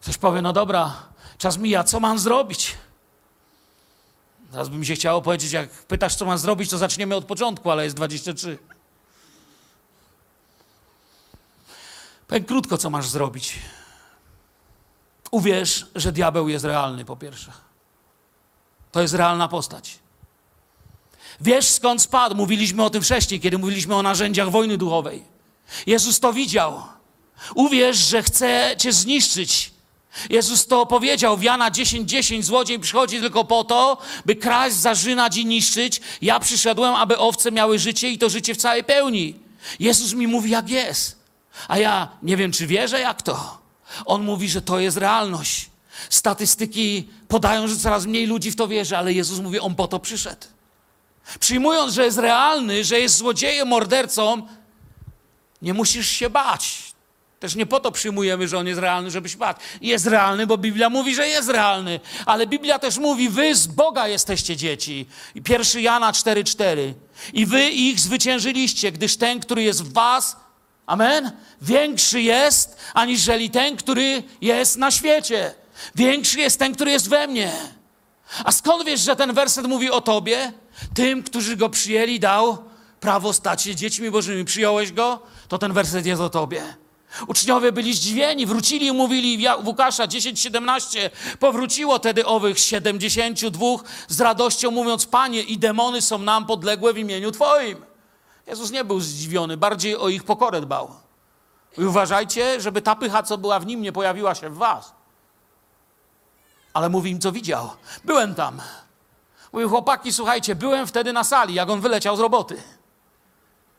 Ktoś 0.00 0.18
powie, 0.18 0.42
no 0.42 0.52
dobra, 0.52 0.94
czas 1.38 1.58
mija, 1.58 1.84
co 1.84 2.00
mam 2.00 2.18
zrobić? 2.18 2.74
Teraz 4.50 4.68
by 4.68 4.76
mi 4.76 4.86
się 4.86 4.94
chciało 4.94 5.22
powiedzieć, 5.22 5.52
jak 5.52 5.70
pytasz, 5.70 6.14
co 6.14 6.24
mam 6.24 6.38
zrobić, 6.38 6.70
to 6.70 6.78
zaczniemy 6.78 7.16
od 7.16 7.24
początku, 7.24 7.70
ale 7.70 7.84
jest 7.84 7.96
23. 7.96 8.58
Powiem 12.26 12.44
krótko, 12.44 12.78
co 12.78 12.90
masz 12.90 13.08
zrobić. 13.08 13.58
Uwierz, 15.30 15.86
że 15.94 16.12
diabeł 16.12 16.48
jest 16.48 16.64
realny, 16.64 17.04
po 17.04 17.16
pierwsze. 17.16 17.52
To 18.92 19.02
jest 19.02 19.14
realna 19.14 19.48
postać. 19.48 19.98
Wiesz, 21.40 21.68
skąd 21.68 22.02
spadł. 22.02 22.36
Mówiliśmy 22.36 22.84
o 22.84 22.90
tym 22.90 23.02
wcześniej, 23.02 23.40
kiedy 23.40 23.58
mówiliśmy 23.58 23.94
o 23.94 24.02
narzędziach 24.02 24.50
wojny 24.50 24.78
duchowej. 24.78 25.24
Jezus 25.86 26.20
to 26.20 26.32
widział. 26.32 26.82
Uwierz, 27.54 27.96
że 27.96 28.22
chce 28.22 28.74
cię 28.78 28.92
zniszczyć. 28.92 29.70
Jezus 30.30 30.66
to 30.66 30.86
powiedział 30.86 31.36
w 31.36 31.42
Jana 31.42 31.70
10:10. 31.70 32.04
10, 32.04 32.44
Złodziej 32.44 32.78
przychodzi 32.78 33.20
tylko 33.20 33.44
po 33.44 33.64
to, 33.64 33.98
by 34.26 34.36
kraść, 34.36 34.76
zarzynać 34.76 35.36
i 35.36 35.46
niszczyć. 35.46 36.00
Ja 36.22 36.40
przyszedłem, 36.40 36.94
aby 36.94 37.18
owce 37.18 37.52
miały 37.52 37.78
życie 37.78 38.10
i 38.10 38.18
to 38.18 38.28
życie 38.28 38.54
w 38.54 38.58
całej 38.58 38.84
pełni. 38.84 39.34
Jezus 39.80 40.12
mi 40.12 40.26
mówi, 40.26 40.50
jak 40.50 40.70
jest. 40.70 41.25
A 41.68 41.78
ja 41.78 42.08
nie 42.22 42.36
wiem, 42.36 42.52
czy 42.52 42.66
wierzę, 42.66 43.00
jak 43.00 43.22
to. 43.22 43.58
On 44.06 44.24
mówi, 44.24 44.48
że 44.48 44.62
to 44.62 44.78
jest 44.78 44.96
realność. 44.96 45.70
Statystyki 46.10 47.08
podają, 47.28 47.68
że 47.68 47.76
coraz 47.76 48.06
mniej 48.06 48.26
ludzi 48.26 48.50
w 48.50 48.56
to 48.56 48.68
wierzy, 48.68 48.96
ale 48.96 49.12
Jezus 49.12 49.40
mówi, 49.40 49.60
on 49.60 49.74
po 49.74 49.88
to 49.88 49.98
przyszedł. 49.98 50.46
Przyjmując, 51.40 51.94
że 51.94 52.04
jest 52.04 52.18
realny, 52.18 52.84
że 52.84 53.00
jest 53.00 53.16
złodziejem, 53.16 53.68
mordercą, 53.68 54.46
nie 55.62 55.74
musisz 55.74 56.08
się 56.08 56.30
bać. 56.30 56.86
Też 57.40 57.54
nie 57.54 57.66
po 57.66 57.80
to 57.80 57.92
przyjmujemy, 57.92 58.48
że 58.48 58.58
on 58.58 58.66
jest 58.66 58.80
realny, 58.80 59.10
żeby 59.10 59.28
się 59.28 59.36
bać. 59.36 59.56
Jest 59.80 60.06
realny, 60.06 60.46
bo 60.46 60.58
Biblia 60.58 60.90
mówi, 60.90 61.14
że 61.14 61.28
jest 61.28 61.48
realny. 61.48 62.00
Ale 62.26 62.46
Biblia 62.46 62.78
też 62.78 62.98
mówi, 62.98 63.28
wy 63.28 63.54
z 63.54 63.66
Boga 63.66 64.08
jesteście 64.08 64.56
dzieci. 64.56 65.06
I 65.34 65.42
1 65.48 65.82
Jana 65.82 66.12
4,4. 66.12 66.92
I 67.32 67.46
wy 67.46 67.70
ich 67.70 68.00
zwyciężyliście, 68.00 68.92
gdyż 68.92 69.16
ten, 69.16 69.40
który 69.40 69.62
jest 69.62 69.82
w 69.84 69.92
was, 69.92 70.36
Amen? 70.86 71.32
Większy 71.62 72.22
jest, 72.22 72.78
aniżeli 72.94 73.50
ten, 73.50 73.76
który 73.76 74.22
jest 74.40 74.76
na 74.76 74.90
świecie. 74.90 75.54
Większy 75.94 76.40
jest 76.40 76.58
ten, 76.58 76.74
który 76.74 76.90
jest 76.90 77.08
we 77.08 77.26
mnie. 77.26 77.52
A 78.44 78.52
skąd 78.52 78.86
wiesz, 78.86 79.00
że 79.00 79.16
ten 79.16 79.32
werset 79.32 79.66
mówi 79.66 79.90
o 79.90 80.00
tobie? 80.00 80.52
Tym, 80.94 81.22
którzy 81.22 81.56
go 81.56 81.68
przyjęli, 81.68 82.20
dał 82.20 82.58
prawo 83.00 83.32
stać 83.32 83.62
się 83.62 83.76
dziećmi 83.76 84.10
bożymi. 84.10 84.44
Przyjąłeś 84.44 84.92
go? 84.92 85.22
To 85.48 85.58
ten 85.58 85.72
werset 85.72 86.06
jest 86.06 86.22
o 86.22 86.30
tobie. 86.30 86.62
Uczniowie 87.26 87.72
byli 87.72 87.94
zdziwieni, 87.94 88.46
wrócili 88.46 88.86
i 88.86 88.92
mówili 88.92 89.38
w 89.62 89.66
Łukasza 89.66 90.06
10:17. 90.06 91.10
Powróciło 91.38 91.98
tedy 91.98 92.26
owych 92.26 92.58
72 92.58 93.66
z 94.08 94.20
radością, 94.20 94.70
mówiąc: 94.70 95.06
Panie, 95.06 95.42
i 95.42 95.58
demony 95.58 96.02
są 96.02 96.18
nam 96.18 96.46
podległe 96.46 96.92
w 96.92 96.98
imieniu 96.98 97.30
Twoim. 97.30 97.95
Jezus 98.46 98.70
nie 98.70 98.84
był 98.84 99.00
zdziwiony, 99.00 99.56
bardziej 99.56 99.96
o 99.96 100.08
ich 100.08 100.24
pokorę 100.24 100.60
dbał. 100.60 100.90
I 101.78 101.84
uważajcie, 101.84 102.60
żeby 102.60 102.82
ta 102.82 102.96
pycha, 102.96 103.22
co 103.22 103.38
była 103.38 103.60
w 103.60 103.66
nim, 103.66 103.82
nie 103.82 103.92
pojawiła 103.92 104.34
się 104.34 104.50
w 104.50 104.56
was. 104.56 104.94
Ale 106.72 106.88
mówi 106.88 107.10
im, 107.10 107.20
co 107.20 107.32
widział. 107.32 107.70
Byłem 108.04 108.34
tam. 108.34 108.60
Mówi, 109.52 109.68
chłopaki, 109.68 110.12
słuchajcie, 110.12 110.54
byłem 110.54 110.86
wtedy 110.86 111.12
na 111.12 111.24
sali, 111.24 111.54
jak 111.54 111.70
on 111.70 111.80
wyleciał 111.80 112.16
z 112.16 112.20
roboty. 112.20 112.62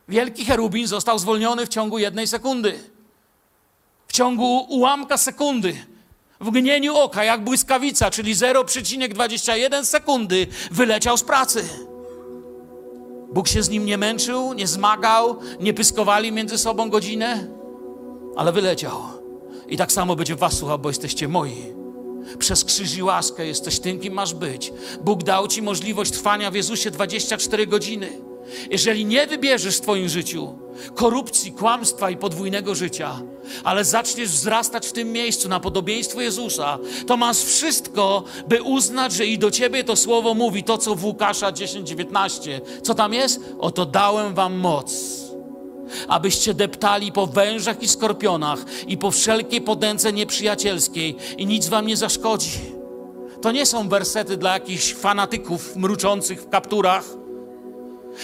Wielki 0.07 0.45
cherubin 0.45 0.87
został 0.87 1.19
zwolniony 1.19 1.65
w 1.65 1.69
ciągu 1.69 1.97
jednej 1.97 2.27
sekundy. 2.27 2.89
W 4.07 4.13
ciągu 4.13 4.65
ułamka 4.69 5.17
sekundy 5.17 5.85
W 6.39 6.47
mgnieniu 6.47 6.97
oka, 6.97 7.23
jak 7.23 7.43
błyskawica, 7.43 8.11
czyli 8.11 8.35
0,21 8.35 9.85
sekundy, 9.85 10.47
wyleciał 10.71 11.17
z 11.17 11.23
pracy. 11.23 11.69
Bóg 13.33 13.47
się 13.47 13.63
z 13.63 13.69
nim 13.69 13.85
nie 13.85 13.97
męczył, 13.97 14.53
nie 14.53 14.67
zmagał, 14.67 15.35
nie 15.59 15.73
pyskowali 15.73 16.31
między 16.31 16.57
sobą 16.57 16.89
godzinę, 16.89 17.47
ale 18.35 18.51
wyleciał. 18.51 18.97
I 19.67 19.77
tak 19.77 19.91
samo 19.91 20.15
będzie 20.15 20.35
was 20.35 20.53
słuchał, 20.53 20.79
bo 20.79 20.89
jesteście 20.89 21.27
moi. 21.27 21.73
Przez 22.39 22.65
krzyż 22.65 22.97
i 22.97 23.03
łaskę 23.03 23.47
jesteś 23.47 23.79
tym, 23.79 23.99
kim 23.99 24.13
masz 24.13 24.33
być. 24.33 24.73
Bóg 25.01 25.23
dał 25.23 25.47
ci 25.47 25.61
możliwość 25.61 26.11
trwania 26.11 26.51
w 26.51 26.55
Jezusie 26.55 26.91
24 26.91 27.67
godziny. 27.67 28.09
Jeżeli 28.71 29.05
nie 29.05 29.27
wybierzesz 29.27 29.77
w 29.77 29.81
Twoim 29.81 30.09
życiu 30.09 30.59
korupcji, 30.95 31.51
kłamstwa 31.51 32.09
i 32.09 32.17
podwójnego 32.17 32.75
życia, 32.75 33.21
ale 33.63 33.85
zaczniesz 33.85 34.29
wzrastać 34.29 34.87
w 34.87 34.93
tym 34.93 35.11
miejscu 35.11 35.49
na 35.49 35.59
podobieństwo 35.59 36.21
Jezusa, 36.21 36.77
to 37.07 37.17
masz 37.17 37.43
wszystko, 37.43 38.23
by 38.47 38.63
uznać, 38.63 39.13
że 39.13 39.25
i 39.25 39.37
do 39.37 39.51
Ciebie 39.51 39.83
to 39.83 39.95
słowo 39.95 40.33
mówi, 40.33 40.63
to 40.63 40.77
co 40.77 40.95
w 40.95 41.05
Łukasza 41.05 41.51
10:19. 41.51 42.61
Co 42.83 42.93
tam 42.93 43.13
jest? 43.13 43.39
Oto 43.59 43.85
dałem 43.85 44.33
Wam 44.33 44.55
moc 44.55 45.17
abyście 46.07 46.53
deptali 46.53 47.11
po 47.11 47.27
wężach 47.27 47.83
i 47.83 47.87
skorpionach 47.87 48.59
i 48.87 48.97
po 48.97 49.11
wszelkiej 49.11 49.61
podęce 49.61 50.13
nieprzyjacielskiej 50.13 51.15
i 51.37 51.45
nic 51.45 51.67
wam 51.67 51.87
nie 51.87 51.97
zaszkodzi. 51.97 52.59
To 53.41 53.51
nie 53.51 53.65
są 53.65 53.89
wersety 53.89 54.37
dla 54.37 54.53
jakichś 54.53 54.93
fanatyków 54.93 55.75
mruczących 55.75 56.41
w 56.41 56.49
kapturach. 56.49 57.03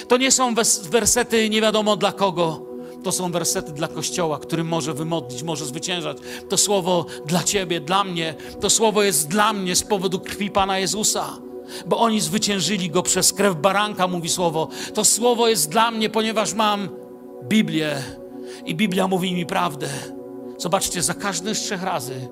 To 0.08 0.18
nie 0.18 0.32
są 0.32 0.54
wersety 0.90 1.50
nie 1.50 1.62
wiadomo 1.62 1.96
dla 1.96 2.12
kogo. 2.12 2.66
To 3.04 3.12
są 3.12 3.32
wersety 3.32 3.72
dla 3.72 3.88
Kościoła, 3.88 4.40
który 4.40 4.64
może 4.64 4.94
wymodlić, 4.94 5.44
może 5.44 5.66
zwyciężać. 5.66 6.18
To 6.50 6.58
słowo 6.58 7.06
dla 7.26 7.44
Ciebie, 7.44 7.82
dla 7.82 8.04
mnie. 8.04 8.36
To 8.62 8.70
słowo 8.70 9.04
jest 9.04 9.28
dla 9.28 9.54
mnie 9.54 9.76
z 9.76 9.84
powodu 9.84 10.20
krwi 10.20 10.50
Pana 10.50 10.80
Jezusa. 10.80 11.38
Bo 11.86 11.98
oni 12.00 12.22
zwyciężyli 12.22 12.90
Go 12.90 13.04
przez 13.04 13.34
krew 13.34 13.56
baranka, 13.56 14.08
mówi 14.08 14.30
słowo. 14.30 14.68
To 14.94 15.06
słowo 15.06 15.48
jest 15.48 15.70
dla 15.70 15.92
mnie, 15.92 16.10
ponieważ 16.10 16.54
mam 16.54 16.90
Biblię 17.44 18.04
i 18.66 18.76
Biblia 18.76 19.08
mówi 19.08 19.34
mi 19.34 19.46
prawdę. 19.46 19.90
Zobaczcie, 20.58 21.02
za 21.02 21.14
każdym 21.14 21.56
z 21.56 21.62
trzech 21.62 21.84
razy, 21.84 22.28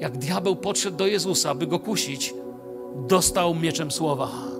jak 0.00 0.18
diabeł 0.18 0.56
podszedł 0.56 0.96
do 0.96 1.06
Jezusa, 1.06 1.54
by 1.54 1.66
go 1.66 1.78
kusić, 1.78 2.34
dostał 2.96 3.54
mieczem 3.54 3.90
słowa. 3.90 4.55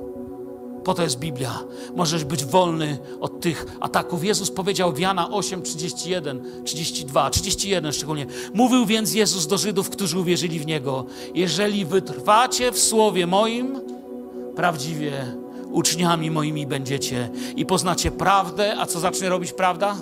Po 0.86 0.94
to 0.94 1.02
jest 1.02 1.18
Biblia. 1.18 1.58
Możesz 1.96 2.24
być 2.24 2.44
wolny 2.44 2.98
od 3.20 3.40
tych 3.40 3.66
ataków. 3.80 4.24
Jezus 4.24 4.50
powiedział 4.50 4.92
w 4.92 4.98
Jana 4.98 5.30
8, 5.30 5.62
31, 5.62 6.42
32, 6.64 7.30
31 7.30 7.92
szczególnie. 7.92 8.26
Mówił 8.54 8.86
więc 8.86 9.14
Jezus 9.14 9.46
do 9.46 9.58
Żydów, 9.58 9.90
którzy 9.90 10.18
uwierzyli 10.18 10.60
w 10.60 10.66
Niego. 10.66 11.06
Jeżeli 11.34 11.84
wytrwacie 11.84 12.72
w 12.72 12.78
słowie 12.78 13.26
moim, 13.26 13.80
prawdziwie 14.56 15.12
uczniami 15.70 16.30
moimi 16.30 16.66
będziecie 16.66 17.30
i 17.56 17.66
poznacie 17.66 18.10
prawdę, 18.10 18.76
a 18.78 18.86
co 18.86 19.00
zacznie 19.00 19.28
robić 19.28 19.52
prawda? 19.52 19.96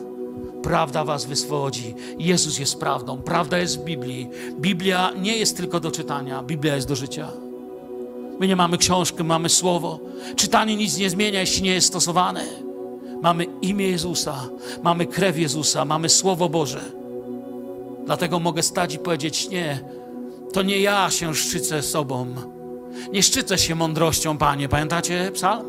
Prawda 0.62 1.05
was 1.05 1.24
wyswobodzi. 1.24 1.95
Jezus 2.18 2.59
jest 2.59 2.80
prawdą. 2.80 3.22
Prawda 3.22 3.59
jest 3.59 3.80
w 3.80 3.85
Biblii. 3.85 4.28
Biblia 4.61 5.12
nie 5.16 5.37
jest 5.37 5.57
tylko 5.57 5.80
do 5.80 5.91
czytania, 5.91 6.43
Biblia 6.43 6.74
jest 6.74 6.89
do 6.89 6.97
życia. 6.97 7.43
My 8.41 8.49
nie 8.49 8.57
mamy 8.57 8.78
książki, 8.78 9.24
mamy 9.24 9.49
słowo. 9.49 10.01
Czytanie 10.37 10.76
nic 10.76 10.99
nie 10.99 11.11
zmienia, 11.11 11.41
jeśli 11.41 11.62
nie 11.62 11.74
jest 11.74 11.87
stosowane. 11.87 12.45
Mamy 13.22 13.47
imię 13.62 13.89
Jezusa, 13.89 14.49
mamy 14.82 15.07
krew 15.07 15.39
Jezusa, 15.39 15.85
mamy 15.85 16.09
Słowo 16.09 16.49
Boże. 16.49 16.80
Dlatego 18.07 18.41
mogę 18.41 18.62
stać 18.62 18.95
i 18.95 18.99
powiedzieć: 18.99 19.49
Nie, 19.49 19.80
to 20.53 20.62
nie 20.62 20.80
ja 20.80 21.11
się 21.11 21.35
szczycę 21.35 21.82
sobą. 21.82 22.26
Nie 23.12 23.22
szczycę 23.22 23.59
się 23.59 23.74
mądrością, 23.74 24.39
Panie. 24.39 24.68
Pamiętacie 24.68 25.30
psalm? 25.35 25.66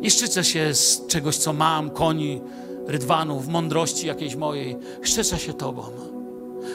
Nie 0.00 0.10
szczycę 0.10 0.44
się 0.44 0.74
z 0.74 1.06
czegoś, 1.06 1.36
co 1.36 1.52
mam, 1.52 1.90
koni, 1.90 2.40
rydwanów, 2.86 3.48
mądrości 3.48 4.06
jakiejś 4.06 4.36
mojej. 4.36 4.76
Szczycę 5.02 5.38
się 5.38 5.52
Tobą. 5.52 5.82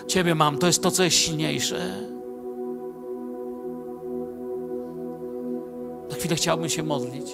Ciebie 0.07 0.35
mam, 0.35 0.57
to 0.57 0.67
jest 0.67 0.83
to, 0.83 0.91
co 0.91 1.03
jest 1.03 1.17
silniejsze. 1.17 1.95
Chwilę 6.19 6.35
chciałbym 6.35 6.69
się 6.69 6.83
modlić. 6.83 7.31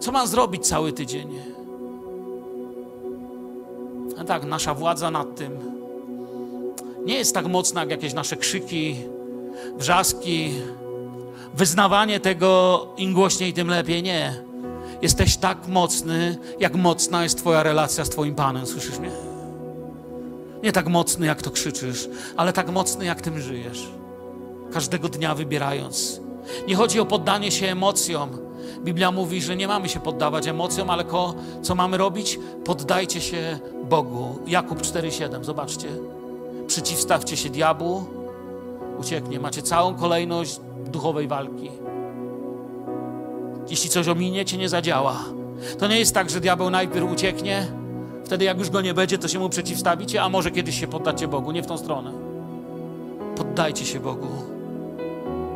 Co 0.00 0.12
mam 0.12 0.26
zrobić 0.26 0.66
cały 0.66 0.92
tydzień? 0.92 1.28
A 4.18 4.24
tak, 4.24 4.44
nasza 4.44 4.74
władza 4.74 5.10
nad 5.10 5.36
tym 5.36 5.78
nie 7.08 7.14
jest 7.14 7.34
tak 7.34 7.46
mocna 7.46 7.80
jak 7.80 7.90
jakieś 7.90 8.14
nasze 8.14 8.36
krzyki, 8.36 8.96
wrzaski, 9.78 10.50
wyznawanie 11.54 12.20
tego 12.20 12.86
im 12.96 13.14
głośniej, 13.14 13.52
tym 13.52 13.68
lepiej. 13.68 14.02
Nie. 14.02 14.42
Jesteś 15.02 15.36
tak 15.36 15.68
mocny, 15.68 16.38
jak 16.60 16.74
mocna 16.74 17.22
jest 17.22 17.38
Twoja 17.38 17.62
relacja 17.62 18.04
z 18.04 18.10
Twoim 18.10 18.34
Panem. 18.34 18.66
Słyszysz 18.66 18.98
mnie? 18.98 19.10
Nie 20.62 20.72
tak 20.72 20.86
mocny, 20.86 21.26
jak 21.26 21.42
to 21.42 21.50
krzyczysz, 21.50 22.08
ale 22.36 22.52
tak 22.52 22.70
mocny, 22.70 23.04
jak 23.04 23.20
tym 23.20 23.40
żyjesz. 23.40 23.88
Każdego 24.72 25.08
dnia 25.08 25.34
wybierając 25.34 26.20
nie 26.68 26.76
chodzi 26.76 27.00
o 27.00 27.06
poddanie 27.06 27.50
się 27.50 27.66
emocjom. 27.66 28.30
Biblia 28.84 29.10
mówi, 29.12 29.42
że 29.42 29.56
nie 29.56 29.68
mamy 29.68 29.88
się 29.88 30.00
poddawać 30.00 30.48
emocjom, 30.48 30.90
ale 30.90 31.04
ko, 31.04 31.34
co 31.62 31.74
mamy 31.74 31.96
robić? 31.96 32.38
Poddajcie 32.64 33.20
się 33.20 33.58
Bogu. 33.84 34.38
Jakub 34.46 34.82
4,7, 34.82 35.44
zobaczcie. 35.44 35.88
Przeciwstawcie 36.66 37.36
się 37.36 37.50
diabłu, 37.50 38.04
ucieknie. 38.98 39.40
Macie 39.40 39.62
całą 39.62 39.94
kolejność 39.94 40.60
duchowej 40.86 41.28
walki. 41.28 41.70
Jeśli 43.70 43.90
coś 43.90 44.08
ominiecie, 44.08 44.56
nie 44.56 44.68
zadziała. 44.68 45.16
To 45.78 45.88
nie 45.88 45.98
jest 45.98 46.14
tak, 46.14 46.30
że 46.30 46.40
diabeł 46.40 46.70
najpierw 46.70 47.12
ucieknie, 47.12 47.66
wtedy 48.24 48.44
jak 48.44 48.58
już 48.58 48.70
go 48.70 48.80
nie 48.80 48.94
będzie, 48.94 49.18
to 49.18 49.28
się 49.28 49.38
mu 49.38 49.48
przeciwstawicie, 49.48 50.22
a 50.22 50.28
może 50.28 50.50
kiedyś 50.50 50.80
się 50.80 50.86
poddacie 50.86 51.28
Bogu. 51.28 51.52
Nie 51.52 51.62
w 51.62 51.66
tą 51.66 51.78
stronę. 51.78 52.12
Poddajcie 53.36 53.84
się 53.84 54.00
Bogu. 54.00 54.57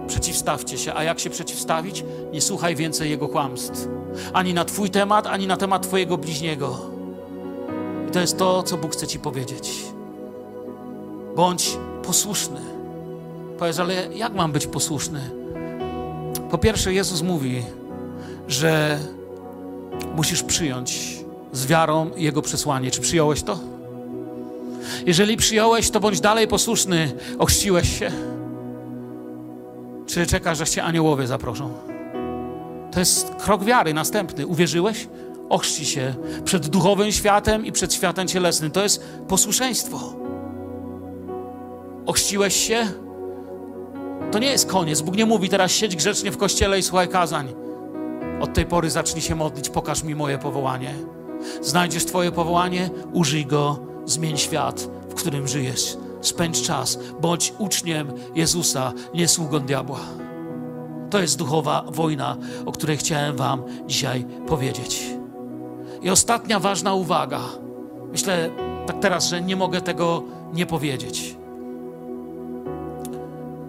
Przeciwstawcie 0.07 0.79
się. 0.79 0.95
A 0.95 1.05
jak 1.05 1.21
się 1.21 1.31
przeciwstawić? 1.31 2.05
Nie 2.33 2.41
słuchaj 2.41 2.77
więcej 2.77 3.11
jego 3.11 3.29
kłamstw. 3.29 3.89
Ani 4.33 4.55
na 4.55 4.65
Twój 4.65 4.91
temat, 4.91 5.27
ani 5.27 5.47
na 5.47 5.57
temat 5.57 5.83
Twojego 5.83 6.19
bliźniego. 6.19 6.81
I 8.09 8.11
to 8.13 8.21
jest 8.21 8.39
to, 8.39 8.63
co 8.63 8.77
Bóg 8.77 8.93
chce 8.93 9.07
Ci 9.07 9.19
powiedzieć. 9.19 9.73
Bądź 11.37 11.79
posłuszny. 12.03 12.61
Powiedz, 13.59 13.79
ale 13.79 14.09
jak 14.15 14.35
mam 14.35 14.53
być 14.53 14.67
posłuszny? 14.67 15.31
Po 16.51 16.59
pierwsze, 16.59 16.95
Jezus 16.95 17.23
mówi, 17.23 17.63
że 18.49 18.99
musisz 20.17 20.43
przyjąć 20.43 21.19
z 21.53 21.67
wiarą 21.67 22.11
Jego 22.17 22.43
przesłanie. 22.43 22.91
Czy 22.91 23.01
przyjąłeś 23.01 23.43
to? 23.43 23.59
Jeżeli 25.07 25.37
przyjąłeś, 25.37 25.91
to 25.91 26.01
bądź 26.01 26.21
dalej 26.21 26.49
posłuszny. 26.49 27.13
Ochrzciłeś 27.39 27.99
się 27.99 28.13
czy 30.13 30.27
czekasz, 30.27 30.59
że 30.59 30.67
cię 30.67 30.83
aniołowie 30.85 31.27
zaproszą? 31.27 31.73
To 32.93 33.01
jest 33.01 33.35
krok 33.35 33.65
wiary 33.65 33.95
następny. 33.95 34.47
Uwierzyłeś? 34.47 35.09
Ochrzci 35.49 35.87
się 35.87 36.15
przed 36.45 36.69
duchowym 36.69 37.13
światem 37.13 37.67
i 37.67 37.73
przed 37.73 37.95
światem 37.95 38.29
cielesnym. 38.29 38.71
To 38.71 38.83
jest 38.83 39.05
posłuszeństwo. 39.29 40.13
Ochrzciłeś 42.07 42.57
się? 42.57 42.87
To 44.33 44.39
nie 44.39 44.51
jest 44.51 44.67
koniec. 44.67 45.01
Bóg 45.01 45.17
nie 45.17 45.27
mówi 45.27 45.49
teraz 45.49 45.73
siedź 45.73 45.97
grzecznie 45.97 46.31
w 46.33 46.37
kościele 46.37 46.79
i 46.79 46.83
słuchaj 46.83 47.09
kazań. 47.09 47.55
Od 48.41 48.55
tej 48.55 48.67
pory 48.67 48.91
zacznij 48.91 49.23
się 49.23 49.35
modlić, 49.35 49.69
pokaż 49.69 50.03
mi 50.03 50.15
moje 50.15 50.39
powołanie. 50.39 50.95
Znajdziesz 51.63 52.05
Twoje 52.05 52.33
powołanie, 52.33 52.91
użyj 53.13 53.47
go, 53.47 53.79
zmień 54.07 54.37
świat, 54.37 54.89
w 55.11 55.15
którym 55.15 55.49
żyjesz 55.49 55.97
spędź 56.23 56.63
czas, 56.63 56.99
bądź 57.21 57.55
uczniem 57.59 58.13
Jezusa, 58.35 58.93
nie 59.15 59.29
sługą 59.29 59.59
diabła. 59.59 60.01
To 61.11 61.21
jest 61.21 61.39
duchowa 61.39 61.85
wojna, 61.89 62.37
o 62.67 62.73
której 62.73 62.97
chciałem 62.97 63.37
Wam 63.37 63.63
dzisiaj 63.87 64.25
powiedzieć. 64.47 65.07
I 66.03 66.11
ostatnia 66.11 66.61
ważna 66.61 66.95
uwaga. 66.95 67.41
Myślę 68.13 68.51
tak 68.87 68.99
teraz, 68.99 69.29
że 69.29 69.41
nie 69.41 69.57
mogę 69.57 69.81
tego 69.81 70.23
nie 70.53 70.67
powiedzieć. 70.67 71.37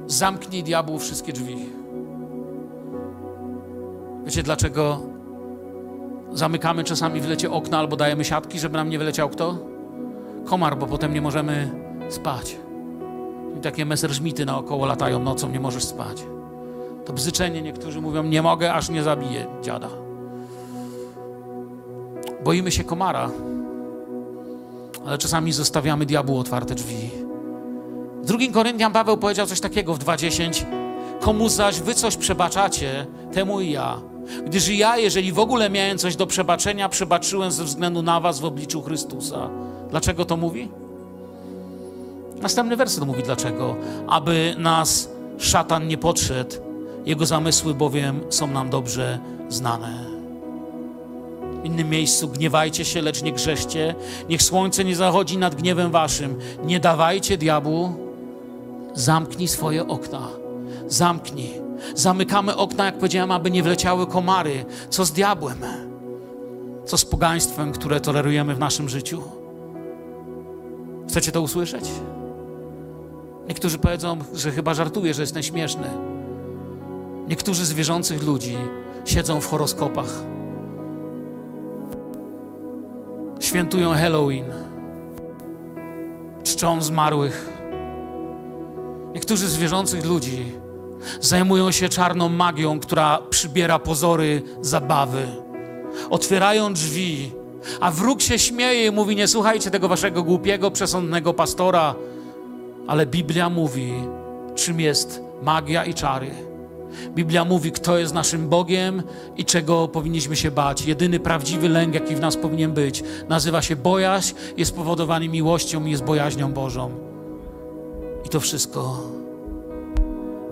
Zamknij 0.08 0.64
diabłu 0.64 1.00
wszystkie 1.00 1.34
drzwi. 1.34 1.70
Wiecie 4.26 4.44
dlaczego 4.44 5.00
zamykamy 6.32 6.84
czasami 6.84 7.22
w 7.22 7.30
lecie 7.30 7.52
okna 7.52 7.80
albo 7.80 7.96
dajemy 7.96 8.26
siatki, 8.26 8.60
żeby 8.60 8.78
nam 8.78 8.90
nie 8.90 9.00
wyleciał 9.00 9.30
kto? 9.30 9.58
Komar, 10.46 10.78
bo 10.78 10.88
potem 10.88 11.14
nie 11.14 11.22
możemy 11.22 11.83
spać. 12.10 12.58
I 13.58 13.62
takie 13.62 13.86
messerschmitty 13.86 14.46
naokoło 14.46 14.86
latają 14.86 15.20
nocą, 15.20 15.50
nie 15.50 15.60
możesz 15.60 15.84
spać. 15.84 16.24
To 17.06 17.14
bzyczenie 17.14 17.62
niektórzy 17.62 18.02
mówią, 18.02 18.24
nie 18.24 18.42
mogę, 18.42 18.74
aż 18.74 18.90
nie 18.90 19.04
zabiję 19.04 19.46
dziada. 19.62 19.90
Boimy 22.44 22.72
się 22.72 22.84
komara, 22.84 23.30
ale 25.06 25.18
czasami 25.18 25.54
zostawiamy 25.54 26.06
diabłu 26.06 26.40
otwarte 26.40 26.76
drzwi. 26.76 27.10
W 28.22 28.26
drugim 28.26 28.54
Koryntian 28.54 28.94
Paweł 28.94 29.18
powiedział 29.18 29.48
coś 29.48 29.60
takiego 29.60 29.94
w 29.94 30.00
2.10. 30.00 30.66
Komu 31.20 31.50
zaś 31.50 31.80
wy 31.80 31.94
coś 31.94 32.18
przebaczacie, 32.18 33.08
temu 33.34 33.62
i 33.62 33.72
ja. 33.72 34.02
Gdyż 34.46 34.70
ja, 34.70 34.98
jeżeli 34.98 35.32
w 35.32 35.40
ogóle 35.40 35.70
miałem 35.70 35.98
coś 35.98 36.16
do 36.16 36.28
przebaczenia, 36.28 36.90
przebaczyłem 36.90 37.52
ze 37.52 37.64
względu 37.64 38.02
na 38.02 38.20
was 38.20 38.40
w 38.40 38.46
obliczu 38.46 38.82
Chrystusa. 38.82 39.50
Dlaczego 39.90 40.26
to 40.26 40.38
mówi? 40.38 40.70
Następny 42.44 42.78
werset 42.78 43.06
mówi 43.06 43.24
dlaczego. 43.24 43.76
Aby 44.08 44.56
nas 44.58 45.10
szatan 45.38 45.88
nie 45.88 45.98
podszedł, 45.98 46.56
jego 47.06 47.26
zamysły 47.26 47.74
bowiem 47.74 48.22
są 48.30 48.48
nam 48.48 48.70
dobrze 48.70 49.20
znane. 49.50 50.06
W 51.62 51.66
innym 51.66 51.90
miejscu 51.90 52.28
gniewajcie 52.28 52.86
się, 52.86 53.02
lecz 53.02 53.22
nie 53.22 53.32
grzeszcie. 53.32 53.96
Niech 54.30 54.44
słońce 54.44 54.84
nie 54.84 54.96
zachodzi 54.96 55.38
nad 55.38 55.56
gniewem 55.56 55.92
waszym. 55.92 56.40
Nie 56.64 56.80
dawajcie 56.80 57.38
diabłu. 57.38 57.94
Zamknij 58.94 59.48
swoje 59.48 59.88
okna. 59.88 60.28
Zamknij. 60.88 61.62
Zamykamy 61.96 62.56
okna, 62.56 62.86
jak 62.86 62.98
powiedziałem, 62.98 63.32
aby 63.32 63.52
nie 63.52 63.64
wleciały 63.64 64.08
komary. 64.08 64.66
Co 64.90 65.06
z 65.06 65.12
diabłem? 65.12 65.58
Co 66.86 66.98
z 66.98 67.06
pogaństwem, 67.06 67.72
które 67.72 68.00
tolerujemy 68.00 68.56
w 68.56 68.60
naszym 68.60 68.90
życiu? 68.90 69.24
Chcecie 71.08 71.32
to 71.32 71.42
usłyszeć? 71.42 71.86
Niektórzy 73.48 73.78
powiedzą, 73.78 74.18
że 74.34 74.52
chyba 74.52 74.74
żartuję, 74.74 75.14
że 75.14 75.22
jestem 75.22 75.44
śmieszny. 75.44 75.90
Niektórzy 77.28 77.66
z 77.66 77.74
wierzących 77.74 78.24
ludzi 78.24 78.58
siedzą 79.06 79.42
w 79.42 79.48
horoskopach. 79.48 80.10
Świętują 83.40 83.94
Halloween. 83.94 84.46
Czczą 86.44 86.82
zmarłych. 86.82 87.50
Niektórzy 89.14 89.48
z 89.48 89.58
wierzących 89.58 90.06
ludzi 90.06 90.52
zajmują 91.22 91.72
się 91.72 91.90
czarną 91.90 92.30
magią, 92.30 92.80
która 92.80 93.20
przybiera 93.30 93.80
pozory 93.80 94.42
zabawy. 94.62 95.28
Otwierają 96.10 96.74
drzwi, 96.74 97.32
a 97.80 97.92
wróg 97.92 98.22
się 98.22 98.40
śmieje 98.40 98.86
i 98.86 98.92
mówi: 98.92 99.16
Nie 99.16 99.28
słuchajcie 99.28 99.72
tego 99.72 99.88
waszego 99.88 100.24
głupiego, 100.24 100.72
przesądnego 100.72 101.34
pastora. 101.34 101.96
Ale 102.88 103.06
Biblia 103.06 103.50
mówi, 103.50 103.94
czym 104.56 104.80
jest 104.80 105.22
magia 105.42 105.86
i 105.86 105.94
czary. 105.94 106.32
Biblia 107.16 107.46
mówi, 107.46 107.72
kto 107.72 107.98
jest 107.98 108.14
naszym 108.14 108.50
Bogiem 108.50 109.04
i 109.38 109.46
czego 109.46 109.88
powinniśmy 109.88 110.36
się 110.36 110.52
bać. 110.52 110.86
Jedyny 110.86 111.20
prawdziwy 111.20 111.70
lęk, 111.70 111.94
jaki 111.94 112.16
w 112.16 112.20
nas 112.20 112.38
powinien 112.38 112.72
być, 112.72 113.04
nazywa 113.30 113.62
się 113.62 113.76
bojaźń, 113.76 114.36
jest 114.58 114.72
spowodowany 114.72 115.30
miłością 115.30 115.86
i 115.86 115.92
jest 115.92 116.04
bojaźnią 116.04 116.54
Bożą. 116.54 116.92
I 118.26 118.30
to 118.30 118.40
wszystko. 118.40 119.04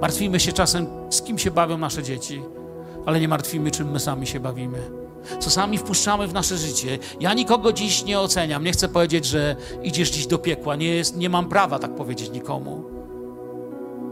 Martwimy 0.02 0.40
się 0.40 0.54
czasem, 0.54 0.88
z 1.10 1.22
kim 1.22 1.38
się 1.38 1.52
bawią 1.52 1.78
nasze 1.78 2.04
dzieci, 2.04 2.42
ale 3.06 3.20
nie 3.20 3.28
martwimy, 3.28 3.72
czym 3.72 3.92
my 3.92 4.00
sami 4.00 4.28
się 4.28 4.40
bawimy. 4.40 5.01
Co 5.40 5.50
sami 5.50 5.78
wpuszczamy 5.78 6.28
w 6.28 6.34
nasze 6.34 6.58
życie. 6.58 7.00
Ja 7.20 7.34
nikogo 7.34 7.74
dziś 7.74 8.06
nie 8.06 8.20
oceniam. 8.20 8.64
Nie 8.64 8.72
chcę 8.72 8.88
powiedzieć, 8.88 9.26
że 9.26 9.56
idziesz 9.84 10.10
dziś 10.10 10.28
do 10.28 10.38
piekła. 10.38 10.76
Nie, 10.76 10.96
jest, 10.96 11.18
nie 11.18 11.30
mam 11.30 11.50
prawa 11.50 11.80
tak 11.80 11.96
powiedzieć 11.96 12.32
nikomu. 12.32 12.84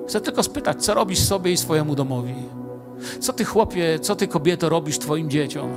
Chcę 0.07 0.21
tylko 0.21 0.43
spytać, 0.43 0.83
co 0.83 0.93
robisz 0.93 1.19
sobie 1.19 1.51
i 1.51 1.57
swojemu 1.57 1.95
domowi? 1.95 2.35
Co 3.19 3.33
ty, 3.33 3.45
chłopie, 3.45 3.99
co 3.99 4.15
ty, 4.15 4.27
kobieto, 4.27 4.69
robisz 4.69 4.99
twoim 4.99 5.29
dzieciom? 5.29 5.69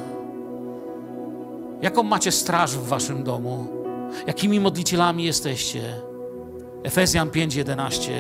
Jaką 1.83 2.03
macie 2.03 2.33
straż 2.33 2.71
w 2.71 2.87
waszym 2.87 3.25
domu? 3.25 3.67
Jakimi 4.27 4.61
modlicielami 4.61 5.25
jesteście? 5.25 5.81
Efezjan 6.83 7.31
5:11 7.31 8.11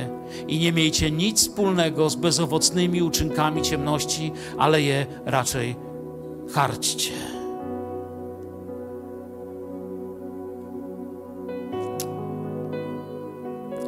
i 0.48 0.58
nie 0.58 0.72
miejcie 0.72 1.10
nic 1.10 1.40
wspólnego 1.40 2.10
z 2.10 2.16
bezowocnymi 2.16 3.02
uczynkami 3.02 3.62
ciemności, 3.62 4.32
ale 4.58 4.82
je 4.82 5.06
raczej 5.24 5.76
karćcie. 6.54 7.12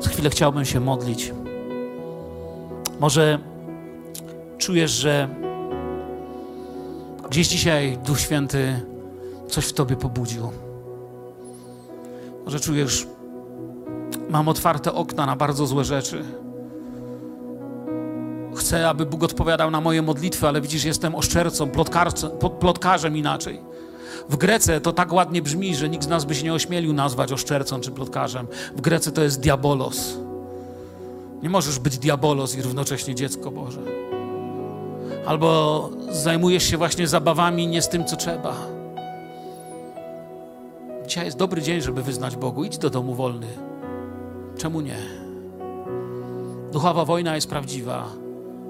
Za 0.00 0.10
chwilę 0.10 0.30
chciałbym 0.30 0.64
się 0.64 0.80
modlić. 0.80 1.32
Może 3.00 3.38
czujesz, 4.58 4.90
że 4.90 5.28
gdzieś 7.30 7.48
dzisiaj 7.48 7.98
Duch 8.06 8.20
Święty 8.20 8.80
coś 9.48 9.66
w 9.66 9.72
tobie 9.72 9.96
pobudził. 9.96 10.50
Może 12.44 12.60
czujesz, 12.60 13.06
mam 14.30 14.48
otwarte 14.48 14.92
okna 14.92 15.26
na 15.26 15.36
bardzo 15.36 15.66
złe 15.66 15.84
rzeczy. 15.84 16.43
Chcę, 18.54 18.88
aby 18.88 19.06
Bóg 19.06 19.22
odpowiadał 19.22 19.70
na 19.70 19.80
moje 19.80 20.02
modlitwy, 20.02 20.48
ale 20.48 20.60
widzisz, 20.60 20.84
jestem 20.84 21.14
oszczercą, 21.14 21.70
plotkarzem 22.60 23.16
inaczej. 23.16 23.60
W 24.28 24.36
Grece 24.36 24.80
to 24.80 24.92
tak 24.92 25.12
ładnie 25.12 25.42
brzmi, 25.42 25.76
że 25.76 25.88
nikt 25.88 26.04
z 26.04 26.08
nas 26.08 26.24
by 26.24 26.34
się 26.34 26.44
nie 26.44 26.54
ośmielił 26.54 26.92
nazwać 26.92 27.32
oszczercą 27.32 27.80
czy 27.80 27.90
plotkarzem. 27.90 28.46
W 28.76 28.80
Grece 28.80 29.12
to 29.12 29.22
jest 29.22 29.40
diabolos. 29.40 30.18
Nie 31.42 31.50
możesz 31.50 31.78
być 31.78 31.98
diabolos 31.98 32.56
i 32.56 32.62
równocześnie 32.62 33.14
dziecko 33.14 33.50
Boże. 33.50 33.80
Albo 35.26 35.90
zajmujesz 36.10 36.64
się 36.64 36.76
właśnie 36.76 37.08
zabawami 37.08 37.66
nie 37.66 37.82
z 37.82 37.88
tym, 37.88 38.04
co 38.04 38.16
trzeba. 38.16 38.56
Dzisiaj 41.06 41.24
jest 41.24 41.38
dobry 41.38 41.62
dzień, 41.62 41.80
żeby 41.80 42.02
wyznać 42.02 42.36
Bogu. 42.36 42.64
Idź 42.64 42.78
do 42.78 42.90
domu 42.90 43.14
wolny. 43.14 43.46
Czemu 44.58 44.80
nie? 44.80 44.96
Duchowa 46.72 47.04
wojna 47.04 47.34
jest 47.34 47.48
prawdziwa, 47.48 48.08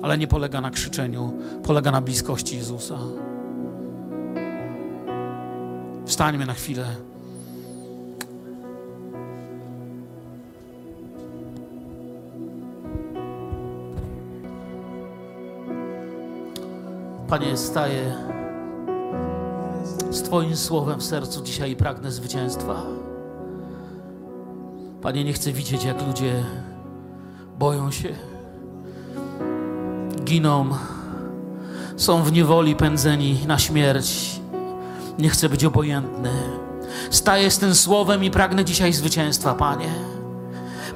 ale 0.04 0.18
nie 0.18 0.26
polega 0.26 0.60
na 0.60 0.70
krzyczeniu, 0.70 1.32
polega 1.62 1.90
na 1.90 2.00
bliskości 2.00 2.56
Jezusa. 2.56 2.98
Wstańmy 6.06 6.46
na 6.46 6.54
chwilę. 6.54 6.84
Panie, 17.28 17.56
staję 17.56 18.14
z 20.10 20.22
Twoim 20.22 20.56
słowem 20.56 21.00
w 21.00 21.04
sercu 21.04 21.42
dzisiaj 21.42 21.70
i 21.70 21.76
pragnę 21.76 22.12
zwycięstwa. 22.12 22.82
Panie, 25.02 25.24
nie 25.24 25.32
chcę 25.32 25.52
widzieć, 25.52 25.84
jak 25.84 26.06
ludzie 26.06 26.44
boją 27.58 27.90
się, 27.90 28.33
giną, 30.24 30.70
są 31.96 32.22
w 32.22 32.32
niewoli 32.32 32.76
pędzeni 32.76 33.38
na 33.46 33.58
śmierć. 33.58 34.40
Nie 35.18 35.28
chcę 35.28 35.48
być 35.48 35.64
obojętny. 35.64 36.30
Staję 37.10 37.50
z 37.50 37.58
tym 37.58 37.74
słowem 37.74 38.24
i 38.24 38.30
pragnę 38.30 38.64
dzisiaj 38.64 38.92
zwycięstwa, 38.92 39.54
Panie. 39.54 39.94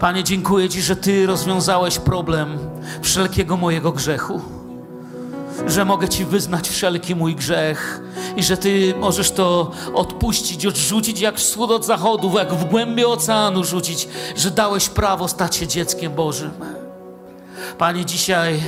Panie, 0.00 0.24
dziękuję 0.24 0.68
Ci, 0.68 0.82
że 0.82 0.96
Ty 0.96 1.26
rozwiązałeś 1.26 1.98
problem 1.98 2.58
wszelkiego 3.02 3.56
mojego 3.56 3.92
grzechu 3.92 4.40
że 5.66 5.84
mogę 5.84 6.08
Ci 6.08 6.24
wyznać 6.24 6.68
wszelki 6.68 7.14
mój 7.14 7.34
grzech 7.34 8.00
i 8.36 8.42
że 8.42 8.56
Ty 8.56 8.94
możesz 9.00 9.30
to 9.30 9.70
odpuścić, 9.94 10.66
odrzucić 10.66 11.20
jak 11.20 11.36
wschód 11.36 11.70
od 11.70 11.86
zachodu, 11.86 12.38
jak 12.38 12.54
w 12.54 12.64
głębie 12.64 13.08
oceanu 13.08 13.64
rzucić, 13.64 14.08
że 14.36 14.50
dałeś 14.50 14.88
prawo 14.88 15.28
stać 15.28 15.56
się 15.56 15.66
dzieckiem 15.66 16.12
Bożym. 16.12 16.50
Panie, 17.78 18.04
dzisiaj 18.04 18.60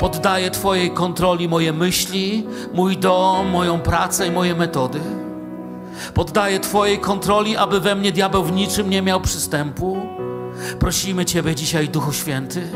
poddaję 0.00 0.50
Twojej 0.50 0.90
kontroli 0.90 1.48
moje 1.48 1.72
myśli, 1.72 2.46
mój 2.72 2.96
dom, 2.96 3.48
moją 3.48 3.80
pracę 3.80 4.26
i 4.26 4.30
moje 4.30 4.54
metody. 4.54 5.00
Poddaję 6.14 6.60
Twojej 6.60 6.98
kontroli, 6.98 7.56
aby 7.56 7.80
we 7.80 7.94
mnie 7.94 8.12
diabeł 8.12 8.44
w 8.44 8.52
niczym 8.52 8.90
nie 8.90 9.02
miał 9.02 9.20
przystępu. 9.20 9.96
Prosimy 10.78 11.24
Ciebie 11.24 11.54
dzisiaj, 11.54 11.88
Duchu 11.88 12.12
Święty 12.12 12.68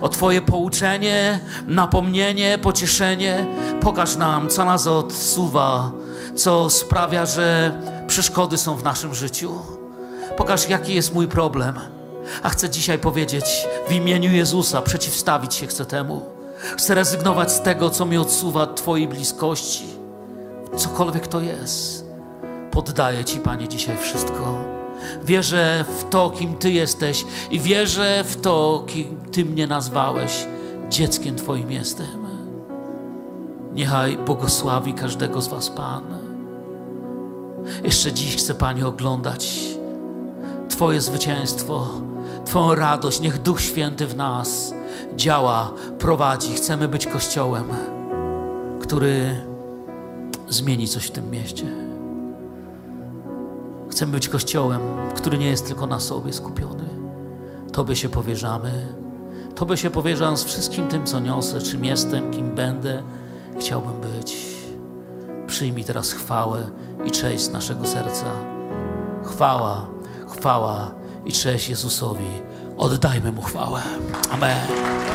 o 0.00 0.08
Twoje 0.08 0.42
pouczenie, 0.42 1.40
napomnienie, 1.66 2.58
pocieszenie. 2.58 3.46
Pokaż 3.80 4.16
nam, 4.16 4.48
co 4.48 4.64
nas 4.64 4.86
odsuwa, 4.86 5.92
co 6.36 6.70
sprawia, 6.70 7.26
że 7.26 7.72
przeszkody 8.06 8.58
są 8.58 8.76
w 8.76 8.84
naszym 8.84 9.14
życiu. 9.14 9.52
Pokaż, 10.36 10.68
jaki 10.68 10.94
jest 10.94 11.14
mój 11.14 11.28
problem. 11.28 12.01
A 12.42 12.48
chcę 12.48 12.70
dzisiaj 12.70 12.98
powiedzieć 12.98 13.44
w 13.88 13.92
imieniu 13.92 14.32
Jezusa, 14.32 14.82
przeciwstawić 14.82 15.54
się 15.54 15.66
chcę 15.66 15.86
temu. 15.86 16.22
Chcę 16.76 16.94
rezygnować 16.94 17.52
z 17.52 17.60
tego, 17.60 17.90
co 17.90 18.06
mi 18.06 18.18
odsuwa 18.18 18.62
od 18.62 18.76
Twojej 18.76 19.08
bliskości. 19.08 19.86
Cokolwiek 20.76 21.26
to 21.26 21.40
jest. 21.40 22.06
Poddaję 22.70 23.24
Ci, 23.24 23.38
Panie, 23.38 23.68
dzisiaj 23.68 23.96
wszystko. 23.98 24.58
Wierzę 25.24 25.84
w 25.98 26.04
to, 26.10 26.30
kim 26.30 26.54
Ty 26.54 26.70
jesteś 26.70 27.24
i 27.50 27.60
wierzę 27.60 28.24
w 28.24 28.40
to, 28.40 28.84
kim 28.86 29.20
Ty 29.32 29.44
mnie 29.44 29.66
nazwałeś. 29.66 30.46
Dzieckiem 30.90 31.36
Twoim 31.36 31.72
jestem. 31.72 32.26
Niechaj 33.74 34.18
błogosławi 34.18 34.94
każdego 34.94 35.42
z 35.42 35.48
Was 35.48 35.70
Pan. 35.70 36.04
Jeszcze 37.84 38.12
dziś 38.12 38.36
chcę, 38.36 38.54
Panie, 38.54 38.86
oglądać 38.86 39.58
Twoje 40.68 41.00
zwycięstwo 41.00 41.88
Twoją 42.52 42.74
radość. 42.74 43.20
Niech 43.20 43.42
Duch 43.42 43.60
Święty 43.60 44.06
w 44.06 44.16
nas 44.16 44.74
działa, 45.16 45.72
prowadzi. 45.98 46.54
Chcemy 46.54 46.88
być 46.88 47.06
Kościołem, 47.06 47.64
który 48.80 49.44
zmieni 50.48 50.88
coś 50.88 51.06
w 51.06 51.10
tym 51.10 51.30
mieście. 51.30 51.66
Chcemy 53.90 54.12
być 54.12 54.28
Kościołem, 54.28 54.80
który 55.14 55.38
nie 55.38 55.46
jest 55.46 55.66
tylko 55.66 55.86
na 55.86 56.00
sobie 56.00 56.32
skupiony. 56.32 56.84
Tobie 57.72 57.96
się 57.96 58.08
powierzamy. 58.08 58.86
Tobie 59.54 59.76
się 59.76 59.90
powierzam 59.90 60.36
z 60.36 60.44
wszystkim 60.44 60.88
tym, 60.88 61.06
co 61.06 61.20
niosę, 61.20 61.60
czym 61.60 61.84
jestem, 61.84 62.30
kim 62.30 62.54
będę. 62.54 63.02
Chciałbym 63.60 64.00
być. 64.00 64.36
Przyjmij 65.46 65.84
teraz 65.84 66.12
chwałę 66.12 66.70
i 67.04 67.10
cześć 67.10 67.44
z 67.44 67.52
naszego 67.52 67.86
serca. 67.86 68.26
Chwała, 69.24 69.86
chwała 70.28 71.01
i 71.26 71.32
cześć 71.32 71.68
Jezusowi. 71.68 72.30
Oddajmy 72.78 73.32
Mu 73.32 73.42
chwałę. 73.42 73.82
Amen. 74.30 75.12